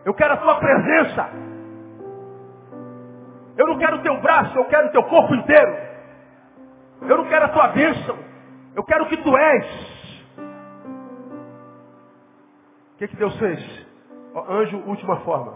eu 0.05 0.13
quero 0.13 0.33
a 0.33 0.37
tua 0.37 0.55
presença. 0.55 1.52
Não 3.73 3.79
quero 3.79 3.97
o 3.97 4.01
teu 4.03 4.21
braço, 4.21 4.55
eu 4.55 4.65
quero 4.65 4.87
o 4.87 4.91
teu 4.91 5.03
corpo 5.05 5.33
inteiro. 5.33 5.75
Eu 7.01 7.17
não 7.17 7.25
quero 7.25 7.45
a 7.45 7.49
tua 7.49 7.69
bênção. 7.69 8.15
Eu 8.75 8.83
quero 8.83 9.05
o 9.05 9.09
que 9.09 9.17
tu 9.17 9.35
és. 9.35 10.23
O 12.93 12.97
que, 12.99 13.07
que 13.07 13.15
Deus 13.15 13.35
fez? 13.39 13.87
anjo, 14.47 14.77
última 14.85 15.21
forma. 15.21 15.55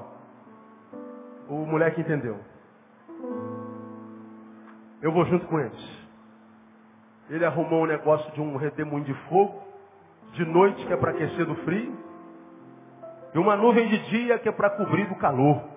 O 1.47 1.65
moleque 1.67 2.01
entendeu. 2.01 2.39
Eu 4.99 5.11
vou 5.11 5.23
junto 5.25 5.45
com 5.45 5.59
eles. 5.59 6.07
Ele 7.29 7.45
arrumou 7.45 7.83
um 7.83 7.87
negócio 7.87 8.31
de 8.33 8.41
um 8.41 8.57
redemoinho 8.57 9.05
de 9.05 9.13
fogo, 9.29 9.61
de 10.33 10.43
noite 10.43 10.83
que 10.87 10.93
é 10.93 10.97
para 10.97 11.11
aquecer 11.11 11.45
do 11.45 11.55
frio, 11.57 11.95
e 13.35 13.37
uma 13.37 13.55
nuvem 13.55 13.87
de 13.87 14.09
dia 14.09 14.39
que 14.39 14.49
é 14.49 14.51
para 14.51 14.71
cobrir 14.71 15.07
do 15.07 15.15
calor. 15.15 15.76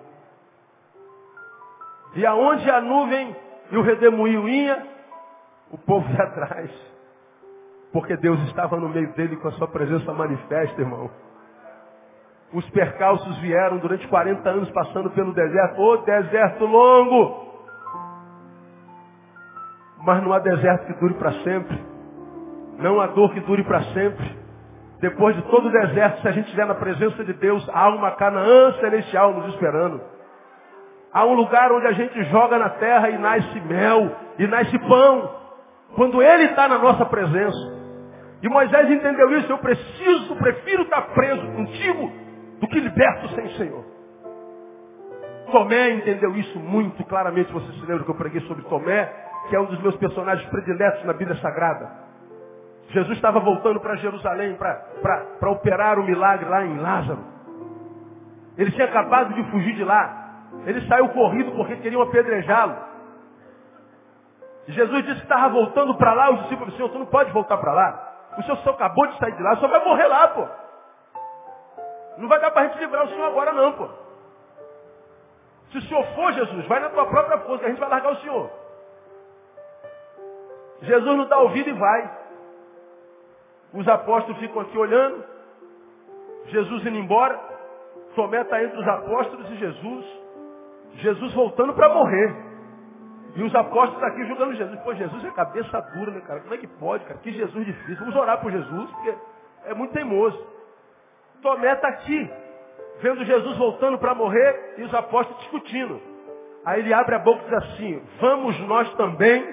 E 2.15 2.25
aonde 2.25 2.69
a 2.69 2.81
nuvem 2.81 3.35
e 3.71 3.77
o 3.77 3.81
redemoinho 3.81 4.47
ia, 4.49 4.85
o 5.71 5.77
povo 5.77 6.09
ia 6.11 6.23
atrás. 6.23 6.69
Porque 7.93 8.15
Deus 8.17 8.39
estava 8.47 8.77
no 8.77 8.89
meio 8.89 9.11
dele 9.13 9.37
com 9.37 9.47
a 9.47 9.51
sua 9.53 9.67
presença 9.67 10.13
manifesta, 10.13 10.81
irmão. 10.81 11.09
Os 12.53 12.69
percalços 12.71 13.37
vieram 13.39 13.77
durante 13.77 14.07
40 14.07 14.49
anos 14.49 14.69
passando 14.71 15.09
pelo 15.11 15.33
deserto. 15.33 15.81
Ô 15.81 15.97
deserto 15.97 16.65
longo! 16.65 17.51
Mas 20.03 20.21
não 20.23 20.33
há 20.33 20.39
deserto 20.39 20.87
que 20.87 20.99
dure 20.99 21.13
para 21.13 21.31
sempre. 21.43 21.79
Não 22.77 22.99
há 22.99 23.07
dor 23.07 23.33
que 23.33 23.39
dure 23.41 23.63
para 23.63 23.83
sempre. 23.93 24.41
Depois 24.99 25.35
de 25.35 25.41
todo 25.43 25.67
o 25.67 25.71
deserto, 25.71 26.21
se 26.21 26.27
a 26.27 26.31
gente 26.31 26.45
estiver 26.45 26.65
na 26.65 26.75
presença 26.75 27.23
de 27.23 27.33
Deus, 27.33 27.67
há 27.73 27.89
uma 27.89 28.11
Canaã 28.11 28.73
celestial 28.79 29.33
nos 29.33 29.53
esperando. 29.53 30.01
Há 31.13 31.25
um 31.25 31.33
lugar 31.33 31.71
onde 31.71 31.87
a 31.87 31.91
gente 31.91 32.23
joga 32.25 32.57
na 32.57 32.69
terra 32.69 33.09
e 33.09 33.17
nasce 33.17 33.59
mel, 33.61 34.15
e 34.39 34.47
nasce 34.47 34.77
pão. 34.79 35.35
Quando 35.95 36.21
Ele 36.21 36.45
está 36.45 36.67
na 36.67 36.77
nossa 36.77 37.05
presença. 37.05 37.81
E 38.41 38.49
Moisés 38.49 38.89
entendeu 38.89 39.37
isso, 39.37 39.51
eu 39.51 39.57
preciso, 39.57 40.35
prefiro 40.37 40.83
estar 40.83 41.01
preso 41.13 41.45
contigo 41.51 42.11
do 42.59 42.67
que 42.67 42.79
liberto 42.79 43.27
sem 43.35 43.45
o 43.45 43.51
Senhor. 43.51 43.85
Tomé 45.51 45.91
entendeu 45.91 46.35
isso 46.35 46.57
muito 46.59 47.03
claramente. 47.05 47.51
Você 47.51 47.71
se 47.73 47.85
lembra 47.85 48.03
que 48.03 48.09
eu 48.09 48.15
preguei 48.15 48.41
sobre 48.41 48.63
Tomé, 48.63 49.11
que 49.49 49.55
é 49.55 49.59
um 49.59 49.65
dos 49.65 49.81
meus 49.81 49.95
personagens 49.97 50.49
prediletos 50.49 51.03
na 51.03 51.13
Bíblia 51.13 51.37
Sagrada. 51.41 51.89
Jesus 52.89 53.15
estava 53.15 53.39
voltando 53.39 53.79
para 53.79 53.95
Jerusalém 53.97 54.55
para 54.55 55.49
operar 55.49 55.99
o 55.99 56.03
milagre 56.03 56.49
lá 56.49 56.65
em 56.65 56.77
Lázaro. 56.77 57.23
Ele 58.57 58.71
tinha 58.71 58.85
acabado 58.85 59.33
de 59.33 59.43
fugir 59.51 59.75
de 59.75 59.83
lá. 59.83 60.20
Ele 60.65 60.87
saiu 60.87 61.09
corrido 61.09 61.51
porque 61.53 61.77
queriam 61.77 62.01
apedrejá-lo. 62.01 62.75
Jesus 64.67 65.03
disse 65.03 65.17
que 65.17 65.23
estava 65.23 65.49
voltando 65.49 65.95
para 65.95 66.13
lá. 66.13 66.31
Os 66.31 66.41
discípulos 66.43 66.71
disseram, 66.71 66.89
Senhor, 66.89 66.89
tu 66.89 66.99
não 66.99 67.05
pode 67.07 67.31
voltar 67.31 67.57
para 67.57 67.73
lá. 67.73 68.11
O 68.37 68.43
senhor 68.43 68.57
só 68.57 68.69
acabou 68.71 69.07
de 69.07 69.17
sair 69.17 69.33
de 69.33 69.43
lá, 69.43 69.55
só 69.57 69.67
vai 69.67 69.83
morrer 69.83 70.07
lá, 70.07 70.27
pô. 70.29 70.47
Não 72.17 72.27
vai 72.29 72.39
dar 72.39 72.51
para 72.51 72.61
a 72.61 72.67
gente 72.67 72.79
livrar 72.79 73.05
o 73.05 73.09
senhor 73.09 73.25
agora 73.25 73.51
não, 73.51 73.73
pô. 73.73 73.89
Se 75.71 75.77
o 75.77 75.81
senhor 75.81 76.05
for, 76.15 76.31
Jesus, 76.33 76.65
vai 76.67 76.79
na 76.79 76.89
tua 76.89 77.05
própria 77.05 77.39
força, 77.39 77.65
a 77.65 77.69
gente 77.69 77.79
vai 77.79 77.89
largar 77.89 78.11
o 78.11 78.17
senhor. 78.17 78.49
Jesus 80.81 81.17
não 81.17 81.27
dá 81.27 81.39
ouvido 81.39 81.69
e 81.69 81.73
vai. 81.73 82.11
Os 83.73 83.87
apóstolos 83.87 84.39
ficam 84.39 84.61
aqui 84.61 84.77
olhando. 84.77 85.23
Jesus 86.47 86.85
indo 86.85 86.97
embora. 86.97 87.39
Tomé 88.15 88.41
está 88.41 88.61
entre 88.61 88.79
os 88.79 88.87
apóstolos 88.87 89.49
e 89.51 89.55
Jesus. 89.55 90.20
Jesus 90.95 91.33
voltando 91.33 91.73
para 91.73 91.89
morrer. 91.89 92.35
E 93.35 93.43
os 93.43 93.55
apóstolos 93.55 94.03
aqui 94.03 94.25
julgando 94.25 94.53
Jesus. 94.53 94.79
Pô, 94.81 94.93
Jesus 94.93 95.23
é 95.23 95.31
cabeça 95.31 95.81
dura, 95.95 96.11
né, 96.11 96.21
cara? 96.21 96.41
Como 96.41 96.53
é 96.53 96.57
que 96.57 96.67
pode, 96.67 97.05
cara? 97.05 97.19
Que 97.19 97.31
Jesus 97.31 97.65
difícil. 97.65 97.97
Vamos 97.99 98.15
orar 98.15 98.41
por 98.41 98.51
Jesus, 98.51 98.91
porque 98.91 99.15
é 99.65 99.73
muito 99.73 99.93
teimoso. 99.93 100.37
Tomé 101.41 101.73
está 101.73 101.87
aqui, 101.87 102.29
vendo 103.01 103.23
Jesus 103.25 103.57
voltando 103.57 103.97
para 103.97 104.13
morrer 104.13 104.75
e 104.77 104.83
os 104.83 104.93
apóstolos 104.93 105.41
discutindo. 105.41 105.99
Aí 106.65 106.81
ele 106.81 106.93
abre 106.93 107.15
a 107.15 107.19
boca 107.19 107.41
e 107.41 107.45
diz 107.45 107.53
assim, 107.53 108.03
vamos 108.19 108.59
nós 108.67 108.93
também 108.95 109.43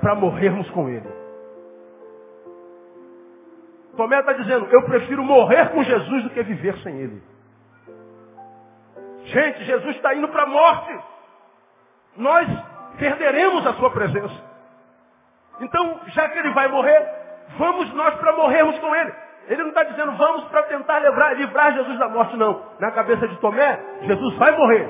para 0.00 0.14
morrermos 0.14 0.68
com 0.70 0.88
ele. 0.88 1.08
Tomé 3.96 4.18
está 4.20 4.32
dizendo, 4.32 4.66
eu 4.66 4.82
prefiro 4.82 5.22
morrer 5.22 5.70
com 5.70 5.82
Jesus 5.82 6.24
do 6.24 6.30
que 6.30 6.42
viver 6.42 6.76
sem 6.78 6.96
ele. 6.98 7.22
Gente, 9.28 9.64
Jesus 9.64 9.96
está 9.96 10.14
indo 10.14 10.28
para 10.28 10.44
a 10.44 10.46
morte. 10.46 10.98
Nós 12.16 12.48
perderemos 12.98 13.66
a 13.66 13.74
sua 13.74 13.90
presença. 13.90 14.48
Então, 15.60 16.00
já 16.08 16.28
que 16.28 16.38
ele 16.38 16.50
vai 16.50 16.68
morrer, 16.68 17.06
vamos 17.58 17.92
nós 17.94 18.14
para 18.14 18.32
morrermos 18.36 18.78
com 18.78 18.94
ele. 18.94 19.12
Ele 19.48 19.62
não 19.62 19.68
está 19.68 19.82
dizendo 19.84 20.12
vamos 20.12 20.44
para 20.44 20.62
tentar 20.64 20.98
livrar, 21.00 21.34
livrar, 21.34 21.74
Jesus 21.74 21.98
da 21.98 22.08
morte, 22.08 22.36
não. 22.36 22.62
Na 22.78 22.90
cabeça 22.90 23.26
de 23.28 23.36
Tomé, 23.36 23.78
Jesus 24.02 24.34
vai 24.36 24.52
morrer. 24.52 24.88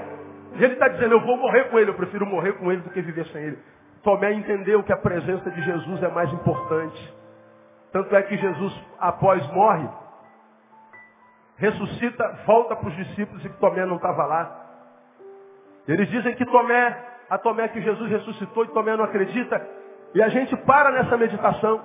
E 0.54 0.64
ele 0.64 0.74
está 0.74 0.88
dizendo, 0.88 1.14
eu 1.14 1.20
vou 1.20 1.36
morrer 1.36 1.64
com 1.64 1.78
ele, 1.78 1.90
eu 1.90 1.94
prefiro 1.94 2.26
morrer 2.26 2.52
com 2.54 2.70
ele 2.70 2.82
do 2.82 2.90
que 2.90 3.00
viver 3.00 3.26
sem 3.26 3.42
ele. 3.42 3.58
Tomé 4.02 4.32
entendeu 4.32 4.82
que 4.82 4.92
a 4.92 4.96
presença 4.96 5.50
de 5.50 5.62
Jesus 5.62 6.02
é 6.02 6.08
mais 6.08 6.32
importante. 6.32 7.14
Tanto 7.92 8.14
é 8.14 8.22
que 8.22 8.36
Jesus, 8.36 8.84
após 8.98 9.46
morre, 9.52 9.88
ressuscita, 11.58 12.40
volta 12.46 12.76
para 12.76 12.88
os 12.88 12.96
discípulos 12.96 13.44
e 13.44 13.48
que 13.48 13.58
Tomé 13.58 13.84
não 13.84 13.96
estava 13.96 14.24
lá. 14.24 14.66
Eles 15.86 16.08
dizem 16.08 16.34
que 16.34 16.46
Tomé 16.46 17.06
a 17.28 17.36
Tomé 17.36 17.68
que 17.68 17.80
Jesus 17.80 18.10
ressuscitou 18.10 18.64
e 18.64 18.68
Tomé 18.68 18.96
não 18.96 19.04
acredita. 19.04 19.66
E 20.14 20.22
a 20.22 20.28
gente 20.28 20.56
para 20.56 20.90
nessa 20.90 21.16
meditação 21.16 21.84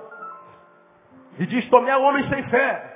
e 1.38 1.46
diz, 1.46 1.68
Tomé 1.68 1.90
é 1.90 1.96
um 1.96 2.04
homem 2.04 2.28
sem 2.28 2.42
fé. 2.48 2.92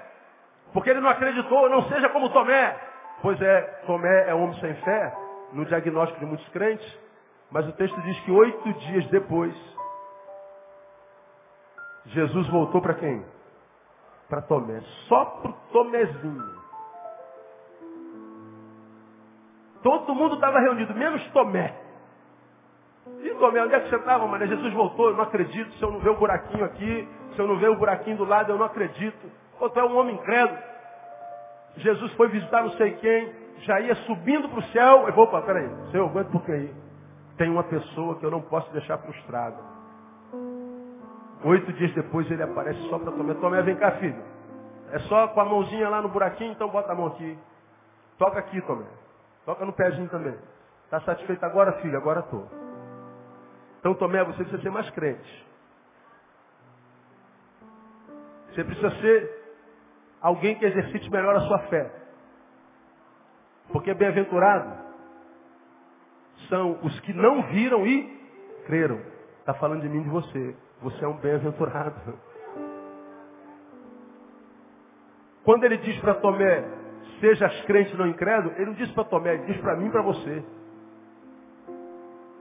Porque 0.72 0.90
ele 0.90 1.00
não 1.00 1.10
acreditou, 1.10 1.68
não 1.68 1.82
seja 1.88 2.08
como 2.10 2.30
Tomé. 2.30 2.76
Pois 3.20 3.40
é, 3.40 3.60
Tomé 3.86 4.28
é 4.28 4.34
um 4.34 4.44
homem 4.44 4.60
sem 4.60 4.74
fé, 4.76 5.12
no 5.52 5.64
diagnóstico 5.64 6.20
de 6.20 6.26
muitos 6.26 6.48
crentes. 6.50 6.98
Mas 7.50 7.66
o 7.66 7.72
texto 7.72 8.00
diz 8.02 8.18
que 8.20 8.30
oito 8.30 8.72
dias 8.74 9.06
depois, 9.08 9.54
Jesus 12.06 12.48
voltou 12.48 12.80
para 12.80 12.94
quem? 12.94 13.24
Para 14.28 14.42
Tomé. 14.42 14.80
Só 15.08 15.24
para 15.24 15.50
o 15.50 15.54
Tomézinho. 15.72 16.57
Todo 19.82 20.14
mundo 20.14 20.34
estava 20.34 20.58
reunido, 20.60 20.94
menos 20.94 21.24
Tomé. 21.30 21.74
E 23.22 23.30
Tomé, 23.34 23.62
onde 23.62 23.74
é 23.74 23.80
que 23.80 23.88
você 23.88 23.96
estava, 23.96 24.26
mano? 24.26 24.46
Jesus 24.46 24.72
voltou, 24.74 25.10
eu 25.10 25.16
não 25.16 25.24
acredito. 25.24 25.72
Se 25.74 25.82
eu 25.82 25.90
não 25.90 26.00
ver 26.00 26.10
o 26.10 26.16
buraquinho 26.16 26.64
aqui, 26.64 27.08
se 27.34 27.38
eu 27.38 27.46
não 27.46 27.56
ver 27.56 27.70
o 27.70 27.76
buraquinho 27.76 28.16
do 28.16 28.24
lado, 28.24 28.52
eu 28.52 28.58
não 28.58 28.66
acredito. 28.66 29.30
Pô, 29.58 29.68
tu 29.70 29.78
é 29.78 29.84
um 29.84 29.96
homem 29.96 30.14
incrédulo. 30.14 30.58
Jesus 31.76 32.12
foi 32.14 32.28
visitar 32.28 32.62
não 32.62 32.72
sei 32.72 32.92
quem, 32.96 33.32
já 33.60 33.80
ia 33.80 33.94
subindo 33.94 34.48
para 34.48 34.58
o 34.58 34.62
céu. 34.64 35.08
Eu 35.08 35.18
opa, 35.18 35.42
peraí, 35.42 35.68
Senhor, 35.90 36.08
aguento 36.08 36.30
por 36.30 36.50
aí. 36.50 36.74
Tem 37.36 37.48
uma 37.48 37.62
pessoa 37.64 38.16
que 38.16 38.26
eu 38.26 38.30
não 38.30 38.40
posso 38.40 38.70
deixar 38.72 38.98
frustrada. 38.98 39.56
Oito 41.44 41.72
dias 41.74 41.94
depois 41.94 42.28
ele 42.30 42.42
aparece 42.42 42.80
só 42.88 42.98
para 42.98 43.12
Tomé. 43.12 43.34
Tomé, 43.34 43.62
vem 43.62 43.76
cá, 43.76 43.92
filho. 43.92 44.20
É 44.90 44.98
só 45.00 45.28
com 45.28 45.40
a 45.40 45.44
mãozinha 45.44 45.88
lá 45.88 46.02
no 46.02 46.08
buraquinho, 46.08 46.52
então 46.52 46.68
bota 46.68 46.90
a 46.92 46.94
mão 46.94 47.08
aqui. 47.08 47.38
Toca 48.18 48.38
aqui, 48.40 48.60
Tomé. 48.62 48.86
Toca 49.48 49.64
no 49.64 49.72
pezinho 49.72 50.10
também. 50.10 50.36
Está 50.84 51.00
satisfeito 51.00 51.42
agora, 51.42 51.80
filho? 51.80 51.96
Agora 51.96 52.20
estou. 52.20 52.46
Então, 53.80 53.94
Tomé, 53.94 54.22
você 54.22 54.44
precisa 54.44 54.60
ser 54.60 54.68
mais 54.68 54.90
crente. 54.90 55.46
Você 58.50 58.62
precisa 58.62 58.90
ser 59.00 59.54
alguém 60.20 60.54
que 60.58 60.66
exercite 60.66 61.10
melhor 61.10 61.34
a 61.34 61.40
sua 61.40 61.60
fé. 61.60 61.90
Porque 63.72 63.94
bem-aventurado 63.94 64.70
são 66.50 66.78
os 66.82 67.00
que 67.00 67.14
não 67.14 67.44
viram 67.44 67.86
e 67.86 68.06
creram. 68.66 69.00
Está 69.40 69.54
falando 69.54 69.80
de 69.80 69.88
mim 69.88 70.00
e 70.00 70.04
de 70.04 70.10
você. 70.10 70.56
Você 70.82 71.02
é 71.02 71.08
um 71.08 71.16
bem-aventurado. 71.16 72.18
Quando 75.42 75.64
ele 75.64 75.78
diz 75.78 75.98
para 76.00 76.16
Tomé, 76.16 76.77
sejas 77.20 77.60
crente 77.62 77.96
não 77.96 78.06
incrédulo, 78.06 78.54
ele 78.56 78.66
não 78.66 78.74
diz 78.74 78.90
para 78.92 79.04
Tomé, 79.04 79.34
ele 79.34 79.46
diz 79.46 79.60
para 79.60 79.76
mim 79.76 79.86
e 79.86 79.90
para 79.90 80.02
você. 80.02 80.44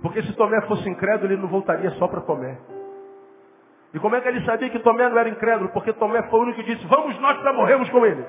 Porque 0.01 0.21
se 0.23 0.33
Tomé 0.33 0.61
fosse 0.61 0.87
incrédulo, 0.89 1.31
ele 1.31 1.41
não 1.41 1.49
voltaria 1.49 1.89
só 1.91 2.07
para 2.07 2.21
Tomé. 2.21 2.57
E 3.93 3.99
como 3.99 4.15
é 4.15 4.21
que 4.21 4.27
ele 4.27 4.45
sabia 4.45 4.69
que 4.69 4.79
Tomé 4.79 5.09
não 5.09 5.17
era 5.17 5.29
incrédulo? 5.29 5.69
Porque 5.69 5.93
Tomé 5.93 6.21
foi 6.23 6.39
o 6.39 6.43
único 6.43 6.61
que 6.61 6.75
disse, 6.75 6.85
vamos 6.87 7.19
nós 7.19 7.37
para 7.39 7.53
morrermos 7.53 7.89
com 7.89 8.05
ele. 8.05 8.25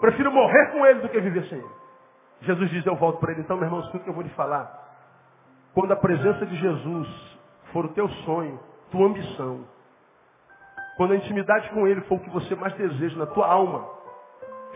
Prefiro 0.00 0.32
morrer 0.32 0.72
com 0.72 0.84
ele 0.84 1.00
do 1.00 1.08
que 1.08 1.20
viver 1.20 1.44
sem 1.44 1.58
ele. 1.58 1.68
Jesus 2.40 2.70
diz, 2.70 2.84
eu 2.84 2.96
volto 2.96 3.20
para 3.20 3.32
ele. 3.32 3.42
Então, 3.42 3.56
meu 3.56 3.66
irmão, 3.66 3.80
escuta 3.80 3.98
o 3.98 4.00
que 4.02 4.10
eu 4.10 4.14
vou 4.14 4.22
lhe 4.22 4.30
falar. 4.30 4.70
Quando 5.74 5.92
a 5.92 5.96
presença 5.96 6.44
de 6.44 6.56
Jesus 6.56 7.38
for 7.72 7.84
o 7.86 7.88
teu 7.90 8.08
sonho, 8.08 8.58
tua 8.90 9.06
ambição, 9.06 9.64
quando 10.96 11.12
a 11.12 11.16
intimidade 11.16 11.70
com 11.70 11.86
ele 11.86 12.00
for 12.02 12.16
o 12.16 12.20
que 12.20 12.30
você 12.30 12.54
mais 12.54 12.74
deseja 12.74 13.16
na 13.16 13.26
tua 13.26 13.46
alma, 13.46 13.88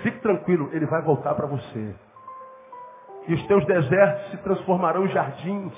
fique 0.02 0.18
tranquilo, 0.20 0.70
ele 0.72 0.86
vai 0.86 1.02
voltar 1.02 1.34
para 1.34 1.46
você. 1.46 1.94
E 3.28 3.34
os 3.34 3.46
teus 3.46 3.64
desertos 3.66 4.30
se 4.30 4.36
transformarão 4.38 5.04
em 5.04 5.08
jardins. 5.08 5.72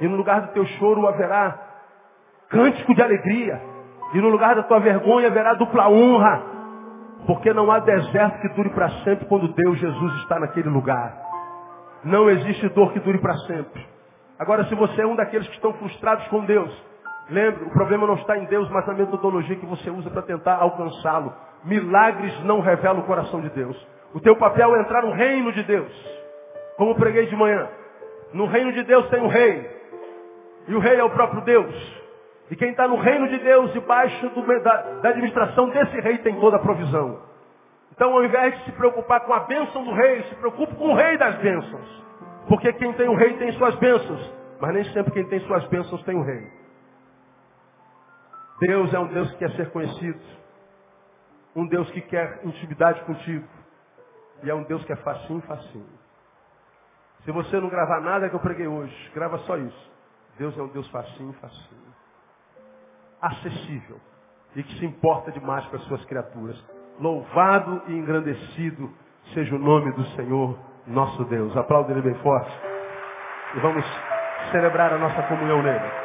E 0.00 0.08
no 0.08 0.16
lugar 0.16 0.40
do 0.40 0.52
teu 0.52 0.64
choro 0.64 1.06
haverá 1.06 1.58
cântico 2.48 2.94
de 2.94 3.02
alegria. 3.02 3.60
E 4.14 4.20
no 4.20 4.28
lugar 4.28 4.54
da 4.54 4.62
tua 4.62 4.80
vergonha 4.80 5.28
haverá 5.28 5.54
dupla 5.54 5.88
honra. 5.88 6.42
Porque 7.26 7.52
não 7.52 7.70
há 7.70 7.78
deserto 7.78 8.40
que 8.40 8.48
dure 8.50 8.70
para 8.70 8.88
sempre 9.04 9.26
quando 9.26 9.48
Deus 9.48 9.78
Jesus 9.78 10.14
está 10.22 10.40
naquele 10.40 10.68
lugar. 10.68 11.14
Não 12.04 12.28
existe 12.28 12.68
dor 12.70 12.92
que 12.92 13.00
dure 13.00 13.18
para 13.18 13.36
sempre. 13.38 13.86
Agora, 14.38 14.64
se 14.64 14.74
você 14.74 15.02
é 15.02 15.06
um 15.06 15.14
daqueles 15.14 15.46
que 15.46 15.54
estão 15.54 15.72
frustrados 15.74 16.26
com 16.28 16.44
Deus, 16.44 16.70
lembre, 17.30 17.64
o 17.64 17.70
problema 17.70 18.06
não 18.06 18.14
está 18.14 18.36
em 18.36 18.44
Deus, 18.46 18.68
mas 18.70 18.84
na 18.86 18.94
metodologia 18.94 19.54
que 19.56 19.66
você 19.66 19.88
usa 19.88 20.10
para 20.10 20.22
tentar 20.22 20.56
alcançá-lo. 20.56 21.32
Milagres 21.64 22.44
não 22.44 22.60
revelam 22.60 23.00
o 23.00 23.06
coração 23.06 23.40
de 23.40 23.50
Deus. 23.50 23.76
O 24.14 24.20
teu 24.20 24.36
papel 24.36 24.74
é 24.76 24.80
entrar 24.80 25.02
no 25.02 25.12
reino 25.12 25.52
de 25.52 25.62
Deus. 25.62 25.92
Como 26.76 26.94
preguei 26.94 27.26
de 27.26 27.36
manhã. 27.36 27.68
No 28.32 28.46
reino 28.46 28.72
de 28.72 28.82
Deus 28.82 29.08
tem 29.08 29.20
um 29.20 29.28
rei. 29.28 29.70
E 30.68 30.74
o 30.74 30.78
rei 30.78 30.96
é 30.96 31.04
o 31.04 31.10
próprio 31.10 31.42
Deus. 31.42 32.02
E 32.50 32.56
quem 32.56 32.70
está 32.70 32.86
no 32.86 32.96
reino 32.96 33.28
de 33.28 33.38
Deus, 33.38 33.72
debaixo 33.72 34.28
do, 34.30 34.62
da, 34.62 34.76
da 35.00 35.08
administração 35.10 35.70
desse 35.70 36.00
rei, 36.00 36.18
tem 36.18 36.38
toda 36.38 36.56
a 36.56 36.60
provisão. 36.60 37.20
Então, 37.92 38.12
ao 38.12 38.24
invés 38.24 38.58
de 38.58 38.64
se 38.64 38.72
preocupar 38.72 39.20
com 39.20 39.32
a 39.32 39.40
bênção 39.40 39.84
do 39.84 39.92
rei, 39.92 40.22
se 40.24 40.34
preocupe 40.36 40.74
com 40.74 40.88
o 40.88 40.94
rei 40.94 41.16
das 41.16 41.36
bênçãos. 41.36 42.02
Porque 42.48 42.72
quem 42.74 42.92
tem 42.94 43.08
o 43.08 43.14
rei 43.14 43.34
tem 43.34 43.52
suas 43.52 43.74
bênçãos. 43.76 44.32
Mas 44.60 44.74
nem 44.74 44.84
sempre 44.92 45.12
quem 45.12 45.24
tem 45.26 45.40
suas 45.40 45.64
bênçãos 45.66 46.02
tem 46.04 46.16
o 46.16 46.22
rei. 46.22 46.46
Deus 48.60 48.92
é 48.94 48.98
um 48.98 49.06
Deus 49.06 49.30
que 49.32 49.38
quer 49.38 49.50
ser 49.52 49.70
conhecido. 49.70 50.20
Um 51.54 51.66
Deus 51.66 51.90
que 51.90 52.00
quer 52.00 52.40
intimidade 52.44 53.02
contigo. 53.02 53.46
E 54.42 54.50
é 54.50 54.54
um 54.54 54.62
Deus 54.64 54.84
que 54.84 54.92
é 54.92 54.96
facinho, 54.96 55.40
facinho. 55.42 55.86
Se 57.24 57.30
você 57.30 57.60
não 57.60 57.68
gravar 57.68 58.00
nada 58.00 58.28
que 58.28 58.34
eu 58.34 58.40
preguei 58.40 58.66
hoje, 58.66 59.10
grava 59.14 59.38
só 59.38 59.56
isso. 59.56 59.92
Deus 60.38 60.56
é 60.58 60.62
um 60.62 60.68
Deus 60.68 60.88
facinho, 60.88 61.32
facinho. 61.34 61.94
Acessível. 63.20 64.00
E 64.56 64.62
que 64.62 64.78
se 64.78 64.84
importa 64.84 65.30
demais 65.30 65.64
com 65.66 65.76
as 65.76 65.82
suas 65.84 66.04
criaturas. 66.06 66.60
Louvado 66.98 67.82
e 67.88 67.92
engrandecido 67.92 68.92
seja 69.32 69.54
o 69.54 69.58
nome 69.58 69.92
do 69.92 70.04
Senhor, 70.16 70.58
nosso 70.86 71.24
Deus. 71.24 71.56
Aplauda 71.56 71.92
ele 71.92 72.02
bem 72.02 72.14
forte. 72.16 72.52
E 73.54 73.60
vamos 73.60 73.84
celebrar 74.50 74.92
a 74.92 74.98
nossa 74.98 75.22
comunhão 75.24 75.62
nele. 75.62 76.01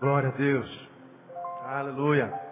Glória 0.00 0.28
a 0.28 0.32
Deus. 0.32 0.88
Aleluia. 1.64 2.47